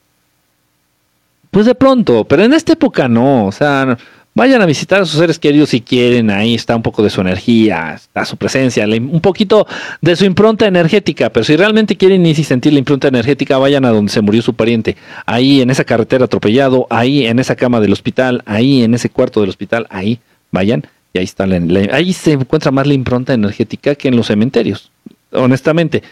Pues 1.50 1.66
de 1.66 1.74
pronto, 1.74 2.24
pero 2.24 2.44
en 2.44 2.54
esta 2.54 2.72
época 2.72 3.08
no. 3.08 3.44
O 3.44 3.52
sea, 3.52 3.98
Vayan 4.32 4.62
a 4.62 4.66
visitar 4.66 5.02
a 5.02 5.04
sus 5.04 5.18
seres 5.18 5.40
queridos 5.40 5.70
si 5.70 5.80
quieren, 5.80 6.30
ahí 6.30 6.54
está 6.54 6.76
un 6.76 6.82
poco 6.82 7.02
de 7.02 7.10
su 7.10 7.20
energía, 7.20 7.94
está 7.94 8.24
su 8.24 8.36
presencia, 8.36 8.86
un 8.86 9.20
poquito 9.20 9.66
de 10.00 10.14
su 10.14 10.24
impronta 10.24 10.68
energética, 10.68 11.30
pero 11.30 11.42
si 11.42 11.56
realmente 11.56 11.96
quieren 11.96 12.24
y 12.24 12.34
sentir 12.36 12.72
la 12.72 12.78
impronta 12.78 13.08
energética, 13.08 13.58
vayan 13.58 13.84
a 13.84 13.90
donde 13.90 14.12
se 14.12 14.20
murió 14.20 14.40
su 14.40 14.54
pariente, 14.54 14.96
ahí 15.26 15.60
en 15.60 15.70
esa 15.70 15.82
carretera 15.82 16.26
atropellado, 16.26 16.86
ahí 16.90 17.26
en 17.26 17.40
esa 17.40 17.56
cama 17.56 17.80
del 17.80 17.92
hospital, 17.92 18.42
ahí 18.46 18.84
en 18.84 18.94
ese 18.94 19.10
cuarto 19.10 19.40
del 19.40 19.50
hospital, 19.50 19.88
ahí 19.90 20.20
vayan 20.52 20.86
y 21.12 21.18
ahí 21.18 21.24
está 21.24 21.44
ahí 21.92 22.12
se 22.12 22.32
encuentra 22.32 22.70
más 22.70 22.86
la 22.86 22.94
impronta 22.94 23.34
energética 23.34 23.94
que 23.94 24.08
en 24.08 24.16
los 24.16 24.28
cementerios, 24.28 24.90
honestamente. 25.32 26.02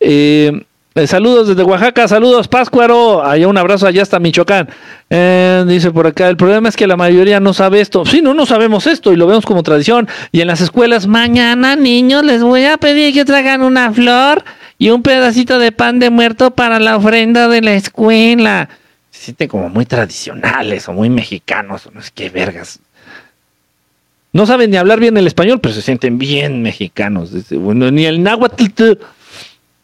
Eh, 0.00 0.52
saludos 1.06 1.48
desde 1.48 1.62
Oaxaca, 1.62 2.06
saludos 2.06 2.46
Páscuaro, 2.46 3.24
allá 3.24 3.48
un 3.48 3.56
abrazo 3.56 3.86
allá 3.86 4.02
hasta 4.02 4.20
Michoacán. 4.20 4.68
Eh, 5.08 5.64
dice 5.66 5.90
por 5.90 6.06
acá, 6.06 6.28
el 6.28 6.36
problema 6.36 6.68
es 6.68 6.76
que 6.76 6.86
la 6.86 6.96
mayoría 6.96 7.40
no 7.40 7.54
sabe 7.54 7.80
esto. 7.80 8.04
Sí, 8.04 8.20
no, 8.22 8.34
no 8.34 8.46
sabemos 8.46 8.86
esto 8.86 9.12
y 9.12 9.16
lo 9.16 9.26
vemos 9.26 9.46
como 9.46 9.62
tradición. 9.62 10.08
Y 10.30 10.40
en 10.40 10.46
las 10.46 10.60
escuelas, 10.60 11.06
mañana 11.06 11.74
niños 11.74 12.24
les 12.24 12.42
voy 12.42 12.64
a 12.64 12.76
pedir 12.76 13.14
que 13.14 13.24
traigan 13.24 13.62
una 13.62 13.92
flor 13.92 14.44
y 14.78 14.90
un 14.90 15.02
pedacito 15.02 15.58
de 15.58 15.72
pan 15.72 15.98
de 15.98 16.10
muerto 16.10 16.50
para 16.50 16.78
la 16.78 16.96
ofrenda 16.96 17.48
de 17.48 17.62
la 17.62 17.74
escuela. 17.74 18.68
Se 19.10 19.26
sienten 19.26 19.48
como 19.48 19.68
muy 19.70 19.86
tradicionales 19.86 20.88
o 20.88 20.92
muy 20.92 21.08
mexicanos, 21.08 21.88
no 21.92 22.00
qué 22.14 22.30
vergas. 22.30 22.80
No 24.34 24.46
saben 24.46 24.72
ni 24.72 24.76
hablar 24.76 24.98
bien 24.98 25.16
el 25.16 25.28
español, 25.28 25.60
pero 25.60 25.72
se 25.72 25.80
sienten 25.80 26.18
bien 26.18 26.60
mexicanos. 26.60 27.30
Bueno, 27.52 27.90
ni 27.92 28.04
el 28.04 28.20
náhuatl 28.22 28.64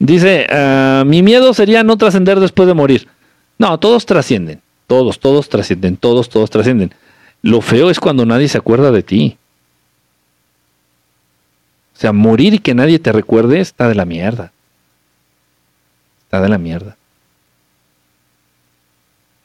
Dice, 0.00 0.46
ah, 0.50 1.04
mi 1.06 1.22
miedo 1.22 1.54
sería 1.54 1.84
no 1.84 1.96
trascender 1.96 2.40
después 2.40 2.66
de 2.66 2.74
morir. 2.74 3.06
No, 3.58 3.78
todos 3.78 4.06
trascienden. 4.06 4.60
Todos, 4.88 5.20
todos 5.20 5.48
trascienden. 5.48 5.96
Todos, 5.96 6.28
todos 6.28 6.50
trascienden. 6.50 6.92
Lo 7.42 7.60
feo 7.60 7.90
es 7.90 8.00
cuando 8.00 8.26
nadie 8.26 8.48
se 8.48 8.58
acuerda 8.58 8.90
de 8.90 9.04
ti. 9.04 9.36
O 11.94 12.00
sea, 12.00 12.12
morir 12.12 12.54
y 12.54 12.58
que 12.58 12.74
nadie 12.74 12.98
te 12.98 13.12
recuerde 13.12 13.60
está 13.60 13.88
de 13.88 13.94
la 13.94 14.04
mierda. 14.04 14.50
Está 16.24 16.40
de 16.40 16.48
la 16.48 16.58
mierda. 16.58 16.96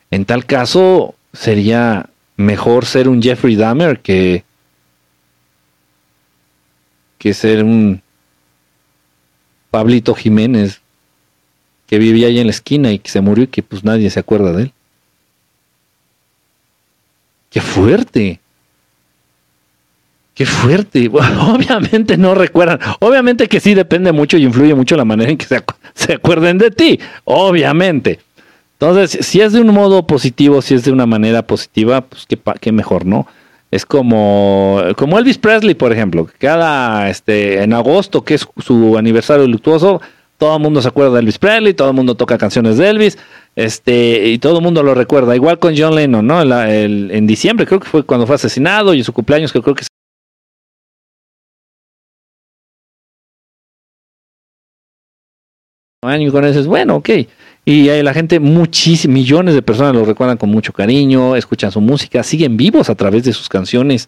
En 0.09 0.25
tal 0.25 0.45
caso, 0.45 1.13
sería 1.31 2.09
mejor 2.37 2.85
ser 2.85 3.07
un 3.07 3.21
Jeffrey 3.21 3.55
Dahmer 3.55 3.99
que, 3.99 4.45
que 7.17 7.33
ser 7.33 7.63
un 7.63 8.01
Pablito 9.71 10.15
Jiménez 10.15 10.81
que 11.87 11.99
vivía 11.99 12.27
ahí 12.27 12.39
en 12.39 12.47
la 12.47 12.51
esquina 12.51 12.91
y 12.91 12.99
que 12.99 13.09
se 13.09 13.21
murió 13.21 13.43
y 13.43 13.47
que 13.47 13.63
pues 13.63 13.83
nadie 13.83 14.09
se 14.09 14.19
acuerda 14.19 14.53
de 14.53 14.63
él. 14.63 14.73
¡Qué 17.49 17.61
fuerte! 17.61 18.39
¡Qué 20.33 20.45
fuerte! 20.45 21.09
obviamente 21.09 22.17
no 22.17 22.35
recuerdan. 22.35 22.79
Obviamente 22.99 23.47
que 23.47 23.59
sí 23.59 23.73
depende 23.73 24.11
mucho 24.11 24.37
y 24.37 24.43
influye 24.43 24.75
mucho 24.75 24.97
la 24.97 25.05
manera 25.05 25.31
en 25.31 25.37
que 25.37 25.45
se, 25.45 25.63
se 25.93 26.13
acuerden 26.13 26.57
de 26.57 26.71
ti. 26.71 26.99
Obviamente. 27.23 28.19
Entonces, 28.79 29.25
si 29.25 29.39
es 29.39 29.53
de 29.53 29.61
un 29.61 29.73
modo 29.73 30.05
positivo, 30.05 30.61
si 30.61 30.73
es 30.73 30.83
de 30.83 30.91
una 30.91 31.05
manera 31.05 31.47
positiva, 31.47 32.01
pues 32.01 32.27
qué, 32.59 32.71
mejor, 32.73 33.05
¿no? 33.05 33.25
Es 33.75 33.85
como, 33.85 34.81
como 34.95 35.19
Elvis 35.19 35.37
Presley, 35.37 35.75
por 35.75 35.91
ejemplo. 35.91 36.29
Cada, 36.37 37.09
este, 37.09 37.61
en 37.61 37.73
agosto, 37.73 38.23
que 38.23 38.35
es 38.35 38.47
su 38.57 38.97
aniversario 38.97 39.45
luctuoso, 39.45 40.01
todo 40.37 40.55
el 40.55 40.61
mundo 40.61 40.81
se 40.81 40.87
acuerda 40.87 41.15
de 41.15 41.19
Elvis 41.19 41.39
Presley, 41.39 41.73
todo 41.73 41.89
el 41.89 41.93
mundo 41.93 42.15
toca 42.15 42.37
canciones 42.37 42.77
de 42.77 42.89
Elvis, 42.89 43.17
este, 43.57 44.27
y 44.29 44.37
todo 44.37 44.59
el 44.59 44.63
mundo 44.63 44.81
lo 44.81 44.95
recuerda. 44.95 45.35
Igual 45.35 45.59
con 45.59 45.75
John 45.77 45.93
Lennon, 45.93 46.25
¿no? 46.25 46.41
en 46.41 47.27
diciembre 47.27 47.65
creo 47.65 47.81
que 47.81 47.89
fue 47.89 48.03
cuando 48.03 48.25
fue 48.25 48.35
asesinado 48.35 48.93
y 48.93 49.03
su 49.03 49.11
cumpleaños 49.11 49.51
que 49.51 49.61
creo 49.61 49.75
que 49.75 49.83
año 56.07 56.31
con 56.31 56.45
eso 56.45 56.59
es 56.59 56.67
bueno, 56.67 56.95
ok. 56.95 57.09
Y 57.65 57.87
la 58.03 58.13
gente, 58.13 58.39
muchísimos, 58.39 59.13
millones 59.13 59.55
de 59.55 59.61
personas 59.63 59.95
lo 59.95 60.05
recuerdan 60.05 60.37
con 60.37 60.51
mucho 60.51 60.71
cariño, 60.71 61.35
escuchan 61.35 61.71
su 61.71 61.81
música, 61.81 62.21
siguen 62.21 62.57
vivos 62.57 62.89
a 62.91 62.95
través 62.95 63.23
de 63.23 63.33
sus 63.33 63.49
canciones. 63.49 64.07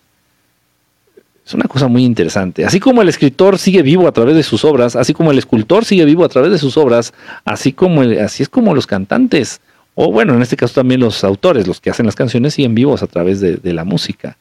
Es 1.43 1.53
una 1.53 1.67
cosa 1.67 1.87
muy 1.87 2.03
interesante. 2.03 2.65
Así 2.65 2.79
como 2.79 3.01
el 3.01 3.09
escritor 3.09 3.57
sigue 3.57 3.81
vivo 3.81 4.07
a 4.07 4.11
través 4.11 4.35
de 4.35 4.43
sus 4.43 4.63
obras, 4.63 4.95
así 4.95 5.13
como 5.13 5.31
el 5.31 5.39
escultor 5.39 5.85
sigue 5.85 6.05
vivo 6.05 6.23
a 6.23 6.29
través 6.29 6.51
de 6.51 6.57
sus 6.59 6.77
obras, 6.77 7.13
así 7.45 7.73
como 7.73 8.01
así 8.01 8.43
es 8.43 8.49
como 8.49 8.75
los 8.75 8.85
cantantes, 8.85 9.59
o 9.95 10.11
bueno, 10.11 10.35
en 10.35 10.43
este 10.43 10.55
caso 10.55 10.75
también 10.75 10.99
los 10.99 11.23
autores, 11.23 11.65
los 11.65 11.81
que 11.81 11.89
hacen 11.89 12.05
las 12.05 12.15
canciones, 12.15 12.53
siguen 12.53 12.75
vivos 12.75 13.01
a 13.01 13.07
través 13.07 13.39
de, 13.39 13.73
la 13.73 13.83
música. 13.83 14.37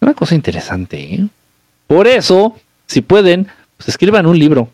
Una 0.00 0.14
cosa 0.14 0.36
interesante. 0.36 1.14
¿eh? 1.14 1.26
Por 1.88 2.06
eso, 2.06 2.54
si 2.86 3.00
pueden, 3.00 3.48
pues 3.76 3.88
escriban 3.88 4.26
un 4.26 4.38
libro 4.38 4.68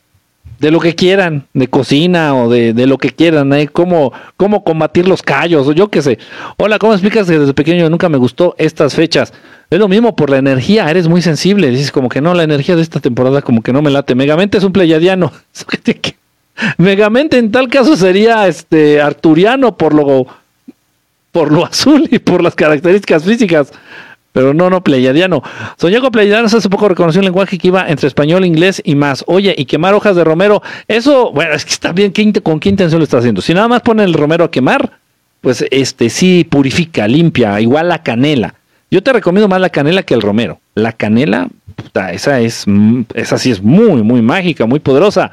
de 0.60 0.70
lo 0.70 0.78
que 0.78 0.94
quieran, 0.94 1.46
de 1.54 1.68
cocina 1.68 2.36
o 2.36 2.50
de, 2.50 2.86
lo 2.86 2.98
que 2.98 3.10
quieran, 3.10 3.50
¿eh? 3.54 3.66
cómo, 3.68 4.12
cómo 4.36 4.62
combatir 4.62 5.08
los 5.08 5.22
callos, 5.22 5.66
o 5.66 5.72
yo 5.72 5.88
qué 5.88 6.02
sé. 6.02 6.18
Hola, 6.58 6.78
¿cómo 6.78 6.92
explicas 6.92 7.26
que 7.26 7.38
desde 7.38 7.54
pequeño 7.54 7.88
nunca 7.88 8.10
me 8.10 8.18
gustó 8.18 8.54
estas 8.58 8.94
fechas? 8.94 9.32
Es 9.70 9.78
lo 9.78 9.88
mismo 9.88 10.14
por 10.14 10.28
la 10.28 10.36
energía, 10.36 10.90
eres 10.90 11.08
muy 11.08 11.22
sensible, 11.22 11.70
dices 11.70 11.90
como 11.90 12.10
que 12.10 12.20
no, 12.20 12.34
la 12.34 12.42
energía 12.42 12.76
de 12.76 12.82
esta 12.82 13.00
temporada 13.00 13.40
como 13.40 13.62
que 13.62 13.72
no 13.72 13.80
me 13.80 13.90
late. 13.90 14.14
Megamente 14.14 14.58
es 14.58 14.64
un 14.64 14.72
pleyadiano. 14.72 15.32
Megamente 16.76 17.38
en 17.38 17.50
tal 17.50 17.68
caso 17.68 17.96
sería 17.96 18.46
este 18.46 19.00
arturiano 19.00 19.78
por 19.78 19.94
lo 19.94 20.26
por 21.32 21.52
lo 21.52 21.64
azul 21.64 22.06
y 22.10 22.18
por 22.18 22.42
las 22.42 22.54
características 22.54 23.24
físicas. 23.24 23.72
Pero 24.32 24.54
no, 24.54 24.70
no, 24.70 24.82
pleyadiano. 24.82 25.42
Soñago 25.76 26.10
Pleyadiano 26.10 26.46
hace 26.46 26.68
poco 26.68 26.88
reconoció 26.88 27.20
un 27.20 27.24
lenguaje 27.24 27.58
que 27.58 27.68
iba 27.68 27.88
entre 27.88 28.06
español, 28.06 28.44
inglés 28.44 28.80
y 28.84 28.94
más. 28.94 29.24
Oye, 29.26 29.54
y 29.58 29.64
quemar 29.64 29.94
hojas 29.94 30.14
de 30.14 30.22
romero, 30.22 30.62
eso, 30.86 31.32
bueno, 31.32 31.54
es 31.54 31.64
que 31.64 31.72
está 31.72 31.92
bien, 31.92 32.12
¿con 32.42 32.60
qué 32.60 32.68
intención 32.68 33.00
lo 33.00 33.04
está 33.04 33.18
haciendo? 33.18 33.42
Si 33.42 33.54
nada 33.54 33.66
más 33.66 33.82
pone 33.82 34.04
el 34.04 34.14
romero 34.14 34.44
a 34.44 34.50
quemar, 34.50 34.98
pues 35.40 35.64
este 35.70 36.10
sí 36.10 36.46
purifica, 36.48 37.08
limpia, 37.08 37.60
igual 37.60 37.88
la 37.88 38.02
canela. 38.02 38.54
Yo 38.90 39.02
te 39.02 39.12
recomiendo 39.12 39.48
más 39.48 39.60
la 39.60 39.70
canela 39.70 40.02
que 40.02 40.14
el 40.14 40.20
romero. 40.20 40.60
La 40.74 40.92
canela, 40.92 41.48
puta, 41.76 42.12
esa 42.12 42.40
es, 42.40 42.66
esa 43.14 43.38
sí 43.38 43.50
es 43.50 43.62
muy, 43.62 44.02
muy 44.02 44.22
mágica, 44.22 44.66
muy 44.66 44.80
poderosa. 44.80 45.30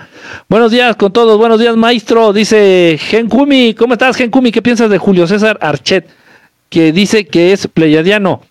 Buenos 0.47 0.71
días 0.71 0.95
con 0.95 1.11
todos, 1.11 1.37
buenos 1.37 1.59
días, 1.59 1.75
maestro. 1.75 2.33
Dice 2.33 2.97
Genkumi, 2.99 3.73
¿cómo 3.73 3.93
estás, 3.93 4.15
Genkumi? 4.15 4.51
¿Qué 4.51 4.61
piensas 4.61 4.89
de 4.89 4.97
Julio 4.97 5.27
César 5.27 5.57
Archet? 5.61 6.07
Que 6.69 6.91
dice 6.91 7.25
que 7.25 7.51
es 7.51 7.67
pleyadiano. 7.67 8.41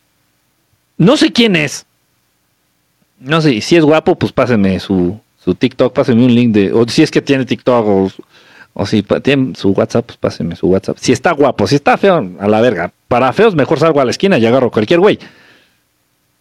No 0.99 1.17
sé 1.17 1.33
quién 1.33 1.57
es. 1.57 1.87
No 3.19 3.41
sé, 3.41 3.61
si 3.61 3.77
es 3.77 3.85
guapo, 3.85 4.17
pues 4.17 4.33
pásenme 4.33 4.79
su, 4.81 5.19
su 5.43 5.55
TikTok, 5.55 5.93
pásenme 5.93 6.25
un 6.25 6.35
link 6.35 6.53
de, 6.53 6.73
o 6.73 6.87
si 6.89 7.03
es 7.03 7.11
que 7.11 7.23
tiene 7.23 7.45
TikTok, 7.45 7.87
o, 7.87 8.11
o 8.75 8.87
si 8.87 9.03
tiene 9.23 9.55
su 9.55 9.71
WhatsApp, 9.71 10.07
pues 10.07 10.19
pásenme 10.19 10.55
su 10.57 10.67
WhatsApp. 10.67 10.99
Si 11.01 11.13
está 11.13 11.33
guapo, 11.33 11.67
si 11.67 11.77
está 11.77 11.97
feo, 11.97 12.31
a 12.39 12.49
la 12.49 12.61
verga. 12.61 12.93
Para 13.09 13.33
feos, 13.33 13.55
mejor 13.55 13.79
salgo 13.79 14.01
a 14.01 14.05
la 14.05 14.11
esquina 14.11 14.39
y 14.39 14.47
agarro 14.47 14.71
cualquier 14.71 15.01
güey. 15.01 15.19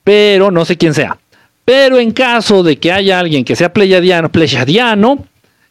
Pero 0.04 0.52
no 0.52 0.66
sé 0.66 0.78
quién 0.78 0.94
sea. 0.94 1.18
Pero 1.64 1.98
en 1.98 2.12
caso 2.12 2.62
de 2.62 2.78
que 2.78 2.92
haya 2.92 3.20
alguien 3.20 3.44
que 3.44 3.56
sea 3.56 3.74
pleyadiano, 3.74 4.30
pleyadiano, 4.30 5.26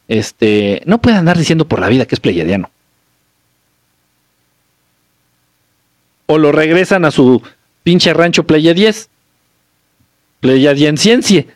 este, 0.09 0.83
no 0.87 0.99
puede 0.99 1.17
andar 1.17 1.39
diciendo 1.39 1.67
por 1.67 1.81
la 1.81 1.89
vida 1.89 2.07
que 2.07 2.15
es 2.15 2.21
pleyadiano. 2.21 2.71
O 6.27 6.39
lo 6.39 6.51
regresan 6.51 7.05
a 7.05 7.11
su 7.11 7.43
pinche 7.85 8.13
rancho 8.13 8.45
Playa 8.45 8.75
10. 8.75 9.09
Playa 10.41 10.97
Ciencia. 10.97 11.47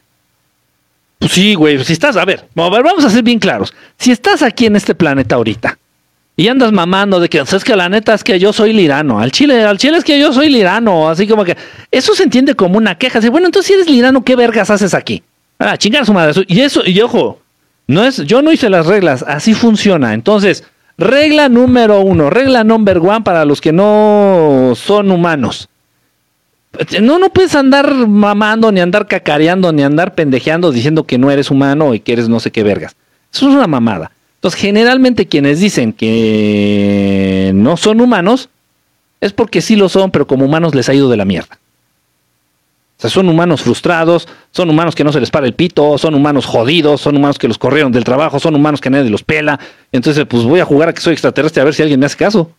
Pues 1.18 1.32
sí, 1.32 1.54
güey, 1.54 1.84
si 1.84 1.92
estás, 1.92 2.16
a 2.16 2.24
ver, 2.24 2.46
a 2.54 2.70
ver, 2.70 2.82
vamos 2.84 3.04
a 3.04 3.10
ser 3.10 3.24
bien 3.24 3.40
claros. 3.40 3.74
Si 3.96 4.12
estás 4.12 4.40
aquí 4.42 4.66
en 4.66 4.76
este 4.76 4.94
planeta 4.94 5.34
ahorita 5.34 5.76
y 6.36 6.46
andas 6.46 6.70
mamando 6.70 7.18
de 7.18 7.28
que, 7.28 7.40
es 7.40 7.64
que 7.64 7.74
la 7.74 7.88
neta 7.88 8.14
es 8.14 8.22
que 8.22 8.38
yo 8.38 8.52
soy 8.52 8.72
lirano, 8.72 9.18
al 9.18 9.32
chile, 9.32 9.64
al 9.64 9.78
chile 9.78 9.98
es 9.98 10.04
que 10.04 10.20
yo 10.20 10.32
soy 10.32 10.48
lirano, 10.48 11.08
así 11.08 11.26
como 11.26 11.44
que 11.44 11.56
eso 11.90 12.14
se 12.14 12.22
entiende 12.22 12.54
como 12.54 12.78
una 12.78 12.96
queja. 12.96 13.18
Así, 13.18 13.28
bueno, 13.28 13.46
entonces 13.46 13.66
si 13.66 13.74
eres 13.74 13.90
lirano, 13.90 14.22
¿qué 14.22 14.36
vergas 14.36 14.70
haces 14.70 14.94
aquí? 14.94 15.24
Ah, 15.58 15.76
chingar 15.76 16.02
a 16.02 16.06
su 16.06 16.12
madre. 16.12 16.44
Y 16.46 16.60
eso, 16.60 16.82
y 16.86 17.00
ojo, 17.00 17.40
no 17.88 18.04
es, 18.04 18.18
yo 18.18 18.40
no 18.40 18.52
hice 18.52 18.70
las 18.70 18.86
reglas, 18.86 19.24
así 19.26 19.54
funciona. 19.54 20.14
Entonces, 20.14 20.62
regla 20.96 21.48
número 21.48 22.00
uno, 22.02 22.30
regla 22.30 22.62
number 22.62 22.98
one 22.98 23.22
para 23.22 23.44
los 23.44 23.60
que 23.60 23.72
no 23.72 24.74
son 24.76 25.10
humanos. 25.10 25.68
No, 27.02 27.18
no 27.18 27.30
puedes 27.30 27.54
andar 27.54 28.06
mamando, 28.06 28.72
ni 28.72 28.80
andar 28.80 29.06
cacareando, 29.06 29.72
ni 29.72 29.82
andar 29.82 30.14
pendejeando 30.14 30.72
diciendo 30.72 31.04
que 31.04 31.18
no 31.18 31.30
eres 31.30 31.50
humano 31.50 31.94
y 31.94 32.00
que 32.00 32.12
eres 32.12 32.28
no 32.28 32.40
sé 32.40 32.50
qué 32.50 32.62
vergas. 32.62 32.96
Eso 33.32 33.48
es 33.48 33.54
una 33.54 33.66
mamada. 33.66 34.10
Entonces, 34.36 34.60
generalmente 34.60 35.26
quienes 35.26 35.60
dicen 35.60 35.92
que 35.92 37.50
no 37.54 37.76
son 37.76 38.00
humanos 38.00 38.48
es 39.20 39.32
porque 39.32 39.60
sí 39.60 39.74
lo 39.74 39.88
son, 39.88 40.10
pero 40.10 40.26
como 40.26 40.44
humanos 40.44 40.74
les 40.74 40.88
ha 40.88 40.94
ido 40.94 41.10
de 41.10 41.16
la 41.16 41.24
mierda. 41.24 41.58
O 42.98 43.00
sea, 43.00 43.10
son 43.10 43.28
humanos 43.28 43.62
frustrados, 43.62 44.28
son 44.50 44.70
humanos 44.70 44.94
que 44.94 45.04
no 45.04 45.12
se 45.12 45.20
les 45.20 45.30
para 45.30 45.46
el 45.46 45.54
pito, 45.54 45.98
son 45.98 46.14
humanos 46.14 46.46
jodidos, 46.46 47.00
son 47.00 47.16
humanos 47.16 47.38
que 47.38 47.46
los 47.46 47.58
corrieron 47.58 47.92
del 47.92 48.02
trabajo, 48.04 48.40
son 48.40 48.56
humanos 48.56 48.80
que 48.80 48.90
nadie 48.90 49.08
los 49.08 49.22
pela. 49.22 49.58
Entonces, 49.92 50.24
pues 50.28 50.44
voy 50.44 50.60
a 50.60 50.64
jugar 50.64 50.88
a 50.88 50.92
que 50.92 51.00
soy 51.00 51.12
extraterrestre 51.12 51.60
a 51.60 51.64
ver 51.64 51.74
si 51.74 51.82
alguien 51.82 52.00
me 52.00 52.06
hace 52.06 52.16
caso. 52.16 52.50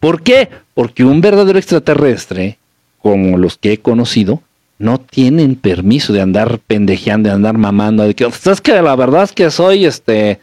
¿Por 0.00 0.22
qué? 0.22 0.48
Porque 0.74 1.04
un 1.04 1.20
verdadero 1.20 1.58
extraterrestre, 1.58 2.58
como 3.00 3.38
los 3.38 3.58
que 3.58 3.74
he 3.74 3.78
conocido, 3.78 4.42
no 4.78 4.98
tienen 4.98 5.56
permiso 5.56 6.14
de 6.14 6.22
andar 6.22 6.58
pendejeando, 6.58 7.28
de 7.28 7.34
andar 7.34 7.58
mamando, 7.58 8.02
de 8.02 8.14
que, 8.14 8.28
¿sabes 8.32 8.62
que 8.62 8.72
La 8.80 8.96
verdad 8.96 9.24
es 9.24 9.32
que 9.32 9.50
soy, 9.50 9.84
este, 9.84 10.40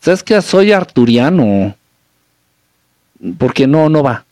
¿sabes 0.00 0.24
que 0.24 0.42
soy 0.42 0.72
arturiano? 0.72 1.76
Porque 3.38 3.68
no, 3.68 3.88
no 3.88 4.02
va, 4.02 4.24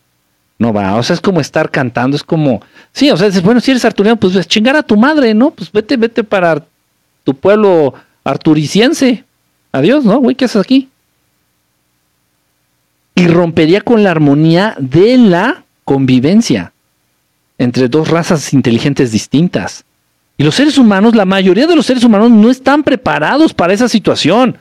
no 0.59 0.73
va. 0.73 0.95
O 0.97 1.03
sea, 1.03 1.13
es 1.13 1.21
como 1.21 1.39
estar 1.39 1.71
cantando, 1.71 2.17
es 2.17 2.23
como, 2.23 2.61
sí, 2.91 3.09
o 3.09 3.17
sea, 3.17 3.29
bueno, 3.41 3.61
si 3.61 3.71
eres 3.71 3.85
arturiano, 3.85 4.19
pues, 4.19 4.33
pues 4.33 4.47
chingar 4.47 4.75
a 4.75 4.83
tu 4.83 4.97
madre, 4.97 5.33
¿no? 5.33 5.51
Pues 5.51 5.71
vete, 5.71 5.95
vete 5.95 6.25
para 6.25 6.61
tu 7.23 7.33
pueblo 7.33 7.93
arturiciense. 8.25 9.23
Adiós, 9.71 10.03
¿no? 10.03 10.19
Güey, 10.19 10.35
¿qué 10.35 10.45
haces 10.45 10.61
aquí? 10.61 10.89
Y 13.15 13.27
rompería 13.27 13.81
con 13.81 14.03
la 14.03 14.11
armonía 14.11 14.75
de 14.77 15.17
la 15.17 15.63
convivencia 15.85 16.73
entre 17.57 17.87
dos 17.87 18.09
razas 18.09 18.53
inteligentes 18.53 19.11
distintas. 19.11 19.85
Y 20.37 20.43
los 20.43 20.55
seres 20.55 20.77
humanos, 20.77 21.15
la 21.15 21.23
mayoría 21.25 21.65
de 21.65 21.75
los 21.75 21.85
seres 21.85 22.03
humanos 22.03 22.29
no 22.29 22.49
están 22.49 22.83
preparados 22.83 23.53
para 23.53 23.73
esa 23.73 23.87
situación. 23.87 24.57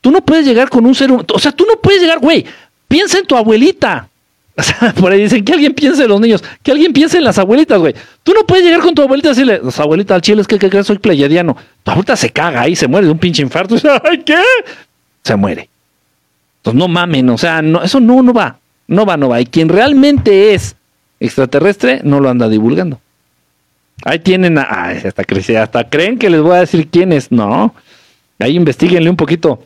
Tú 0.00 0.10
no 0.10 0.24
puedes 0.24 0.46
llegar 0.46 0.70
con 0.70 0.86
un 0.86 0.94
ser 0.94 1.10
humano, 1.10 1.26
o 1.32 1.38
sea, 1.38 1.52
tú 1.52 1.66
no 1.68 1.76
puedes 1.80 2.00
llegar, 2.00 2.18
güey, 2.18 2.44
piensa 2.88 3.18
en 3.18 3.26
tu 3.26 3.36
abuelita. 3.36 4.08
O 4.54 4.62
sea, 4.62 4.92
por 4.92 5.10
ahí 5.10 5.22
dicen 5.22 5.42
que 5.46 5.54
alguien 5.54 5.72
piense 5.72 6.02
en 6.02 6.10
los 6.10 6.20
niños, 6.20 6.44
que 6.62 6.72
alguien 6.72 6.92
piense 6.92 7.16
en 7.16 7.24
las 7.24 7.38
abuelitas, 7.38 7.78
güey. 7.78 7.94
Tú 8.22 8.34
no 8.34 8.46
puedes 8.46 8.62
llegar 8.62 8.80
con 8.80 8.94
tu 8.94 9.00
abuelita 9.00 9.28
y 9.28 9.30
decirle, 9.30 9.62
abuelita 9.78 10.14
al 10.14 10.20
chile 10.20 10.42
es 10.42 10.46
que, 10.46 10.58
que, 10.58 10.84
soy 10.84 10.98
pleyadiano. 10.98 11.56
Tu 11.82 11.90
abuelita 11.90 12.16
se 12.16 12.28
caga 12.28 12.60
ahí, 12.60 12.76
se 12.76 12.86
muere 12.86 13.06
de 13.06 13.12
un 13.12 13.18
pinche 13.18 13.40
infarto. 13.40 13.76
¿qué? 14.26 14.36
Se 15.24 15.36
muere. 15.36 15.70
Entonces 16.62 16.78
no 16.78 16.86
mamen, 16.86 17.28
o 17.30 17.38
sea, 17.38 17.60
no, 17.60 17.82
eso 17.82 17.98
no, 17.98 18.22
no 18.22 18.32
va, 18.32 18.56
no 18.86 19.04
va, 19.04 19.16
no 19.16 19.28
va. 19.28 19.40
Y 19.40 19.46
quien 19.46 19.68
realmente 19.68 20.54
es 20.54 20.76
extraterrestre 21.18 22.00
no 22.04 22.20
lo 22.20 22.30
anda 22.30 22.48
divulgando. 22.48 23.00
Ahí 24.04 24.20
tienen, 24.20 24.58
a, 24.58 24.62
hasta, 24.62 25.24
hasta 25.60 25.90
creen 25.90 26.18
que 26.18 26.30
les 26.30 26.40
voy 26.40 26.56
a 26.56 26.60
decir 26.60 26.88
quién 26.88 27.12
es. 27.12 27.32
No, 27.32 27.74
ahí 28.38 28.54
investiguenle 28.54 29.10
un 29.10 29.16
poquito. 29.16 29.64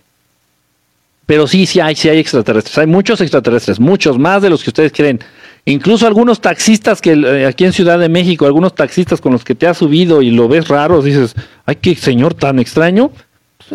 Pero 1.26 1.47
sí, 1.47 1.66
sí 1.66 1.80
hay, 1.80 1.97
sí 1.97 2.09
hay 2.09 2.18
extraterrestres. 2.18 2.78
Hay 2.78 2.86
muchos 2.86 3.20
extraterrestres, 3.20 3.78
muchos 3.78 4.18
más 4.18 4.40
de 4.40 4.49
los 4.49 4.64
que 4.64 4.70
ustedes 4.70 4.92
creen. 4.92 5.20
Incluso 5.66 6.07
algunos 6.07 6.40
taxistas 6.40 7.03
que 7.03 7.12
eh, 7.12 7.47
aquí 7.47 7.64
en 7.64 7.72
Ciudad 7.72 7.99
de 7.99 8.09
México, 8.09 8.47
algunos 8.47 8.74
taxistas 8.74 9.20
con 9.20 9.32
los 9.32 9.44
que 9.44 9.55
te 9.55 9.66
has 9.66 9.76
subido 9.76 10.22
y 10.22 10.30
lo 10.30 10.49
ves 10.49 10.68
raro, 10.68 11.03
dices, 11.03 11.34
ay, 11.66 11.76
qué 11.76 11.94
señor 11.97 12.34
tan 12.34 12.59
extraño. 12.59 13.11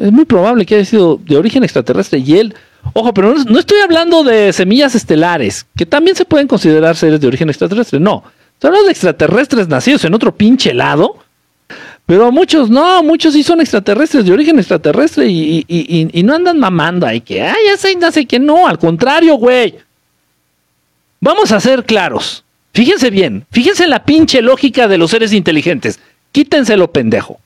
Es 0.01 0.11
muy 0.11 0.24
probable 0.24 0.65
que 0.65 0.76
haya 0.76 0.86
sido 0.86 1.19
de 1.22 1.36
origen 1.36 1.63
extraterrestre. 1.63 2.19
Y 2.19 2.38
él, 2.38 2.55
ojo, 2.93 3.13
pero 3.13 3.36
no, 3.36 3.59
estoy 3.59 3.79
hablando 3.79 4.23
de 4.23 4.53
semillas 4.53 4.95
estelares, 4.95 5.65
que 5.75 5.86
también 5.86 6.15
se 6.15 6.25
pueden 6.25 6.47
considerar 6.47 6.95
seres 6.95 7.19
de 7.19 7.27
origen 7.27 7.49
extraterrestre. 7.49 7.99
No, 7.99 8.23
estoy 8.53 8.69
hablando 8.69 8.88
de 8.88 8.91
extraterrestres 8.91 9.67
nacidos 9.67 10.05
en 10.05 10.13
otro 10.13 10.36
pinche 10.36 10.73
lado 10.73 11.17
pero 12.11 12.29
muchos 12.29 12.69
no, 12.69 13.01
muchos 13.03 13.34
sí 13.34 13.41
son 13.41 13.61
extraterrestres, 13.61 14.25
de 14.25 14.34
origen 14.34 14.59
extraterrestre 14.59 15.27
y, 15.29 16.23
no 16.25 16.36
andan 16.36 16.59
mamando 16.59 17.07
ahí 17.07 17.21
que, 17.21 17.41
ay, 17.41 17.55
ya 17.67 17.77
sé, 17.77 17.95
no 17.95 18.11
sé 18.11 18.25
que 18.25 18.38
no, 18.38 18.67
al 18.67 18.77
contrario, 18.77 19.36
güey. 19.36 19.75
Vamos 21.21 21.53
a 21.53 21.61
ser 21.61 21.86
claros. 21.86 22.43
Fíjense 22.73 23.11
bien, 23.11 23.45
fíjense 23.51 23.88
la 23.88 24.03
pinche 24.03 24.41
lógica 24.41 24.89
de 24.89 24.97
los 24.97 25.11
seres 25.11 25.32
inteligentes. 25.32 26.01
Quítenselo, 26.34 26.91
pendejo. 26.91 27.39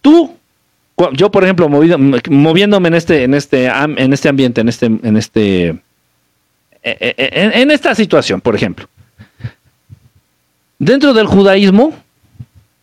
Tú, 0.00 0.36
yo 1.12 1.30
por 1.30 1.44
ejemplo, 1.44 1.68
moviéndome 1.68 2.88
en 2.88 2.94
este, 2.94 3.24
en 3.24 3.34
este, 3.34 3.66
en 3.66 4.12
este 4.12 4.28
ambiente, 4.28 4.60
en 4.60 4.68
este, 4.68 4.86
en 4.86 5.16
este, 5.16 5.68
e, 5.68 5.80
e, 6.82 7.14
e, 7.16 7.62
en 7.62 7.70
esta 7.70 7.94
situación, 7.94 8.40
por 8.40 8.54
ejemplo. 8.54 8.88
Dentro 10.78 11.14
del 11.14 11.26
judaísmo, 11.26 11.94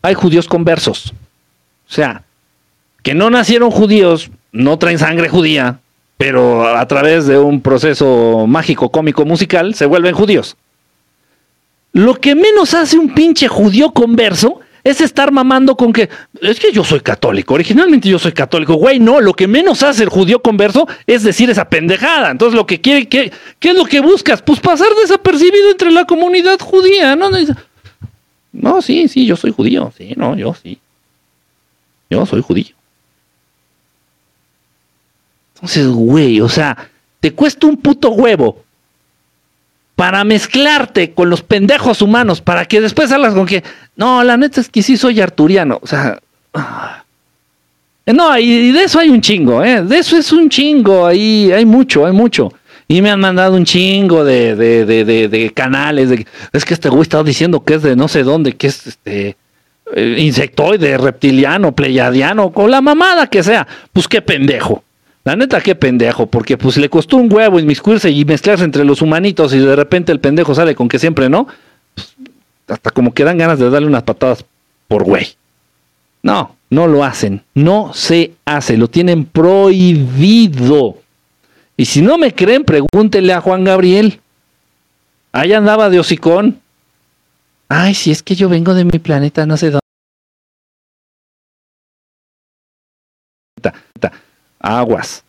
hay 0.02 0.14
judíos 0.14 0.48
conversos. 0.48 1.14
O 1.90 1.94
sea, 1.94 2.24
que 3.04 3.14
no 3.14 3.30
nacieron 3.30 3.72
judíos, 3.72 4.30
no 4.52 4.78
traen 4.78 5.00
sangre 5.00 5.30
judía, 5.30 5.80
pero 6.18 6.68
a 6.78 6.88
través 6.88 7.28
de 7.28 7.38
un 7.38 7.62
proceso 7.62 8.46
mágico, 8.48 8.90
cómico, 8.90 9.26
musical, 9.26 9.74
se 9.76 9.86
vuelven 9.86 10.14
judíos. 10.14 10.56
Lo 11.92 12.16
que 12.16 12.36
menos 12.36 12.74
hace 12.74 12.98
un 12.98 13.14
pinche 13.14 13.48
judío 13.48 13.92
converso 13.92 14.59
es 14.90 15.02
estar 15.02 15.32
mamando 15.32 15.76
con 15.76 15.94
que 15.94 16.10
es 16.42 16.60
que 16.60 16.72
yo 16.72 16.84
soy 16.84 17.02
católico, 17.02 17.54
originalmente 17.54 18.10
yo 18.10 18.18
soy 18.18 18.32
católico, 18.32 18.74
güey, 18.74 19.00
no, 19.00 19.22
lo 19.22 19.34
que 19.34 19.48
menos 19.48 19.84
hace 19.84 20.04
el 20.04 20.10
judío 20.10 20.42
converso 20.42 20.88
es 21.06 21.24
decir 21.24 21.50
esa 21.50 21.70
pendejada. 21.70 22.32
Entonces 22.32 22.56
lo 22.56 22.66
que 22.66 22.82
quiere, 22.82 23.08
¿qué, 23.08 23.32
qué 23.60 23.70
es 23.70 23.76
lo 23.76 23.86
que 23.86 24.00
buscas? 24.00 24.42
Pues 24.42 24.60
pasar 24.60 24.90
desapercibido 25.02 25.72
entre 25.72 25.92
la 25.92 26.06
comunidad 26.06 26.60
judía, 26.60 27.16
¿no? 27.16 27.30
No, 28.52 28.82
sí, 28.82 29.08
sí, 29.08 29.26
yo 29.26 29.36
soy 29.36 29.52
judío. 29.52 29.94
Sí, 29.98 30.14
no, 30.18 30.36
yo 30.36 30.54
sí. 30.54 30.80
Yo 32.10 32.26
soy 32.26 32.42
judío. 32.42 32.76
Entonces, 35.56 35.88
güey, 35.88 36.42
o 36.42 36.50
sea, 36.50 36.90
te 37.20 37.34
cuesta 37.34 37.68
un 37.68 37.78
puto 37.78 38.10
huevo 38.10 38.64
para 40.00 40.24
mezclarte 40.24 41.12
con 41.12 41.30
los 41.30 41.42
pendejos 41.42 42.02
humanos, 42.02 42.40
para 42.40 42.64
que 42.64 42.80
después 42.80 43.12
hablas 43.12 43.34
con 43.34 43.46
que, 43.46 43.66
no, 43.98 44.24
la 44.24 44.38
neta 44.38 44.62
es 44.62 44.70
que 44.70 44.82
sí 44.82 44.96
soy 44.96 45.20
arturiano. 45.20 45.78
O 45.82 45.88
sea, 45.88 46.22
ah. 46.54 47.04
no, 48.06 48.40
y 48.40 48.72
de 48.72 48.84
eso 48.86 48.98
hay 48.98 49.10
un 49.10 49.20
chingo, 49.20 49.62
¿eh? 49.62 49.84
De 49.84 49.98
eso 49.98 50.16
es 50.16 50.32
un 50.32 50.48
chingo, 50.48 51.06
ahí 51.06 51.52
hay 51.52 51.66
mucho, 51.66 52.06
hay 52.06 52.14
mucho. 52.14 52.54
Y 52.88 53.02
me 53.02 53.12
han 53.12 53.20
mandado 53.20 53.58
un 53.58 53.66
chingo 53.66 54.24
de, 54.24 54.56
de, 54.56 54.86
de, 54.86 55.28
de, 55.28 55.50
canales. 55.50 56.26
es 56.54 56.64
que 56.64 56.74
este 56.74 56.88
güey 56.88 57.02
estaba 57.02 57.26
diciendo 57.26 57.62
que 57.66 57.74
es 57.74 57.82
de 57.82 57.98
no 57.98 58.08
sé 58.08 58.24
dónde, 58.24 58.56
que 58.56 58.68
es 58.68 58.88
este 58.88 59.36
eh, 59.94 60.16
insectoide, 60.18 60.98
reptiliano, 60.98 61.74
pleiadiano, 61.74 62.54
con 62.54 62.72
la 62.72 62.80
mamada 62.80 63.28
que 63.28 63.44
sea. 63.44 63.68
Pues 63.92 64.08
qué 64.08 64.22
pendejo. 64.22 64.82
La 65.24 65.36
neta, 65.36 65.62
qué 65.62 65.76
pendejo, 65.76 66.28
porque 66.28 66.58
pues 66.58 66.78
le 66.78 66.90
costó 66.90 67.18
un 67.18 67.32
huevo 67.32 67.60
inmiscuirse 67.60 68.10
y 68.10 68.26
mezclarse 68.26 68.64
entre 68.64 68.86
los 68.86 69.02
humanitos 69.02 69.54
y 69.54 69.60
de 69.60 69.76
repente 69.76 70.12
el 70.12 70.20
pendejo 70.20 70.56
sale 70.56 70.76
con 70.76 70.88
que 70.88 71.00
siempre 71.00 71.30
no. 71.30 71.48
Pues, 71.94 72.16
hasta 72.68 72.92
como 72.92 73.14
que 73.14 73.24
dan 73.24 73.38
ganas 73.38 73.60
de 73.60 73.70
darle 73.70 73.88
unas 73.88 74.04
patadas 74.04 74.46
por 74.88 75.04
güey. 75.04 75.36
No, 76.22 76.56
no 76.70 76.88
lo 76.88 77.04
hacen. 77.04 77.44
No 77.54 77.92
se 77.94 78.34
hace. 78.46 78.78
Lo 78.78 78.90
tienen 78.90 79.26
prohibido. 79.26 80.98
Y 81.78 81.86
si 81.86 82.02
no 82.02 82.18
me 82.18 82.34
creen, 82.34 82.64
pregúntenle 82.64 83.34
a 83.34 83.42
Juan 83.42 83.64
Gabriel. 83.64 84.20
Ahí 85.32 85.54
andaba 85.54 85.90
de 85.90 86.00
hocicón. 86.00 86.60
Ay, 87.70 87.94
si 87.94 88.12
es 88.12 88.24
que 88.24 88.36
yo 88.36 88.50
vengo 88.50 88.74
de 88.74 88.84
mi 88.84 89.00
planeta, 89.00 89.46
no 89.46 89.56
sé 89.58 89.68
dónde. 89.68 89.80
Aguas, 94.60 95.24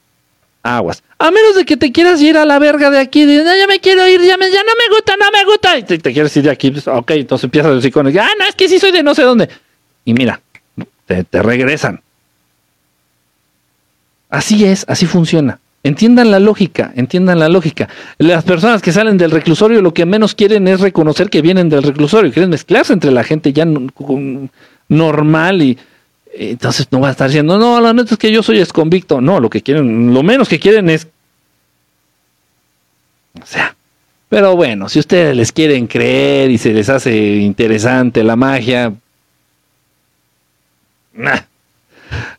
aguas. 0.62 1.02
A 1.18 1.30
menos 1.30 1.54
de 1.56 1.64
que 1.64 1.76
te 1.76 1.92
quieras 1.92 2.20
ir 2.20 2.36
a 2.36 2.44
la 2.44 2.58
verga 2.58 2.90
de 2.90 2.98
aquí, 2.98 3.24
de, 3.24 3.44
ya 3.44 3.66
me 3.66 3.80
quiero 3.80 4.06
ir, 4.08 4.20
ya, 4.22 4.36
me, 4.36 4.50
ya 4.50 4.62
no 4.62 4.72
me 4.76 4.94
gusta, 4.94 5.16
no 5.16 5.30
me 5.30 5.44
gusta. 5.44 5.78
Y 5.78 5.82
te, 5.82 6.12
quieres 6.12 6.36
ir 6.36 6.44
de 6.44 6.50
aquí, 6.50 6.70
pues, 6.70 6.88
ok, 6.88 7.10
entonces 7.12 7.44
empiezas 7.44 7.72
de 7.72 7.78
hocicón. 7.78 8.06
ah, 8.06 8.28
no, 8.38 8.44
es 8.46 8.54
que 8.54 8.68
sí 8.68 8.78
soy 8.78 8.92
de 8.92 9.02
no 9.02 9.14
sé 9.14 9.22
dónde. 9.22 9.48
Y 10.04 10.14
mira, 10.14 10.40
te 11.06 11.42
regresan. 11.42 12.00
Así 14.30 14.64
es, 14.64 14.84
así 14.88 15.06
funciona. 15.06 15.58
Entiendan 15.82 16.30
la 16.30 16.38
lógica, 16.38 16.92
entiendan 16.94 17.38
la 17.38 17.48
lógica. 17.48 17.88
Las 18.18 18.44
personas 18.44 18.82
que 18.82 18.92
salen 18.92 19.16
del 19.16 19.30
reclusorio 19.30 19.80
lo 19.80 19.94
que 19.94 20.04
menos 20.04 20.34
quieren 20.34 20.68
es 20.68 20.80
reconocer 20.80 21.30
que 21.30 21.40
vienen 21.40 21.70
del 21.70 21.82
reclusorio, 21.82 22.30
quieren 22.30 22.50
mezclarse 22.50 22.92
entre 22.92 23.10
la 23.10 23.24
gente 23.24 23.52
ya 23.54 23.66
normal 24.88 25.62
y 25.62 25.78
entonces 26.32 26.86
no 26.90 27.00
va 27.00 27.08
a 27.08 27.10
estar 27.12 27.28
diciendo, 27.28 27.58
no, 27.58 27.80
la 27.80 27.92
neta 27.92 28.14
es 28.14 28.18
que 28.18 28.32
yo 28.32 28.42
soy 28.42 28.60
exconvicto. 28.60 29.20
No, 29.20 29.40
lo 29.40 29.50
que 29.50 29.62
quieren, 29.62 30.14
lo 30.14 30.22
menos 30.22 30.48
que 30.48 30.58
quieren 30.58 30.88
es... 30.90 31.08
O 33.40 33.46
sea, 33.46 33.74
pero 34.28 34.54
bueno, 34.54 34.88
si 34.88 35.00
ustedes 35.00 35.36
les 35.36 35.52
quieren 35.52 35.86
creer 35.86 36.50
y 36.50 36.58
se 36.58 36.72
les 36.72 36.88
hace 36.88 37.36
interesante 37.36 38.22
la 38.22 38.36
magia... 38.36 38.92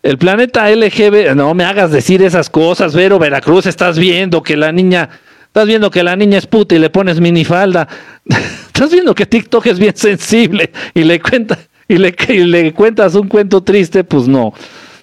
El 0.01 0.17
planeta 0.17 0.69
LGB, 0.69 1.35
no 1.35 1.53
me 1.53 1.63
hagas 1.65 1.91
decir 1.91 2.23
esas 2.23 2.49
cosas, 2.49 2.95
Vero 2.95 3.19
Veracruz, 3.19 3.67
estás 3.67 3.99
viendo 3.99 4.41
que 4.41 4.57
la 4.57 4.71
niña, 4.71 5.09
estás 5.45 5.67
viendo 5.67 5.91
que 5.91 6.03
la 6.03 6.15
niña 6.15 6.39
es 6.39 6.47
puta 6.47 6.73
y 6.75 6.79
le 6.79 6.89
pones 6.89 7.19
minifalda. 7.19 7.87
estás 8.65 8.91
viendo 8.91 9.13
que 9.13 9.25
TikTok 9.25 9.67
es 9.67 9.77
bien 9.77 9.95
sensible 9.95 10.71
y 10.93 11.03
le 11.03 11.19
cuenta 11.19 11.59
y 11.91 11.97
le, 11.97 12.15
le 12.45 12.73
cuentas 12.73 13.15
un 13.15 13.27
cuento 13.27 13.61
triste, 13.61 14.03
pues 14.03 14.27
no. 14.27 14.53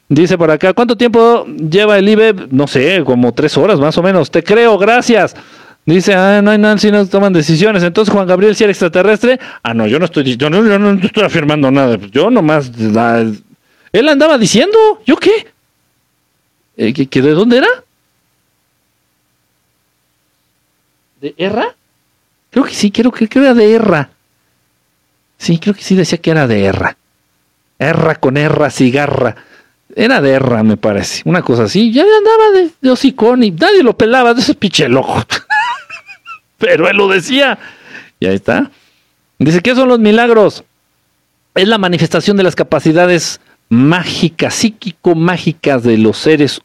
Dice 0.09 0.39
por 0.39 0.51
acá, 0.51 0.72
¿cuánto 0.72 0.97
tiempo 0.97 1.45
lleva 1.47 1.99
el 1.99 2.09
IBE? 2.09 2.34
No 2.51 2.66
sé, 2.66 3.03
como 3.05 3.32
tres 3.32 3.57
horas 3.57 3.78
más 3.78 3.99
o 3.99 4.03
menos. 4.03 4.30
Te 4.30 4.43
creo, 4.43 4.78
gracias. 4.78 5.36
Dice, 5.84 6.14
ah, 6.14 6.41
no 6.43 6.51
hay 6.51 6.59
nada 6.59 6.78
si 6.78 6.91
no 6.91 7.07
toman 7.07 7.32
decisiones. 7.32 7.82
Entonces, 7.82 8.12
Juan 8.12 8.26
Gabriel, 8.26 8.55
si 8.55 8.64
era 8.64 8.70
extraterrestre. 8.70 9.39
Ah, 9.62 9.74
no, 9.74 9.86
yo 9.86 9.99
no 9.99 10.07
estoy, 10.07 10.36
yo 10.36 10.51
no, 10.51 10.66
yo 10.66 10.78
no 10.78 10.93
estoy 11.03 11.24
afirmando 11.24 11.70
nada. 11.70 11.99
Yo 12.11 12.30
nomás 12.30 12.70
él 13.93 14.09
andaba 14.09 14.39
diciendo, 14.39 14.78
¿yo 15.07 15.16
qué? 15.16 15.47
Eh, 16.76 16.93
¿que, 16.93 17.22
de 17.22 17.30
dónde 17.32 17.59
era? 17.59 17.68
¿De 21.20 21.34
Erra? 21.36 21.74
Creo 22.51 22.64
que 22.64 22.74
sí, 22.74 22.91
creo 22.91 23.11
que, 23.11 23.28
era 23.30 23.55
de 23.55 23.74
Erra. 23.74 24.11
Sí, 25.39 25.59
creo 25.59 25.74
que 25.74 25.82
sí 25.82 25.95
decía 25.95 26.18
que 26.18 26.30
era 26.30 26.47
de 26.47 26.64
Erra. 26.64 26.97
Erra 27.78 28.16
con 28.16 28.36
Erra, 28.36 28.70
cigarra. 28.70 29.36
Era 29.95 30.20
de 30.20 30.30
Erra, 30.32 30.62
me 30.62 30.76
parece. 30.76 31.22
Una 31.24 31.43
cosa 31.43 31.64
así. 31.64 31.93
Ya 31.93 32.03
andaba 32.03 32.51
de, 32.51 32.70
de 32.80 32.91
hocicón 32.91 33.43
y 33.43 33.51
nadie 33.53 33.82
lo 33.82 33.97
pelaba 33.97 34.34
de 34.34 34.41
ese 34.41 34.55
pinche 34.55 34.89
loco. 34.89 35.24
Pero 36.59 36.89
él 36.89 36.97
lo 36.97 37.09
decía. 37.09 37.59
Y 38.20 38.26
ahí 38.26 38.34
está. 38.34 38.70
Dice, 39.39 39.61
¿qué 39.62 39.74
son 39.74 39.89
los 39.89 40.01
milagros? 40.01 40.64
Es 41.55 41.68
la 41.68 41.78
manifestación 41.78 42.36
de 42.36 42.43
las 42.43 42.57
capacidades 42.57 43.41
mágicas, 43.68 44.55
psíquico-mágicas 44.55 45.82
de 45.82 45.99
los 45.99 46.18
seres, 46.18 46.61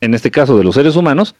en 0.00 0.14
este 0.14 0.30
caso 0.30 0.56
de 0.56 0.64
los 0.64 0.74
seres 0.74 0.96
humanos, 0.96 1.34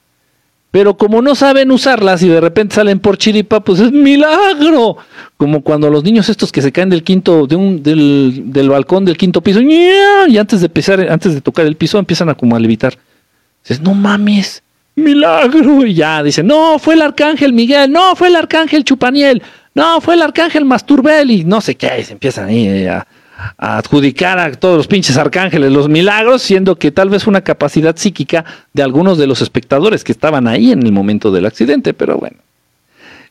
pero 0.75 0.97
como 0.97 1.23
no 1.23 1.37
saben 1.37 1.71
usarlas 1.71 2.21
y 2.25 2.29
de 2.29 2.41
repente 2.41 2.75
salen 2.75 2.99
por 2.99 3.17
chiripa, 3.17 3.61
pues 3.61 3.79
es 3.79 3.93
milagro. 3.93 4.97
Como 5.37 5.63
cuando 5.63 5.89
los 5.89 6.03
niños 6.03 6.29
estos 6.29 6.51
que 6.51 6.61
se 6.63 6.73
caen 6.73 6.91
del 6.91 7.05
quinto, 7.05 7.47
de 7.47 7.55
un, 7.55 7.81
del, 7.81 8.43
del 8.47 8.71
balcón 8.71 9.05
del 9.05 9.17
quinto 9.17 9.41
piso, 9.41 9.61
y 9.61 10.37
antes 10.37 10.61
de 10.61 10.69
pisar, 10.69 10.99
antes 11.09 11.33
de 11.33 11.41
tocar 11.41 11.65
el 11.65 11.77
piso, 11.77 11.97
empiezan 11.97 12.29
a 12.29 12.35
como 12.35 12.57
a 12.57 12.59
levitar. 12.59 12.99
Dices, 13.63 13.81
no 13.83 13.95
mames, 13.95 14.65
milagro. 14.97 15.87
Y 15.87 15.95
ya 15.95 16.25
dicen, 16.25 16.49
no, 16.49 16.81
fue 16.81 16.95
el 16.95 17.03
arcángel 17.03 17.53
Miguel, 17.53 17.93
no, 17.93 18.17
fue 18.17 18.27
el 18.27 18.35
arcángel 18.35 18.83
Chupaniel, 18.83 19.45
no, 19.77 20.01
fue 20.01 20.15
el 20.15 20.23
arcángel 20.23 20.65
Masturbel, 20.65 21.31
y 21.31 21.45
no 21.45 21.61
sé 21.61 21.77
qué, 21.77 22.01
y 22.01 22.03
se 22.03 22.15
empiezan 22.15 22.49
ahí 22.49 22.85
a 22.89 23.07
a 23.59 23.79
adjudicar 23.79 24.39
a 24.39 24.53
todos 24.53 24.77
los 24.77 24.87
pinches 24.87 25.17
arcángeles 25.17 25.73
los 25.73 25.89
milagros, 25.89 26.43
siendo 26.43 26.77
que 26.77 26.91
tal 26.91 27.09
vez 27.09 27.27
una 27.27 27.43
capacidad 27.43 27.97
psíquica 27.97 28.45
de 28.73 28.83
algunos 28.83 29.19
de 29.19 29.27
los 29.27 29.43
espectadores 29.43 30.05
que 30.05 30.13
estaban 30.13 30.47
ahí 30.47 30.73
en 30.73 30.85
el 30.85 30.93
momento 30.93 31.31
del 31.31 31.47
accidente, 31.47 31.95
pero 31.95 32.19
bueno. 32.19 32.39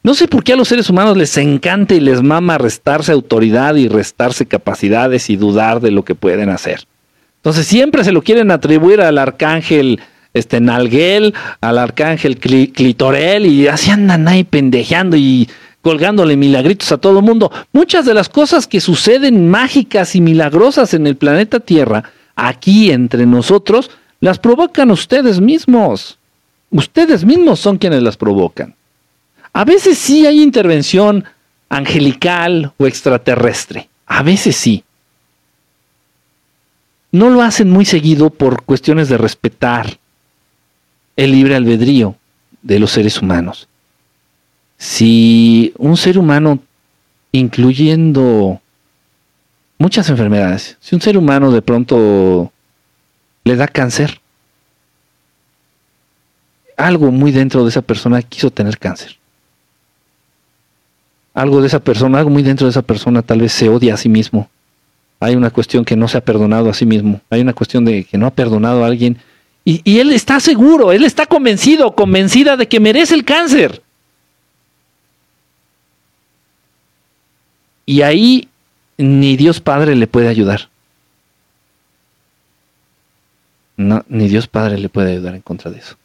No 0.03 0.13
sé 0.13 0.27
por 0.27 0.43
qué 0.43 0.53
a 0.53 0.57
los 0.57 0.67
seres 0.67 0.89
humanos 0.89 1.15
les 1.15 1.37
encanta 1.37 1.95
y 1.95 2.01
les 2.01 2.21
mama 2.21 2.57
restarse 2.57 3.13
autoridad 3.13 3.75
y 3.75 3.87
restarse 3.87 4.45
capacidades 4.45 5.29
y 5.29 5.37
dudar 5.37 5.79
de 5.79 5.91
lo 5.91 6.03
que 6.03 6.13
pueden 6.13 6.49
hacer. 6.49 6.81
Entonces 7.37 7.65
siempre 7.65 8.03
se 8.03 8.11
lo 8.11 8.21
quieren 8.21 8.51
atribuir 8.51 8.99
al 8.99 9.17
arcángel 9.17 10.01
este 10.33 10.59
Nalguel, 10.59 11.33
al 11.61 11.77
arcángel 11.77 12.37
Clitorel 12.37 13.45
y 13.45 13.67
así 13.67 13.91
andan 13.91 14.27
ahí 14.27 14.43
pendejeando 14.43 15.15
y 15.15 15.47
colgándole 15.83 16.37
milagritos 16.37 16.91
a 16.91 16.97
todo 16.97 17.21
mundo. 17.21 17.51
Muchas 17.73 18.05
de 18.05 18.13
las 18.15 18.29
cosas 18.29 18.65
que 18.65 18.79
suceden 18.79 19.49
mágicas 19.49 20.15
y 20.15 20.21
milagrosas 20.21 20.93
en 20.95 21.05
el 21.05 21.17
planeta 21.17 21.59
Tierra, 21.59 22.05
aquí 22.35 22.89
entre 22.89 23.27
nosotros, 23.27 23.91
las 24.21 24.39
provocan 24.39 24.89
ustedes 24.89 25.41
mismos. 25.41 26.17
Ustedes 26.71 27.25
mismos 27.25 27.59
son 27.59 27.77
quienes 27.77 28.01
las 28.01 28.15
provocan. 28.15 28.73
A 29.51 29.65
veces 29.65 29.97
sí 29.97 30.25
hay 30.25 30.41
intervención 30.41 31.25
angelical 31.67 32.71
o 32.77 32.87
extraterrestre. 32.87 33.89
A 34.07 34.23
veces 34.23 34.55
sí. 34.55 34.85
No 37.11 37.29
lo 37.29 37.41
hacen 37.41 37.69
muy 37.69 37.83
seguido 37.83 38.29
por 38.29 38.63
cuestiones 38.63 39.09
de 39.09 39.17
respetar 39.17 39.97
el 41.17 41.31
libre 41.31 41.55
albedrío 41.55 42.15
de 42.61 42.79
los 42.79 42.91
seres 42.91 43.21
humanos. 43.21 43.67
Si 44.83 45.73
un 45.77 45.95
ser 45.95 46.19
humano, 46.19 46.59
incluyendo 47.31 48.59
muchas 49.77 50.09
enfermedades, 50.09 50.75
si 50.81 50.93
un 50.93 50.99
ser 50.99 51.17
humano 51.17 51.51
de 51.51 51.61
pronto 51.61 52.51
le 53.45 53.55
da 53.55 53.69
cáncer, 53.69 54.19
algo 56.75 57.11
muy 57.11 57.31
dentro 57.31 57.63
de 57.63 57.69
esa 57.69 57.81
persona 57.81 58.21
quiso 58.23 58.51
tener 58.51 58.77
cáncer. 58.77 59.15
Algo 61.33 61.61
de 61.61 61.67
esa 61.67 61.79
persona, 61.79 62.19
algo 62.19 62.29
muy 62.29 62.43
dentro 62.43 62.67
de 62.67 62.71
esa 62.71 62.81
persona 62.81 63.21
tal 63.21 63.39
vez 63.39 63.53
se 63.53 63.69
odia 63.69 63.93
a 63.93 63.97
sí 63.97 64.09
mismo. 64.09 64.49
Hay 65.21 65.37
una 65.37 65.49
cuestión 65.49 65.85
que 65.85 65.95
no 65.95 66.09
se 66.09 66.17
ha 66.17 66.25
perdonado 66.25 66.69
a 66.69 66.73
sí 66.73 66.85
mismo. 66.85 67.21
Hay 67.29 67.39
una 67.39 67.53
cuestión 67.53 67.85
de 67.85 68.03
que 68.03 68.17
no 68.17 68.25
ha 68.25 68.31
perdonado 68.31 68.83
a 68.83 68.87
alguien. 68.87 69.17
Y, 69.63 69.79
y 69.85 69.99
él 69.99 70.11
está 70.11 70.41
seguro, 70.41 70.91
él 70.91 71.05
está 71.05 71.25
convencido, 71.25 71.95
convencida 71.95 72.57
de 72.57 72.67
que 72.67 72.81
merece 72.81 73.15
el 73.15 73.23
cáncer. 73.23 73.82
Y 77.85 78.01
ahí 78.01 78.49
ni 78.97 79.35
Dios 79.35 79.59
Padre 79.59 79.95
le 79.95 80.07
puede 80.07 80.27
ayudar. 80.27 80.69
No, 83.75 84.03
ni 84.07 84.27
Dios 84.27 84.47
Padre 84.47 84.77
le 84.77 84.89
puede 84.89 85.13
ayudar 85.13 85.35
en 85.35 85.41
contra 85.41 85.71
de 85.71 85.79
eso. 85.79 85.97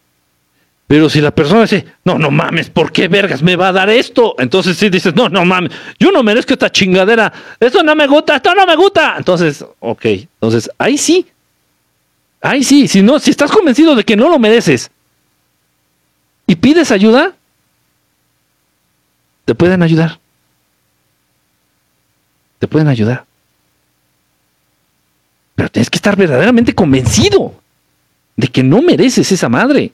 Pero 0.88 1.10
si 1.10 1.20
la 1.20 1.30
persona 1.30 1.62
dice, 1.62 1.84
no, 2.04 2.18
no 2.18 2.30
mames, 2.30 2.70
¿por 2.70 2.90
qué 2.90 3.08
vergas 3.08 3.42
me 3.42 3.56
va 3.56 3.68
a 3.68 3.72
dar 3.72 3.90
esto? 3.90 4.34
Entonces 4.38 4.78
sí 4.78 4.88
dices, 4.88 5.14
no, 5.14 5.28
no 5.28 5.44
mames, 5.44 5.70
yo 5.98 6.10
no 6.10 6.22
merezco 6.22 6.54
esta 6.54 6.72
chingadera, 6.72 7.30
esto 7.60 7.82
no 7.82 7.94
me 7.94 8.06
gusta, 8.06 8.36
esto 8.36 8.54
no 8.54 8.66
me 8.66 8.74
gusta. 8.74 9.16
Entonces, 9.18 9.62
ok, 9.80 10.04
entonces 10.06 10.70
ahí 10.78 10.96
sí, 10.96 11.26
ahí 12.40 12.64
sí, 12.64 12.88
si 12.88 13.02
no, 13.02 13.18
si 13.18 13.30
estás 13.30 13.50
convencido 13.50 13.94
de 13.94 14.02
que 14.02 14.16
no 14.16 14.30
lo 14.30 14.38
mereces 14.38 14.90
y 16.46 16.56
pides 16.56 16.90
ayuda, 16.90 17.34
te 19.44 19.54
pueden 19.54 19.82
ayudar. 19.82 20.18
Te 22.58 22.68
pueden 22.68 22.88
ayudar. 22.88 23.24
Pero 25.54 25.68
tienes 25.68 25.90
que 25.90 25.96
estar 25.96 26.16
verdaderamente 26.16 26.74
convencido 26.74 27.54
de 28.36 28.48
que 28.48 28.62
no 28.62 28.80
mereces 28.80 29.30
esa 29.32 29.48
madre. 29.48 29.92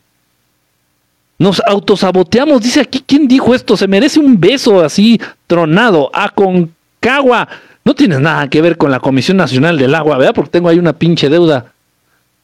Nos 1.39 1.61
autosaboteamos, 1.67 2.63
dice 2.63 2.81
aquí, 2.81 3.03
¿quién 3.07 3.27
dijo 3.27 3.55
esto? 3.55 3.77
Se 3.77 3.89
merece 3.89 4.21
un 4.21 4.39
beso 4.39 4.85
así 4.85 5.21
tronado, 5.47 6.11
a 6.13 6.29
Concagua. 6.29 7.49
No 7.85 7.95
tienes 7.95 8.21
nada 8.21 8.49
que 8.49 8.63
ver 8.63 8.77
con 8.77 8.91
la 8.91 9.01
Comisión 9.01 9.37
Nacional 9.37 9.79
del 9.79 9.95
Agua, 9.95 10.19
¿verdad? 10.19 10.35
Porque 10.35 10.51
tengo 10.51 10.69
ahí 10.69 10.79
una 10.79 10.93
pinche 10.93 11.29
deuda. 11.29 11.73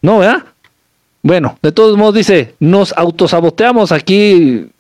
No, 0.02 0.18
¿verdad? 0.18 0.44
Bueno, 1.22 1.58
de 1.62 1.72
todos 1.72 1.96
modos 1.96 2.14
dice, 2.14 2.54
nos 2.58 2.94
autosaboteamos 2.96 3.92
aquí 3.92 4.70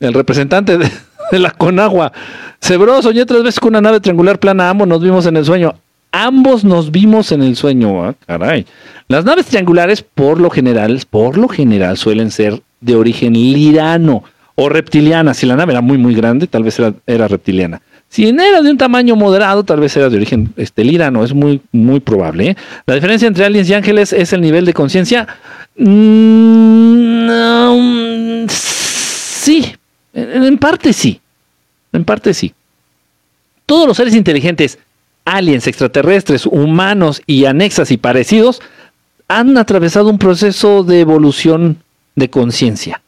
el 0.00 0.14
representante 0.14 0.76
de, 0.78 0.90
la 1.38 1.50
Conagua. 1.50 2.12
Cebró, 2.60 3.00
soñé 3.02 3.26
tres 3.26 3.42
veces 3.42 3.60
con 3.60 3.70
una 3.70 3.80
nave 3.80 4.00
triangular 4.00 4.38
plana, 4.38 4.70
ambos 4.70 4.88
nos 4.88 5.02
vimos 5.02 5.26
en 5.26 5.36
el 5.36 5.44
sueño. 5.44 5.74
Ambos 6.10 6.64
nos 6.64 6.90
vimos 6.90 7.32
en 7.32 7.42
el 7.42 7.54
sueño, 7.54 8.02
ah, 8.02 8.14
caray. 8.26 8.64
Las 9.08 9.26
naves 9.26 9.46
triangulares, 9.46 10.02
por 10.02 10.40
lo 10.40 10.48
general, 10.48 11.02
por 11.10 11.36
lo 11.36 11.48
general, 11.48 11.98
suelen 11.98 12.30
ser 12.30 12.62
de 12.80 12.96
origen 12.96 13.34
lirano 13.34 14.24
o 14.54 14.68
reptiliana. 14.68 15.34
Si 15.34 15.44
la 15.46 15.56
nave 15.56 15.72
era 15.72 15.82
muy, 15.82 15.98
muy 15.98 16.14
grande, 16.14 16.46
tal 16.46 16.62
vez 16.62 16.80
era, 17.06 17.28
reptiliana. 17.28 17.82
Si 18.08 18.26
era 18.26 18.62
de 18.62 18.70
un 18.70 18.78
tamaño 18.78 19.16
moderado, 19.16 19.64
tal 19.64 19.80
vez 19.80 19.94
era 19.96 20.08
de 20.08 20.16
origen 20.16 20.52
este, 20.56 20.82
lirano. 20.82 21.22
Es 21.22 21.34
muy, 21.34 21.60
muy 21.72 22.00
probable. 22.00 22.50
¿eh? 22.50 22.56
La 22.86 22.94
diferencia 22.94 23.28
entre 23.28 23.44
aliens 23.44 23.68
y 23.68 23.74
ángeles 23.74 24.14
es 24.14 24.32
el 24.32 24.40
nivel 24.40 24.64
de 24.64 24.72
conciencia. 24.72 25.28
Mm, 25.76 27.28
sí, 28.48 29.74
en 30.18 30.58
parte 30.58 30.92
sí. 30.92 31.20
En 31.92 32.04
parte 32.04 32.34
sí. 32.34 32.54
Todos 33.66 33.86
los 33.86 33.96
seres 33.96 34.14
inteligentes, 34.14 34.78
aliens, 35.24 35.66
extraterrestres, 35.66 36.46
humanos 36.46 37.22
y 37.26 37.44
anexas 37.44 37.90
y 37.90 37.96
parecidos, 37.96 38.60
han 39.28 39.56
atravesado 39.58 40.08
un 40.08 40.18
proceso 40.18 40.82
de 40.84 41.00
evolución 41.00 41.78
de 42.16 42.30
conciencia. 42.30 43.02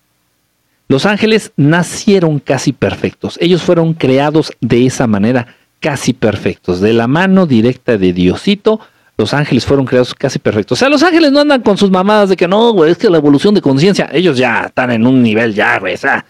Los 0.89 1.07
ángeles 1.07 1.53
nacieron 1.57 2.41
casi 2.41 2.73
perfectos. 2.73 3.39
Ellos 3.41 3.63
fueron 3.63 3.95
creados 3.95 4.53
de 4.61 4.87
esa 4.87 5.07
manera, 5.07 5.55
casi 5.79 6.13
perfectos. 6.13 6.81
De 6.81 6.93
la 6.93 7.07
mano 7.07 7.47
directa 7.47 7.97
de 7.97 8.13
Diosito, 8.13 8.81
los 9.17 9.33
ángeles 9.33 9.65
fueron 9.65 9.87
creados 9.87 10.15
casi 10.15 10.39
perfectos. 10.39 10.79
O 10.79 10.81
sea, 10.81 10.89
los 10.89 11.03
ángeles 11.03 11.31
no 11.31 11.41
andan 11.41 11.63
con 11.63 11.77
sus 11.77 11.91
mamadas 11.91 12.31
de 12.31 12.37
que 12.37 12.49
no, 12.49 12.73
güey, 12.73 12.91
es 12.91 12.99
que 12.99 13.09
la 13.09 13.19
evolución 13.19 13.55
de 13.55 13.63
conciencia, 13.63 14.09
ellos 14.13 14.37
ya 14.37 14.65
están 14.67 14.91
en 14.91 15.07
un 15.07 15.23
nivel 15.23 15.55
ya, 15.55 15.79
güey, 15.79 15.95
o 15.95 15.99
sea, 15.99 16.25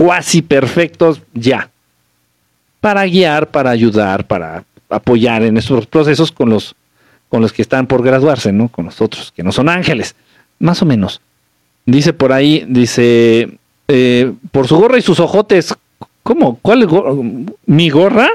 cuasi 0.00 0.40
perfectos 0.40 1.20
ya. 1.34 1.68
Para 2.80 3.04
guiar, 3.04 3.50
para 3.50 3.68
ayudar, 3.68 4.26
para 4.26 4.64
apoyar 4.88 5.42
en 5.42 5.58
estos 5.58 5.86
procesos 5.86 6.32
con 6.32 6.48
los, 6.48 6.74
con 7.28 7.42
los 7.42 7.52
que 7.52 7.60
están 7.60 7.86
por 7.86 8.02
graduarse, 8.02 8.50
¿no? 8.50 8.68
Con 8.68 8.86
los 8.86 9.02
otros, 9.02 9.30
que 9.30 9.42
no 9.42 9.52
son 9.52 9.68
ángeles. 9.68 10.16
Más 10.58 10.80
o 10.80 10.86
menos. 10.86 11.20
Dice 11.84 12.14
por 12.14 12.32
ahí, 12.32 12.64
dice, 12.66 13.58
eh, 13.88 14.32
por 14.50 14.66
su 14.66 14.78
gorra 14.78 14.96
y 14.96 15.02
sus 15.02 15.20
ojotes. 15.20 15.74
¿Cómo? 16.22 16.58
¿Cuál 16.62 16.86
gorra? 16.86 17.12
¿Mi 17.66 17.90
gorra? 17.90 18.30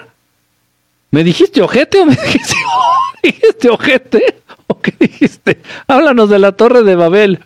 ¿Me 1.10 1.24
dijiste 1.24 1.64
ojete 1.64 1.98
o 1.98 2.06
me 2.06 2.16
dijiste, 2.26 2.56
dijiste 3.24 3.70
ojete? 3.70 4.36
¿O 4.68 4.80
qué 4.80 4.94
dijiste? 5.00 5.60
Háblanos 5.88 6.30
de 6.30 6.38
la 6.38 6.52
torre 6.52 6.84
de 6.84 6.96
Babel. 6.96 7.40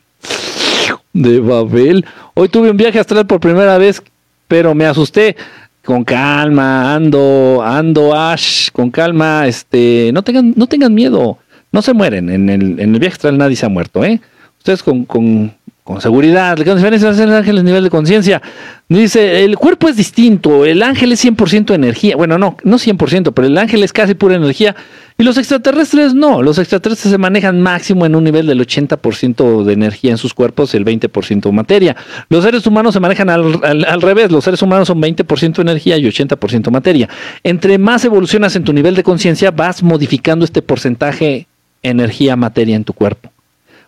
De 1.13 1.39
Babel. 1.39 2.05
Hoy 2.34 2.47
tuve 2.49 2.72
un 2.72 2.78
viaje 2.78 2.99
astral 2.99 3.28
por 3.28 3.39
primera 3.39 3.78
vez, 3.78 4.01
pero 4.50 4.76
me 4.76 4.86
asusté. 4.86 5.38
Con 5.86 6.04
calma, 6.04 6.93
ando, 6.93 7.62
ando, 7.64 8.14
Ash, 8.14 8.70
con 8.72 8.91
calma, 8.91 9.47
este, 9.47 10.12
no 10.14 10.22
tengan, 10.24 10.54
no 10.58 10.68
tengan 10.68 10.93
miedo, 10.93 11.39
no 11.72 11.82
se 11.82 11.93
mueren, 11.93 12.30
en 12.30 12.50
el, 12.50 12.80
en 12.80 12.93
el 12.93 13.00
viaje 13.00 13.32
nadie 13.32 13.56
se 13.56 13.66
ha 13.66 13.70
muerto, 13.70 14.04
¿eh? 14.04 14.20
Ustedes 14.58 14.84
con, 14.84 15.56
con 15.89 16.01
seguridad. 16.01 16.55
¿Qué 16.55 16.75
diferencia 16.75 17.09
hace 17.09 17.23
el 17.23 17.33
ángel 17.33 17.57
el 17.57 17.65
nivel 17.65 17.83
de 17.83 17.89
conciencia? 17.89 18.43
Dice, 18.87 19.43
el 19.43 19.57
cuerpo 19.57 19.89
es 19.89 19.95
distinto, 19.95 20.63
el 20.63 20.83
ángel 20.83 21.11
es 21.11 21.25
100% 21.25 21.73
energía. 21.73 22.15
Bueno, 22.15 22.37
no, 22.37 22.57
no 22.63 22.77
100%, 22.77 23.33
pero 23.33 23.47
el 23.47 23.57
ángel 23.57 23.81
es 23.81 23.91
casi 23.91 24.13
pura 24.13 24.35
energía. 24.35 24.75
Y 25.17 25.23
los 25.23 25.39
extraterrestres 25.39 26.13
no, 26.13 26.43
los 26.43 26.59
extraterrestres 26.59 27.11
se 27.11 27.17
manejan 27.17 27.59
máximo 27.59 28.05
en 28.05 28.13
un 28.13 28.23
nivel 28.23 28.45
del 28.45 28.59
80% 28.59 29.63
de 29.63 29.73
energía 29.73 30.11
en 30.11 30.19
sus 30.19 30.35
cuerpos 30.35 30.75
y 30.75 30.77
el 30.77 30.85
20% 30.85 31.51
materia. 31.51 31.95
Los 32.29 32.43
seres 32.43 32.67
humanos 32.67 32.93
se 32.93 32.99
manejan 32.99 33.31
al, 33.31 33.59
al 33.63 34.01
revés, 34.03 34.31
los 34.31 34.43
seres 34.43 34.61
humanos 34.61 34.89
son 34.89 35.01
20% 35.01 35.59
energía 35.59 35.97
y 35.97 36.03
80% 36.03 36.69
materia. 36.69 37.09
Entre 37.41 37.79
más 37.79 38.05
evolucionas 38.05 38.55
en 38.55 38.63
tu 38.63 38.73
nivel 38.73 38.93
de 38.93 39.01
conciencia, 39.01 39.49
vas 39.49 39.81
modificando 39.81 40.45
este 40.45 40.61
porcentaje 40.61 41.47
energía-materia 41.81 42.75
en 42.75 42.83
tu 42.83 42.93
cuerpo. 42.93 43.31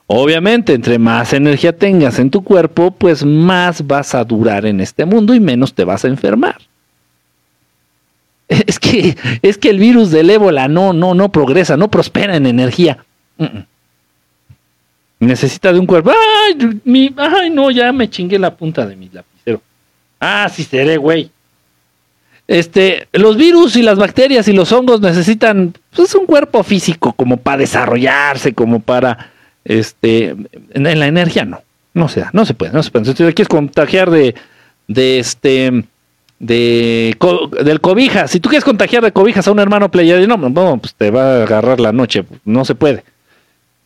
Obviamente, 0.07 0.73
entre 0.73 0.99
más 0.99 1.31
energía 1.33 1.75
tengas 1.77 2.19
en 2.19 2.29
tu 2.29 2.43
cuerpo, 2.43 2.91
pues 2.91 3.23
más 3.23 3.85
vas 3.87 4.13
a 4.13 4.23
durar 4.23 4.65
en 4.65 4.81
este 4.81 5.05
mundo 5.05 5.33
y 5.33 5.39
menos 5.39 5.73
te 5.73 5.85
vas 5.85 6.03
a 6.03 6.09
enfermar. 6.09 6.57
Es 8.49 8.79
que, 8.79 9.15
es 9.41 9.57
que 9.57 9.69
el 9.69 9.79
virus 9.79 10.11
del 10.11 10.29
ébola 10.29 10.67
no, 10.67 10.91
no, 10.91 11.13
no 11.13 11.31
progresa, 11.31 11.77
no 11.77 11.89
prospera 11.89 12.35
en 12.35 12.45
energía. 12.45 13.05
Necesita 15.19 15.71
de 15.71 15.79
un 15.79 15.85
cuerpo. 15.85 16.11
Ay, 16.11 16.81
mi, 16.83 17.13
ay, 17.15 17.49
no, 17.49 17.71
ya 17.71 17.93
me 17.93 18.09
chingué 18.09 18.37
la 18.37 18.53
punta 18.53 18.85
de 18.85 18.97
mi 18.97 19.07
lapicero. 19.07 19.61
Ah, 20.19 20.49
sí 20.53 20.65
seré, 20.65 20.97
güey. 20.97 21.31
Este, 22.47 23.07
los 23.13 23.37
virus 23.37 23.77
y 23.77 23.81
las 23.81 23.97
bacterias 23.97 24.47
y 24.49 24.53
los 24.53 24.71
hongos 24.73 24.99
necesitan 24.99 25.73
pues, 25.95 26.13
un 26.15 26.25
cuerpo 26.25 26.63
físico 26.63 27.13
como 27.13 27.37
para 27.37 27.59
desarrollarse, 27.59 28.53
como 28.53 28.81
para 28.81 29.31
este, 29.65 30.35
en, 30.73 30.99
la 30.99 31.07
energía 31.07 31.45
no, 31.45 31.61
no 31.93 32.07
se 32.07 32.21
da, 32.21 32.29
no 32.33 32.45
se 32.45 32.53
puede, 32.53 32.73
no 32.73 32.83
se 32.83 32.91
puede. 32.91 33.05
Si 33.05 33.13
te 33.13 33.33
quieres 33.33 33.47
contagiar 33.47 34.09
de, 34.09 34.35
de 34.87 35.19
este, 35.19 35.85
de 36.39 37.15
del 37.63 37.81
cobija. 37.81 38.27
Si 38.27 38.39
tú 38.39 38.49
quieres 38.49 38.65
contagiar 38.65 39.03
de 39.03 39.11
cobijas 39.11 39.47
a 39.47 39.51
un 39.51 39.59
hermano 39.59 39.91
player, 39.91 40.27
no, 40.27 40.37
no, 40.37 40.77
pues 40.77 40.95
te 40.95 41.11
va 41.11 41.23
a 41.23 41.43
agarrar 41.43 41.79
la 41.79 41.91
noche. 41.91 42.25
No 42.43 42.65
se 42.65 42.75
puede. 42.75 43.03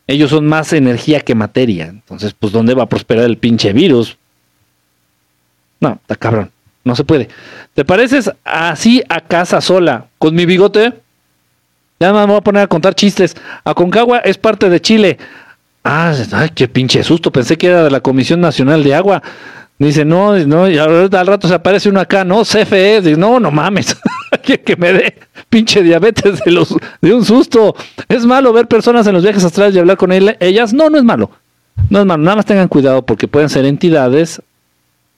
Ellos 0.07 0.29
son 0.29 0.45
más 0.47 0.71
energía 0.71 1.19
que 1.19 1.35
materia. 1.35 1.87
Entonces, 1.87 2.33
pues, 2.37 2.53
¿dónde 2.53 2.73
va 2.73 2.83
a 2.83 2.89
prosperar 2.89 3.25
el 3.25 3.37
pinche 3.37 3.73
virus? 3.73 4.17
No, 5.81 5.99
está 6.01 6.15
cabrón. 6.15 6.51
No 6.83 6.95
se 6.95 7.03
puede. 7.03 7.27
¿Te 7.73 7.83
pareces 7.83 8.31
así 8.43 9.03
a 9.09 9.19
casa 9.19 9.59
sola 9.59 10.05
con 10.17 10.35
mi 10.35 10.45
bigote? 10.45 10.93
Ya 11.99 12.13
me 12.13 12.25
voy 12.25 12.37
a 12.37 12.41
poner 12.41 12.63
a 12.63 12.67
contar 12.67 12.93
chistes. 12.93 13.35
Aconcagua 13.63 14.19
es 14.19 14.37
parte 14.37 14.69
de 14.69 14.79
Chile. 14.79 15.17
Ah, 15.87 16.13
qué 16.53 16.67
pinche 16.67 17.03
susto. 17.03 17.31
Pensé 17.31 17.57
que 17.57 17.67
era 17.67 17.83
de 17.83 17.91
la 17.91 17.99
Comisión 17.99 18.41
Nacional 18.41 18.83
de 18.83 18.95
Agua. 18.95 19.21
Dice, 19.77 20.03
no, 20.03 20.35
no, 20.39 20.67
y 20.67 20.77
al 20.77 21.09
rato 21.09 21.47
se 21.47 21.53
aparece 21.53 21.89
uno 21.89 21.99
acá, 21.99 22.23
no, 22.23 22.43
CFE, 22.43 23.01
dice, 23.01 23.17
no, 23.17 23.41
no 23.41 23.51
mames, 23.51 23.97
que, 24.41 24.61
que 24.61 24.77
me 24.77 24.93
dé 24.93 25.15
pinche 25.49 25.83
diabetes 25.83 26.39
de, 26.45 26.51
los, 26.51 26.73
de 27.01 27.13
un 27.13 27.25
susto. 27.25 27.75
¿Es 28.07 28.25
malo 28.25 28.53
ver 28.53 28.67
personas 28.67 29.05
en 29.05 29.13
los 29.13 29.23
viajes 29.23 29.43
astrales 29.43 29.75
y 29.75 29.79
hablar 29.79 29.97
con 29.97 30.11
ellas? 30.13 30.73
No, 30.73 30.89
no 30.89 30.97
es 30.97 31.03
malo. 31.03 31.29
No 31.89 31.99
es 31.99 32.05
malo, 32.05 32.23
nada 32.23 32.37
más 32.37 32.45
tengan 32.45 32.69
cuidado 32.69 33.05
porque 33.05 33.27
pueden 33.27 33.49
ser 33.49 33.65
entidades 33.65 34.41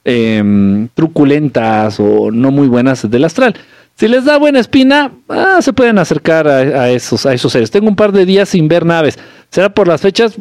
em, 0.04 0.90
truculentas 0.96 2.00
o 2.00 2.32
no 2.32 2.50
muy 2.50 2.68
buenas 2.68 3.10
del 3.10 3.26
astral. 3.26 3.56
Si 3.96 4.08
les 4.08 4.26
da 4.26 4.38
buena 4.38 4.60
espina, 4.60 5.12
ah, 5.30 5.60
se 5.62 5.74
pueden 5.74 5.98
acercar 5.98 6.48
a, 6.48 6.90
esos, 6.90 7.26
a 7.26 7.34
esos 7.34 7.52
seres. 7.52 7.72
Tengo 7.72 7.88
un 7.88 7.96
par 7.96 8.12
de 8.12 8.26
días 8.26 8.50
sin 8.50 8.68
ver 8.68 8.86
naves. 8.86 9.18
¿Será 9.52 9.70
por 9.70 9.88
las 9.88 10.02
fechas? 10.02 10.36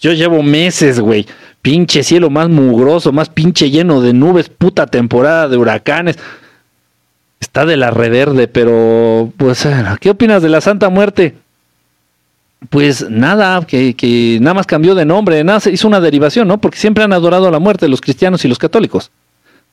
yo 0.00 0.12
llevo 0.12 0.42
meses, 0.42 1.00
güey 1.00 1.26
pinche 1.66 2.04
cielo 2.04 2.30
más 2.30 2.48
mugroso, 2.48 3.10
más 3.10 3.28
pinche 3.28 3.72
lleno 3.72 4.00
de 4.00 4.12
nubes, 4.12 4.48
puta 4.48 4.86
temporada 4.86 5.48
de 5.48 5.56
huracanes. 5.56 6.16
Está 7.40 7.66
de 7.66 7.76
la 7.76 7.90
reverde, 7.90 8.46
pero 8.46 9.32
pues, 9.36 9.66
¿qué 9.98 10.10
opinas 10.10 10.42
de 10.42 10.48
la 10.48 10.60
Santa 10.60 10.90
Muerte? 10.90 11.34
Pues 12.70 13.10
nada, 13.10 13.66
que, 13.66 14.38
nada 14.40 14.54
más 14.54 14.66
cambió 14.68 14.94
de 14.94 15.04
nombre, 15.04 15.42
nada, 15.42 15.60
hizo 15.68 15.88
una 15.88 15.98
derivación, 15.98 16.46
¿no? 16.46 16.58
Porque 16.58 16.78
siempre 16.78 17.02
han 17.02 17.12
adorado 17.12 17.48
a 17.48 17.50
la 17.50 17.58
muerte 17.58 17.88
los 17.88 18.00
cristianos 18.00 18.44
y 18.44 18.48
los 18.48 18.60
católicos. 18.60 19.10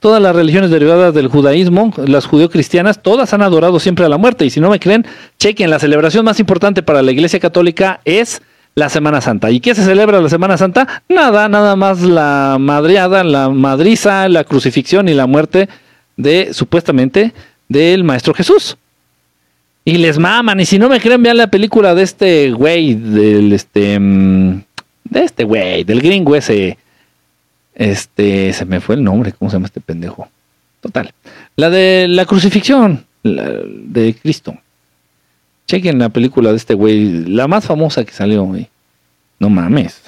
Todas 0.03 0.21
las 0.21 0.35
religiones 0.35 0.69
derivadas 0.69 1.13
del 1.13 1.29
judaísmo, 1.29 1.93
las 2.05 2.25
judeocristianas, 2.25 3.01
todas 3.01 3.33
han 3.33 3.41
adorado 3.41 3.79
siempre 3.79 4.03
a 4.03 4.09
la 4.09 4.17
muerte. 4.17 4.43
Y 4.43 4.49
si 4.49 4.59
no 4.59 4.69
me 4.69 4.77
creen, 4.77 5.05
chequen, 5.39 5.69
la 5.69 5.79
celebración 5.79 6.25
más 6.25 6.41
importante 6.41 6.83
para 6.83 7.01
la 7.01 7.13
Iglesia 7.13 7.39
Católica 7.39 8.01
es 8.03 8.41
la 8.75 8.89
Semana 8.89 9.21
Santa. 9.21 9.49
¿Y 9.49 9.61
qué 9.61 9.73
se 9.73 9.85
celebra 9.85 10.19
la 10.19 10.27
Semana 10.27 10.57
Santa? 10.57 11.03
Nada, 11.07 11.47
nada 11.47 11.77
más 11.77 12.01
la 12.01 12.57
madriada, 12.59 13.23
la 13.23 13.47
madriza, 13.47 14.27
la 14.27 14.43
crucifixión 14.43 15.07
y 15.07 15.13
la 15.13 15.25
muerte 15.25 15.69
de, 16.17 16.49
supuestamente, 16.51 17.31
del 17.69 18.03
Maestro 18.03 18.33
Jesús. 18.33 18.75
Y 19.85 19.99
les 19.99 20.19
maman, 20.19 20.59
y 20.59 20.65
si 20.65 20.79
no 20.79 20.89
me 20.89 20.99
creen, 20.99 21.23
vean 21.23 21.37
la 21.37 21.47
película 21.47 21.95
de 21.95 22.03
este 22.03 22.51
güey, 22.51 22.95
del 22.95 23.53
este, 23.53 23.97
mm, 23.97 24.63
de 25.05 25.23
este 25.23 25.45
güey, 25.45 25.85
del 25.85 26.01
gringo 26.01 26.35
ese, 26.35 26.77
este, 27.76 28.53
se 28.53 28.65
me 28.65 28.80
fue 28.80 28.95
el 28.95 29.03
nombre, 29.03 29.32
¿cómo 29.32 29.49
se 29.49 29.55
llama 29.55 29.67
este 29.67 29.82
pendejo? 29.82 30.28
Total. 30.82 31.13
La 31.55 31.69
de 31.69 32.07
la 32.09 32.26
crucifixión 32.26 33.05
de 33.24 34.15
Cristo. 34.21 34.55
Chequen 35.67 35.97
la 35.97 36.09
película 36.09 36.51
de 36.51 36.57
este 36.57 36.74
güey, 36.74 37.26
la 37.26 37.47
más 37.47 37.65
famosa 37.65 38.03
que 38.03 38.11
salió, 38.11 38.43
güey. 38.43 38.67
No 39.39 39.49
mames, 39.49 40.01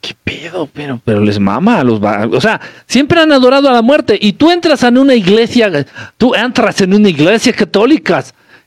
qué 0.00 0.14
pedo, 0.24 0.68
pero, 0.72 1.00
pero 1.04 1.20
les 1.20 1.38
mama 1.38 1.78
a 1.78 1.84
los... 1.84 2.00
O 2.02 2.40
sea, 2.40 2.60
siempre 2.86 3.20
han 3.20 3.30
adorado 3.30 3.68
a 3.68 3.72
la 3.72 3.82
muerte 3.82 4.18
y 4.20 4.32
tú 4.32 4.50
entras 4.50 4.82
en 4.82 4.98
una 4.98 5.14
iglesia, 5.14 5.86
tú 6.16 6.34
entras 6.34 6.80
en 6.80 6.94
una 6.94 7.08
iglesia 7.08 7.52
católica 7.52 8.24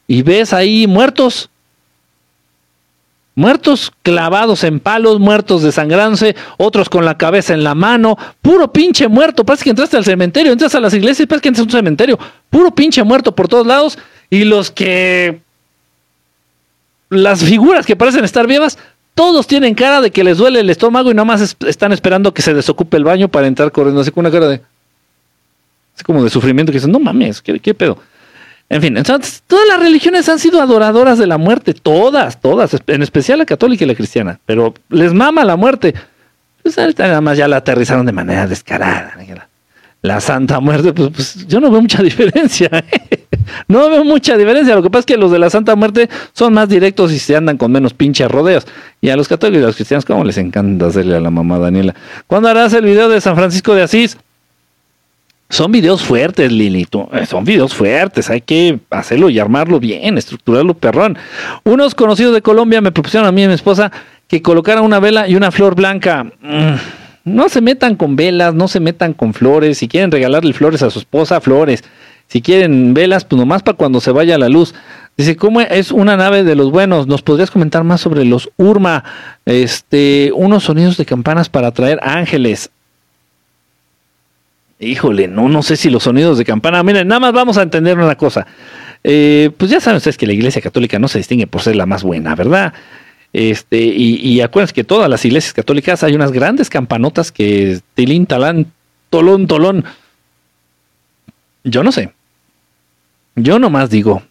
y 0.08 0.22
ves 0.22 0.54
ahí 0.54 0.88
muertos. 0.88 1.50
Muertos 3.36 3.92
clavados 4.02 4.64
en 4.64 4.80
palos, 4.80 5.20
muertos 5.20 5.62
desangrándose, 5.62 6.36
otros 6.58 6.88
con 6.90 7.04
la 7.04 7.18
cabeza 7.18 7.54
en 7.54 7.64
la 7.64 7.76
mano, 7.76 8.18
puro 8.42 8.72
pinche 8.72 9.10
muerto. 9.10 9.46
Parece 9.46 9.66
que 9.66 9.70
entraste 9.72 9.98
al 9.98 10.06
cementerio, 10.06 10.54
entras 10.54 10.74
a 10.74 10.80
las 10.80 10.94
iglesias 10.94 11.28
parece 11.28 11.42
que 11.42 11.50
entras 11.50 11.64
a 11.64 11.66
un 11.66 11.72
cementerio, 11.72 12.18
puro 12.50 12.74
pinche 12.74 13.04
muerto 13.04 13.36
por 13.36 13.48
todos 13.48 13.68
lados. 13.68 13.98
Y 14.30 14.46
los 14.46 14.72
que 14.72 15.42
las 17.10 17.44
figuras 17.44 17.86
que 17.86 17.96
parecen 17.96 18.24
estar 18.24 18.48
vivas, 18.48 18.78
todos 19.14 19.48
tienen 19.48 19.76
cara 19.76 20.02
de 20.02 20.12
que 20.12 20.24
les 20.24 20.38
duele 20.38 20.60
el 20.60 20.70
estómago 20.70 21.10
y 21.10 21.14
nada 21.14 21.26
más 21.26 21.56
están 21.66 21.94
esperando 21.94 22.34
que 22.34 22.42
se 22.42 22.54
desocupe 22.54 22.98
el 22.98 23.04
baño 23.04 23.30
para 23.30 23.48
entrar 23.48 23.72
corriendo, 23.72 24.02
así 24.02 24.12
con 24.12 24.26
una 24.26 24.32
cara 24.32 24.48
de... 24.48 24.62
Así 25.96 26.04
como 26.04 26.22
de 26.24 26.30
sufrimiento 26.30 26.74
que 26.74 26.78
dicen, 26.78 26.92
no 26.92 27.00
mames, 27.00 27.42
¿qué, 27.42 27.74
pedo? 27.74 27.98
En 28.70 28.82
fin, 28.82 28.98
entonces, 28.98 29.44
todas 29.46 29.68
las 29.68 29.80
religiones 29.80 30.28
han 30.28 30.40
sido 30.40 30.62
adoradoras 30.62 31.20
de 31.20 31.28
la 31.28 31.38
muerte, 31.38 31.74
todas, 31.74 32.42
todas, 32.42 32.76
en 32.88 33.04
especial 33.04 33.38
la 33.38 33.46
católica 33.46 33.84
y 33.84 33.88
la 33.88 33.96
cristiana, 33.96 34.40
pero 34.46 34.74
les 34.90 35.14
mama 35.14 35.46
la 35.46 35.56
muerte. 35.56 35.94
Pues 36.64 36.78
nada 36.98 37.22
más 37.22 37.38
ya 37.38 37.48
la 37.48 37.58
aterrizaron 37.58 38.08
de 38.08 38.12
manera 38.12 38.48
descarada. 38.48 39.14
La 40.02 40.20
Santa 40.20 40.60
Muerte, 40.60 40.94
pues, 40.94 41.10
pues 41.14 41.48
yo 41.48 41.60
no 41.60 41.70
veo 41.70 41.82
mucha 41.82 42.02
diferencia. 42.04 42.70
¿eh? 42.72 43.28
No 43.68 43.88
veo 43.90 44.04
mucha 44.04 44.36
diferencia. 44.36 44.76
Lo 44.76 44.82
que 44.82 44.90
pasa 44.90 45.02
es 45.02 45.06
que 45.06 45.18
los 45.18 45.32
de 45.32 45.40
la 45.40 45.50
Santa 45.52 45.76
Muerte 45.76 46.10
son 46.34 46.54
más 46.54 46.68
directos 46.68 47.12
y 47.12 47.20
se 47.20 47.36
andan 47.36 47.58
con 47.58 47.72
menos 47.72 47.94
pinches 47.94 48.30
rodeos. 48.30 48.66
Y 49.02 49.10
a 49.10 49.16
los 49.16 49.28
católicos 49.28 49.62
y 49.62 49.64
a 49.64 49.68
los 49.68 49.76
cristianos, 49.76 50.06
¿cómo 50.06 50.24
les 50.24 50.38
encanta 50.38 50.88
hacerle 50.88 51.16
a 51.16 51.20
la 51.20 51.30
mamá 51.30 51.60
Daniela? 51.60 51.96
¿Cuándo 52.28 52.50
harás 52.50 52.74
el 52.74 52.86
video 52.86 53.10
de 53.10 53.22
San 53.22 53.36
Francisco 53.36 53.76
de 53.76 53.84
Asís? 53.84 54.18
Son 55.50 55.72
videos 55.72 56.04
fuertes, 56.04 56.52
Lilito. 56.52 57.10
Eh, 57.14 57.26
son 57.26 57.46
videos 57.46 57.74
fuertes. 57.74 58.30
Hay 58.30 58.42
que 58.42 58.80
hacerlo 58.90 59.30
y 59.30 59.40
armarlo 59.40 59.80
bien, 59.80 60.18
estructurarlo 60.18 60.74
perrón. 60.74 61.18
Unos 61.64 61.96
conocidos 61.96 62.34
de 62.34 62.42
Colombia 62.42 62.82
me 62.82 62.92
propusieron 62.92 63.28
a 63.28 63.32
mí 63.32 63.42
y 63.42 63.46
a 63.46 63.48
mi 63.48 63.54
esposa 63.54 63.92
que 64.28 64.42
colocara 64.42 64.82
una 64.82 65.00
vela 65.00 65.28
y 65.28 65.36
una 65.36 65.52
flor 65.52 65.76
blanca. 65.76 66.26
Mm 66.42 66.76
no 67.26 67.50
se 67.50 67.60
metan 67.60 67.96
con 67.96 68.16
velas, 68.16 68.54
no 68.54 68.68
se 68.68 68.80
metan 68.80 69.14
con 69.14 69.34
flores. 69.34 69.80
Si 69.80 69.88
quieren 69.88 70.12
regalarle 70.12 70.54
flores 70.54 70.84
a 70.84 70.92
su 70.92 71.00
esposa, 71.00 71.42
flores. 71.42 71.84
Si 72.28 72.42
quieren 72.42 72.94
velas, 72.94 73.26
pues 73.26 73.40
nomás 73.40 73.64
para 73.64 73.78
cuando 73.78 74.00
se 74.00 74.12
vaya 74.12 74.38
la 74.38 74.48
luz. 74.48 74.74
Dice, 75.18 75.36
¿cómo 75.36 75.62
es 75.62 75.92
una 75.92 76.18
nave 76.18 76.44
de 76.44 76.56
los 76.56 76.72
buenos? 76.72 77.08
¿Nos 77.08 77.22
podrías 77.22 77.52
comentar 77.52 77.84
más 77.84 78.02
sobre 78.02 78.26
los 78.26 78.50
Urma? 78.58 79.04
Este, 79.46 80.32
unos 80.36 80.64
sonidos 80.64 80.98
de 80.98 81.06
campanas 81.06 81.50
para 81.50 81.68
atraer 81.68 82.00
ángeles. 82.04 82.70
Híjole, 84.80 85.28
no, 85.28 85.48
no 85.48 85.64
sé 85.64 85.78
si 85.78 85.90
los 85.90 86.04
sonidos 86.04 86.38
de 86.38 86.46
campana. 86.46 86.84
Miren, 86.84 87.08
nada 87.08 87.20
más 87.20 87.34
vamos 87.34 87.58
a 87.58 87.62
entender 87.62 87.98
una 87.98 88.16
cosa. 88.16 88.46
Eh, 89.04 89.52
pues 89.58 89.72
ya 89.72 89.80
saben 89.80 89.98
ustedes 89.98 90.18
que 90.18 90.28
la 90.28 90.34
Iglesia 90.34 90.62
Católica 90.62 91.00
no 91.00 91.08
se 91.08 91.20
distingue 91.20 91.48
por 91.48 91.62
ser 91.62 91.76
la 91.76 91.86
más 91.86 92.04
buena, 92.04 92.36
¿verdad? 92.36 92.74
Este, 93.32 93.78
y, 93.78 94.16
y 94.16 94.42
acuérdense 94.42 94.74
que 94.74 94.84
todas 94.84 95.10
las 95.10 95.24
iglesias 95.26 95.54
católicas 95.54 96.04
hay 96.04 96.16
unas 96.16 96.32
grandes 96.32 96.70
campanotas 96.70 97.32
que 97.32 97.80
tilín, 97.94 98.26
talán, 98.26 98.72
tolón, 99.10 99.48
tolón. 99.48 99.86
Yo 101.64 101.84
no 101.84 101.92
sé. 101.92 102.14
Yo 103.36 103.60
nomás 103.60 103.90
digo. 103.90 104.24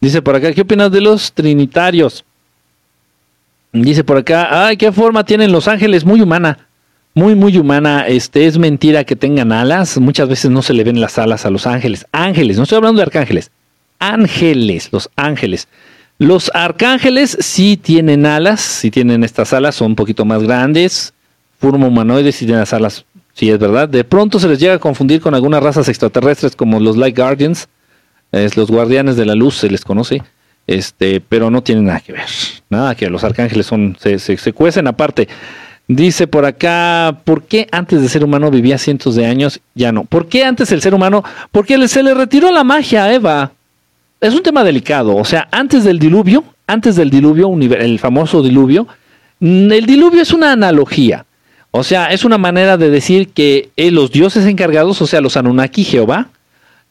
Dice 0.00 0.22
por 0.22 0.36
acá, 0.36 0.52
¿qué 0.52 0.60
opinas 0.60 0.90
de 0.92 1.00
los 1.00 1.32
trinitarios? 1.32 2.24
Dice 3.72 4.04
por 4.04 4.18
acá, 4.18 4.66
ay, 4.66 4.76
qué 4.76 4.92
forma 4.92 5.24
tienen 5.24 5.52
los 5.52 5.68
ángeles, 5.68 6.04
muy 6.04 6.20
humana. 6.20 6.66
Muy, 7.16 7.34
muy 7.34 7.56
humana. 7.56 8.06
Este 8.06 8.46
es 8.46 8.58
mentira 8.58 9.02
que 9.04 9.16
tengan 9.16 9.50
alas. 9.50 9.96
Muchas 9.96 10.28
veces 10.28 10.50
no 10.50 10.60
se 10.60 10.74
le 10.74 10.84
ven 10.84 11.00
las 11.00 11.16
alas 11.16 11.46
a 11.46 11.50
los 11.50 11.66
ángeles. 11.66 12.04
Ángeles, 12.12 12.58
no 12.58 12.64
estoy 12.64 12.76
hablando 12.76 12.98
de 12.98 13.04
arcángeles. 13.04 13.50
Ángeles, 13.98 14.90
los 14.92 15.08
ángeles. 15.16 15.66
Los 16.18 16.50
arcángeles 16.52 17.38
sí 17.40 17.78
tienen 17.78 18.26
alas, 18.26 18.60
sí 18.60 18.90
tienen 18.90 19.24
estas 19.24 19.54
alas, 19.54 19.76
son 19.76 19.92
un 19.92 19.94
poquito 19.94 20.26
más 20.26 20.42
grandes, 20.42 21.14
forma 21.58 21.86
humanoides 21.86 22.36
y 22.42 22.44
tienen 22.44 22.60
las 22.60 22.74
alas, 22.74 23.06
sí 23.32 23.50
es 23.50 23.58
verdad. 23.58 23.88
De 23.88 24.04
pronto 24.04 24.38
se 24.38 24.48
les 24.48 24.60
llega 24.60 24.74
a 24.74 24.78
confundir 24.78 25.22
con 25.22 25.34
algunas 25.34 25.62
razas 25.62 25.88
extraterrestres 25.88 26.54
como 26.54 26.80
los 26.80 26.98
Light 26.98 27.16
Guardians, 27.16 27.66
es 28.30 28.58
los 28.58 28.70
guardianes 28.70 29.16
de 29.16 29.24
la 29.24 29.34
luz 29.34 29.56
se 29.56 29.70
les 29.70 29.84
conoce, 29.84 30.22
este, 30.66 31.22
pero 31.22 31.50
no 31.50 31.62
tienen 31.62 31.86
nada 31.86 32.00
que 32.00 32.12
ver, 32.12 32.28
nada 32.68 32.94
que 32.94 33.08
los 33.08 33.24
arcángeles 33.24 33.64
son, 33.64 33.96
se, 33.98 34.18
se, 34.18 34.36
se 34.36 34.52
cuecen 34.52 34.86
aparte. 34.86 35.28
Dice 35.88 36.26
por 36.26 36.44
acá, 36.44 37.18
¿por 37.24 37.44
qué 37.44 37.68
antes 37.70 38.02
de 38.02 38.08
ser 38.08 38.24
humano 38.24 38.50
vivía 38.50 38.76
cientos 38.76 39.14
de 39.14 39.26
años? 39.26 39.60
Ya 39.74 39.92
no. 39.92 40.04
¿Por 40.04 40.28
qué 40.28 40.44
antes 40.44 40.72
el 40.72 40.82
ser 40.82 40.94
humano? 40.94 41.22
Porque 41.52 41.86
se 41.88 42.02
le 42.02 42.12
retiró 42.14 42.50
la 42.50 42.64
magia 42.64 43.04
a 43.04 43.14
Eva 43.14 43.52
es 44.20 44.34
un 44.34 44.42
tema 44.42 44.64
delicado. 44.64 45.16
O 45.16 45.24
sea, 45.24 45.48
antes 45.50 45.84
del 45.84 45.98
diluvio, 45.98 46.44
antes 46.66 46.96
del 46.96 47.10
diluvio, 47.10 47.52
el 47.78 47.98
famoso 47.98 48.42
diluvio, 48.42 48.86
mm, 49.40 49.72
el 49.72 49.86
diluvio 49.86 50.22
es 50.22 50.32
una 50.32 50.52
analogía. 50.52 51.24
O 51.70 51.84
sea, 51.84 52.06
es 52.06 52.24
una 52.24 52.38
manera 52.38 52.76
de 52.76 52.90
decir 52.90 53.28
que 53.28 53.70
eh, 53.76 53.90
los 53.90 54.10
dioses 54.10 54.46
encargados, 54.46 55.02
o 55.02 55.06
sea, 55.06 55.20
los 55.20 55.36
Anunnaki, 55.36 55.84
Jehová, 55.84 56.28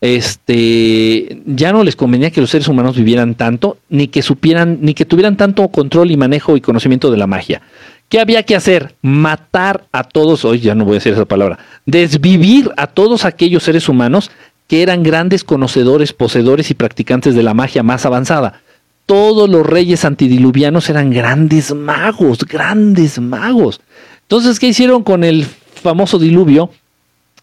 este, 0.01 1.41
ya 1.45 1.71
no 1.71 1.83
les 1.83 1.95
convenía 1.95 2.29
que 2.29 2.41
los 2.41 2.51
seres 2.51 2.67
humanos 2.67 2.95
vivieran 2.95 3.33
tanto, 3.33 3.77
ni 3.89 4.07
que 4.07 4.21
supieran, 4.21 4.79
ni 4.81 4.93
que 4.93 5.05
tuvieran 5.05 5.37
tanto 5.37 5.67
control 5.69 6.11
y 6.11 6.17
manejo 6.17 6.55
y 6.55 6.61
conocimiento 6.61 7.09
de 7.09 7.17
la 7.17 7.25
magia. 7.25 7.61
¿Qué 8.09 8.19
había 8.19 8.43
que 8.43 8.55
hacer? 8.55 8.95
Matar 9.01 9.85
a 9.91 10.03
todos, 10.03 10.45
hoy 10.45 10.59
ya 10.59 10.75
no 10.75 10.85
voy 10.85 10.93
a 10.93 10.95
decir 10.95 11.13
esa 11.13 11.25
palabra, 11.25 11.57
desvivir 11.85 12.71
a 12.77 12.87
todos 12.87 13.25
aquellos 13.25 13.63
seres 13.63 13.89
humanos 13.89 14.31
que 14.67 14.83
eran 14.83 15.03
grandes 15.03 15.43
conocedores, 15.43 16.13
poseedores 16.13 16.71
y 16.71 16.75
practicantes 16.75 17.35
de 17.35 17.43
la 17.43 17.53
magia 17.53 17.83
más 17.83 18.05
avanzada. 18.05 18.61
Todos 19.05 19.49
los 19.49 19.65
reyes 19.65 20.05
antidiluvianos 20.05 20.89
eran 20.89 21.11
grandes 21.11 21.73
magos, 21.73 22.39
grandes 22.39 23.19
magos. 23.19 23.81
Entonces, 24.23 24.59
¿qué 24.59 24.67
hicieron 24.67 25.03
con 25.03 25.23
el 25.23 25.45
famoso 25.45 26.17
diluvio? 26.17 26.71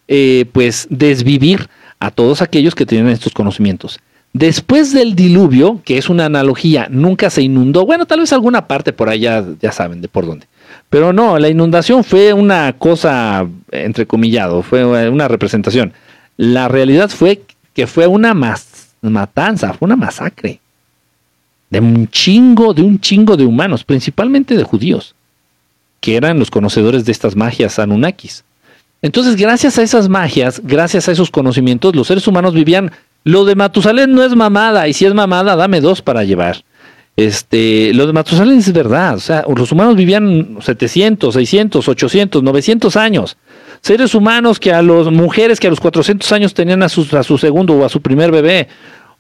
Eh, 0.09 0.47
pues 0.53 0.89
desvivir 0.91 1.69
a 2.01 2.11
todos 2.11 2.43
aquellos 2.43 2.75
que 2.75 2.87
tenían 2.87 3.09
estos 3.09 3.33
conocimientos. 3.33 4.01
Después 4.35 4.95
del 4.95 5.15
diluvio, 5.15 5.83
que 5.85 5.99
es 5.99 6.09
una 6.09 6.25
analogía, 6.25 6.89
nunca 6.91 7.29
se 7.29 7.43
inundó. 7.43 7.85
Bueno, 7.85 8.07
tal 8.07 8.21
vez 8.21 8.33
alguna 8.33 8.67
parte 8.67 8.95
por 8.95 9.11
allá, 9.11 9.45
ya 9.61 9.73
saben 9.73 10.01
de 10.01 10.09
por 10.09 10.25
dónde. 10.25 10.47
Pero 10.89 11.13
no, 11.13 11.39
la 11.39 11.51
inundación 11.51 12.03
fue 12.03 12.33
una 12.33 12.73
cosa, 12.73 13.47
entrecomillado, 13.71 14.63
fue 14.63 14.85
una 15.09 15.29
representación. 15.29 15.93
La 16.39 16.69
realidad 16.69 17.11
fue 17.11 17.43
que 17.75 17.87
fue 17.87 18.07
una 18.07 18.33
matanza, 19.03 19.75
fue 19.75 19.87
una 19.87 19.97
masacre. 19.97 20.61
De 21.69 21.81
un 21.81 22.09
chingo, 22.09 22.73
de 22.73 22.83
un 22.83 23.01
chingo 23.01 23.37
de 23.37 23.45
humanos, 23.45 23.85
principalmente 23.85 24.57
de 24.57 24.65
judíos, 24.65 25.15
que 26.01 26.17
eran 26.17 26.39
los 26.39 26.51
conocedores 26.51 27.05
de 27.05 27.13
estas 27.13 27.37
magias 27.37 27.79
anunnakis. 27.79 28.45
Entonces, 29.03 29.37
gracias 29.37 29.79
a 29.79 29.83
esas 29.83 30.09
magias, 30.09 30.63
gracias 30.65 31.09
a 31.09 31.13
esos 31.13 31.31
conocimientos, 31.31 31.95
los 31.95 32.07
seres 32.07 32.27
humanos 32.27 32.55
vivían. 32.55 32.93
Lo 33.25 33.45
de 33.45 33.55
Matusalén 33.55 34.13
no 34.13 34.25
es 34.25 34.35
mamada, 34.35 34.89
y 34.89 34.93
si 34.93 35.07
es 35.07 35.15
mamada, 35.15 35.57
dame 35.57 35.81
dos 35.81 36.03
para 36.03 36.25
llevar. 36.25 36.65
Este, 37.17 37.93
lo 37.95 38.07
de 38.07 38.13
Matusalén 38.13 38.59
es 38.59 38.73
verdad, 38.73 39.17
o 39.17 39.21
sea, 39.21 39.45
los 39.55 39.71
humanos 39.71 39.97
vivían 39.97 40.57
700, 40.61 41.35
600, 41.35 41.89
800, 41.89 42.43
900 42.43 42.97
años. 42.97 43.37
Seres 43.81 44.15
humanos 44.15 44.59
que 44.59 44.73
a 44.73 44.81
las 44.81 45.07
mujeres 45.09 45.61
que 45.61 45.67
a 45.67 45.71
los 45.71 45.81
400 45.81 46.31
años 46.33 46.55
tenían 46.55 46.83
a 46.83 46.89
su, 46.89 47.07
a 47.17 47.23
su 47.23 47.37
segundo 47.37 47.75
o 47.75 47.85
a 47.85 47.89
su 47.89 48.01
primer 48.01 48.31
bebé, 48.31 48.69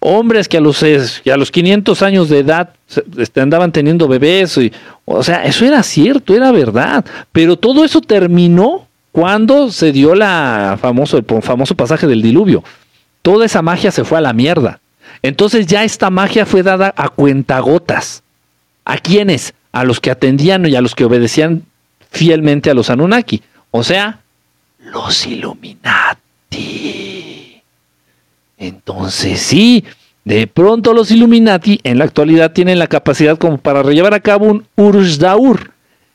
hombres 0.00 0.48
que 0.48 0.56
a 0.56 0.60
los, 0.60 0.82
a 0.82 1.36
los 1.36 1.50
500 1.50 2.02
años 2.02 2.28
de 2.28 2.38
edad 2.40 2.70
este, 3.18 3.40
andaban 3.40 3.72
teniendo 3.72 4.08
bebés, 4.08 4.56
y, 4.58 4.72
o 5.04 5.22
sea, 5.22 5.44
eso 5.44 5.64
era 5.64 5.82
cierto, 5.82 6.34
era 6.34 6.50
verdad, 6.50 7.04
pero 7.30 7.56
todo 7.56 7.84
eso 7.84 8.00
terminó 8.00 8.88
cuando 9.12 9.70
se 9.70 9.92
dio 9.92 10.14
la 10.14 10.78
famoso, 10.80 11.18
el 11.18 11.24
famoso 11.42 11.76
pasaje 11.76 12.06
del 12.06 12.22
diluvio. 12.22 12.64
Toda 13.22 13.46
esa 13.46 13.62
magia 13.62 13.90
se 13.90 14.04
fue 14.04 14.18
a 14.18 14.20
la 14.20 14.32
mierda. 14.32 14.80
Entonces 15.22 15.66
ya 15.66 15.84
esta 15.84 16.10
magia 16.10 16.44
fue 16.44 16.62
dada 16.62 16.92
a 16.96 17.08
cuentagotas. 17.08 18.22
¿A 18.84 18.98
quiénes? 18.98 19.54
A 19.70 19.84
los 19.84 20.00
que 20.00 20.10
atendían 20.10 20.66
y 20.66 20.74
a 20.74 20.80
los 20.80 20.96
que 20.96 21.04
obedecían 21.04 21.62
fielmente 22.10 22.68
a 22.70 22.74
los 22.74 22.90
Anunnaki. 22.90 23.42
O 23.70 23.84
sea, 23.84 24.20
los 24.80 25.26
Illuminati. 25.26 26.20
Entonces 28.58 29.40
sí, 29.40 29.84
de 30.24 30.46
pronto 30.46 30.92
los 30.92 31.10
Illuminati 31.10 31.80
en 31.84 31.98
la 31.98 32.04
actualidad 32.04 32.52
tienen 32.52 32.78
la 32.78 32.86
capacidad 32.88 33.38
como 33.38 33.58
para 33.58 33.82
llevar 33.82 34.14
a 34.14 34.20
cabo 34.20 34.46
un 34.46 34.66
Urush 34.76 35.18
Daur. 35.18 35.72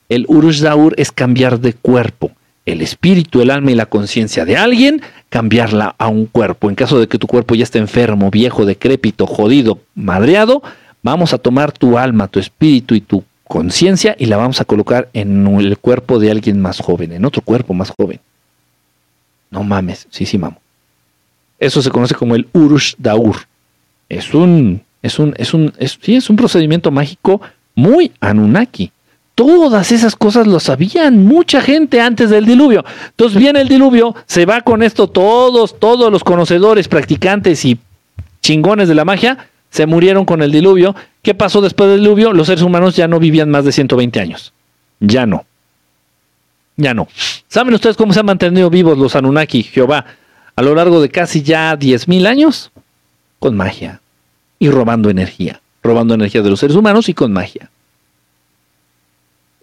El 0.09 0.25
Urush 0.27 0.61
Daur 0.61 0.93
es 0.97 1.11
cambiar 1.11 1.59
de 1.59 1.73
cuerpo 1.73 2.31
el 2.67 2.81
espíritu, 2.81 3.41
el 3.41 3.49
alma 3.49 3.71
y 3.71 3.75
la 3.75 3.85
conciencia 3.85 4.43
de 4.43 4.57
alguien, 4.57 5.01
cambiarla 5.29 5.95
a 5.97 6.09
un 6.09 6.25
cuerpo. 6.25 6.69
En 6.69 6.75
caso 6.75 6.99
de 6.99 7.07
que 7.07 7.17
tu 7.17 7.25
cuerpo 7.25 7.55
ya 7.55 7.63
esté 7.63 7.79
enfermo, 7.79 8.29
viejo, 8.29 8.65
decrépito, 8.65 9.25
jodido, 9.25 9.79
madreado, 9.95 10.61
vamos 11.01 11.33
a 11.33 11.37
tomar 11.37 11.71
tu 11.71 11.97
alma, 11.97 12.27
tu 12.27 12.39
espíritu 12.39 12.93
y 12.93 13.01
tu 13.01 13.23
conciencia 13.45 14.17
y 14.19 14.25
la 14.25 14.35
vamos 14.35 14.59
a 14.59 14.65
colocar 14.65 15.07
en 15.13 15.47
el 15.47 15.77
cuerpo 15.77 16.19
de 16.19 16.29
alguien 16.29 16.61
más 16.61 16.81
joven, 16.81 17.13
en 17.13 17.23
otro 17.23 17.41
cuerpo 17.41 17.73
más 17.73 17.93
joven. 17.97 18.19
No 19.49 19.63
mames, 19.63 20.05
sí, 20.09 20.25
sí, 20.25 20.37
mamo. 20.37 20.59
Eso 21.59 21.81
se 21.81 21.89
conoce 21.89 22.15
como 22.15 22.35
el 22.35 22.47
Urush 22.51 22.95
Daur. 22.97 23.37
Es 24.09 24.33
un, 24.33 24.83
es 25.01 25.19
un, 25.19 25.33
es 25.37 25.53
un, 25.53 25.73
sí, 26.01 26.17
es 26.17 26.29
un 26.29 26.35
procedimiento 26.35 26.91
mágico 26.91 27.39
muy 27.75 28.11
Anunnaki. 28.19 28.91
Todas 29.37 29.91
esas 29.91 30.15
cosas 30.15 30.47
lo 30.47 30.59
sabían 30.59 31.23
mucha 31.23 31.61
gente 31.61 32.01
antes 32.01 32.31
del 32.31 32.47
diluvio. 32.47 32.83
Entonces 33.09 33.37
viene 33.37 33.61
el 33.61 33.67
diluvio, 33.67 34.15
se 34.25 34.47
va 34.47 34.61
con 34.61 34.81
esto 34.81 35.05
todos, 35.05 35.79
todos 35.79 36.11
los 36.11 36.23
conocedores, 36.23 36.87
practicantes 36.87 37.63
y 37.63 37.77
chingones 38.41 38.87
de 38.87 38.95
la 38.95 39.05
magia, 39.05 39.49
se 39.69 39.85
murieron 39.85 40.25
con 40.25 40.41
el 40.41 40.51
diluvio. 40.51 40.95
¿Qué 41.21 41.35
pasó 41.35 41.61
después 41.61 41.87
del 41.87 41.99
diluvio? 41.99 42.33
Los 42.33 42.47
seres 42.47 42.63
humanos 42.63 42.95
ya 42.95 43.07
no 43.07 43.19
vivían 43.19 43.51
más 43.51 43.63
de 43.63 43.71
120 43.71 44.19
años. 44.19 44.53
Ya 44.99 45.27
no. 45.27 45.45
Ya 46.75 46.95
no. 46.95 47.07
¿Saben 47.47 47.75
ustedes 47.75 47.95
cómo 47.95 48.13
se 48.13 48.21
han 48.21 48.25
mantenido 48.25 48.71
vivos 48.71 48.97
los 48.97 49.15
Anunnaki, 49.15 49.61
Jehová, 49.61 50.03
a 50.55 50.61
lo 50.63 50.73
largo 50.73 50.99
de 50.99 51.09
casi 51.09 51.43
ya 51.43 51.77
10.000 51.77 52.25
años? 52.25 52.71
Con 53.37 53.55
magia 53.55 54.01
y 54.57 54.71
robando 54.71 55.11
energía. 55.11 55.61
Robando 55.83 56.15
energía 56.15 56.41
de 56.41 56.49
los 56.49 56.59
seres 56.59 56.75
humanos 56.75 57.07
y 57.07 57.13
con 57.13 57.31
magia 57.31 57.69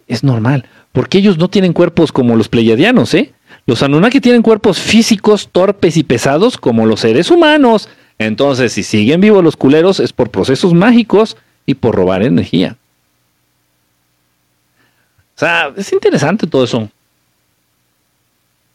es 0.07 0.23
normal, 0.23 0.67
porque 0.91 1.17
ellos 1.17 1.37
no 1.37 1.49
tienen 1.49 1.73
cuerpos 1.73 2.11
como 2.11 2.35
los 2.35 2.47
pleiadianos, 2.47 3.13
¿eh? 3.13 3.33
Los 3.65 3.81
Anunnaki 3.81 4.21
tienen 4.21 4.43
cuerpos 4.43 4.79
físicos 4.79 5.49
torpes 5.51 5.97
y 5.97 6.03
pesados 6.03 6.57
como 6.57 6.85
los 6.85 6.99
seres 6.99 7.31
humanos. 7.31 7.89
Entonces, 8.19 8.73
si 8.73 8.83
siguen 8.83 9.21
vivos 9.21 9.43
los 9.43 9.57
culeros 9.57 9.99
es 9.99 10.13
por 10.13 10.29
procesos 10.29 10.73
mágicos 10.73 11.35
y 11.65 11.73
por 11.73 11.95
robar 11.95 12.21
energía. 12.21 12.77
O 15.35 15.39
sea, 15.39 15.73
es 15.75 15.91
interesante 15.91 16.45
todo 16.47 16.63
eso. 16.63 16.89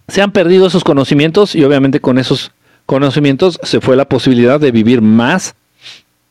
Se 0.09 0.21
han 0.21 0.33
perdido 0.33 0.67
esos 0.67 0.83
conocimientos 0.83 1.55
y 1.55 1.63
obviamente 1.63 2.01
con 2.01 2.19
esos 2.19 2.51
conocimientos 2.85 3.61
se 3.63 3.81
fue 3.81 3.97
la 3.97 4.05
posibilidad 4.05 4.59
de 4.59 4.73
vivir 4.73 5.01
más, 5.01 5.55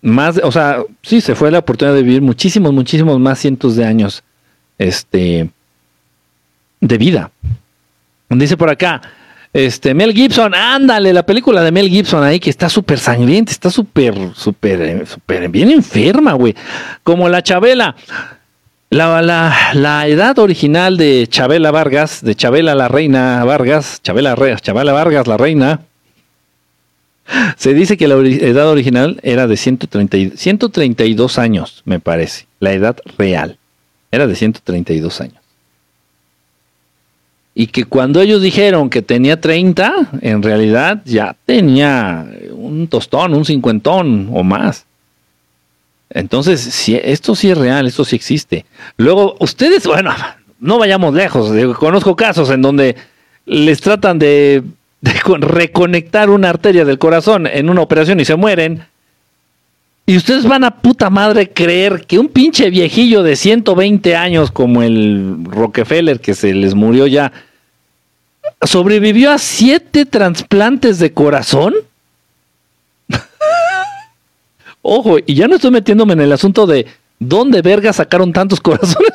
más, 0.01 0.39
o 0.43 0.51
sea, 0.51 0.83
sí, 1.01 1.21
se 1.21 1.33
fue 1.33 1.49
la 1.49 1.59
oportunidad 1.59 1.95
de 1.95 2.03
vivir 2.03 2.21
muchísimos, 2.21 2.73
muchísimos 2.73 3.17
más 3.19 3.39
cientos 3.39 3.77
de 3.77 3.85
años 3.85 4.21
este, 4.79 5.49
de 6.79 6.97
vida. 6.97 7.29
Dice 8.29 8.57
por 8.57 8.69
acá, 8.69 9.01
este, 9.53 9.93
Mel 9.93 10.13
Gibson, 10.13 10.55
ándale, 10.55 11.13
la 11.13 11.23
película 11.23 11.61
de 11.61 11.71
Mel 11.71 11.89
Gibson 11.89 12.23
ahí 12.23 12.39
que 12.39 12.49
está 12.49 12.69
súper 12.69 12.99
sangrienta, 12.99 13.51
está 13.51 13.69
súper, 13.69 14.15
súper, 14.33 15.05
súper 15.05 15.49
bien 15.49 15.69
enferma, 15.69 16.33
güey. 16.33 16.55
Como 17.03 17.29
la 17.29 17.43
Chabela. 17.43 17.95
La, 18.91 19.21
la, 19.21 19.55
la, 19.75 20.07
edad 20.07 20.39
original 20.39 20.97
de 20.97 21.27
Chabela 21.29 21.69
Vargas, 21.69 22.23
de 22.23 22.33
Chabela 22.33 22.73
la 22.73 22.87
reina 22.87 23.45
Vargas, 23.45 24.01
Chabela, 24.01 24.35
Chabela 24.59 24.93
Vargas 24.93 25.27
la 25.27 25.37
reina, 25.37 25.81
se 27.55 27.75
dice 27.75 27.97
que 27.97 28.07
la 28.07 28.15
edad 28.15 28.67
original 28.67 29.19
era 29.21 29.45
de 29.45 29.57
130, 29.57 30.35
132 30.35 31.37
años, 31.37 31.83
me 31.85 31.99
parece, 31.99 32.47
la 32.59 32.73
edad 32.73 32.97
real. 33.15 33.58
Era 34.11 34.27
de 34.27 34.35
132 34.35 35.21
años. 35.21 35.35
Y 37.55 37.67
que 37.67 37.85
cuando 37.85 38.21
ellos 38.21 38.41
dijeron 38.41 38.89
que 38.89 39.01
tenía 39.01 39.41
30, 39.41 40.09
en 40.21 40.41
realidad 40.41 41.01
ya 41.05 41.35
tenía 41.45 42.25
un 42.51 42.87
tostón, 42.87 43.33
un 43.33 43.45
cincuentón 43.45 44.29
o 44.33 44.43
más. 44.43 44.85
Entonces, 46.09 46.61
si, 46.61 46.95
esto 46.95 47.35
sí 47.35 47.51
es 47.51 47.57
real, 47.57 47.85
esto 47.85 48.05
sí 48.05 48.15
existe. 48.15 48.65
Luego, 48.97 49.35
ustedes, 49.39 49.85
bueno, 49.85 50.13
no 50.59 50.79
vayamos 50.79 51.13
lejos. 51.13 51.51
Conozco 51.77 52.15
casos 52.15 52.49
en 52.49 52.61
donde 52.61 52.95
les 53.45 53.81
tratan 53.81 54.19
de 54.19 54.63
reconectar 55.39 56.29
una 56.29 56.49
arteria 56.49 56.85
del 56.85 56.97
corazón 56.97 57.47
en 57.47 57.69
una 57.69 57.81
operación 57.81 58.19
y 58.19 58.25
se 58.25 58.35
mueren 58.35 58.85
y 60.09 60.17
ustedes 60.17 60.47
van 60.47 60.63
a 60.63 60.71
puta 60.71 61.11
madre 61.11 61.51
creer 61.51 62.07
que 62.07 62.17
un 62.17 62.29
pinche 62.29 62.71
viejillo 62.71 63.21
de 63.21 63.35
120 63.35 64.15
años 64.15 64.49
como 64.49 64.81
el 64.81 65.37
Rockefeller 65.43 66.19
que 66.19 66.33
se 66.33 66.51
les 66.51 66.73
murió 66.73 67.05
ya, 67.05 67.31
sobrevivió 68.63 69.29
a 69.29 69.37
siete 69.37 70.07
trasplantes 70.07 70.97
de 70.97 71.13
corazón. 71.13 71.75
Ojo, 74.81 75.17
y 75.23 75.35
ya 75.35 75.47
no 75.47 75.57
estoy 75.57 75.69
metiéndome 75.69 76.13
en 76.13 76.21
el 76.21 76.31
asunto 76.31 76.65
de 76.65 76.87
dónde 77.19 77.61
verga 77.61 77.93
sacaron 77.93 78.33
tantos 78.33 78.59
corazones 78.61 79.11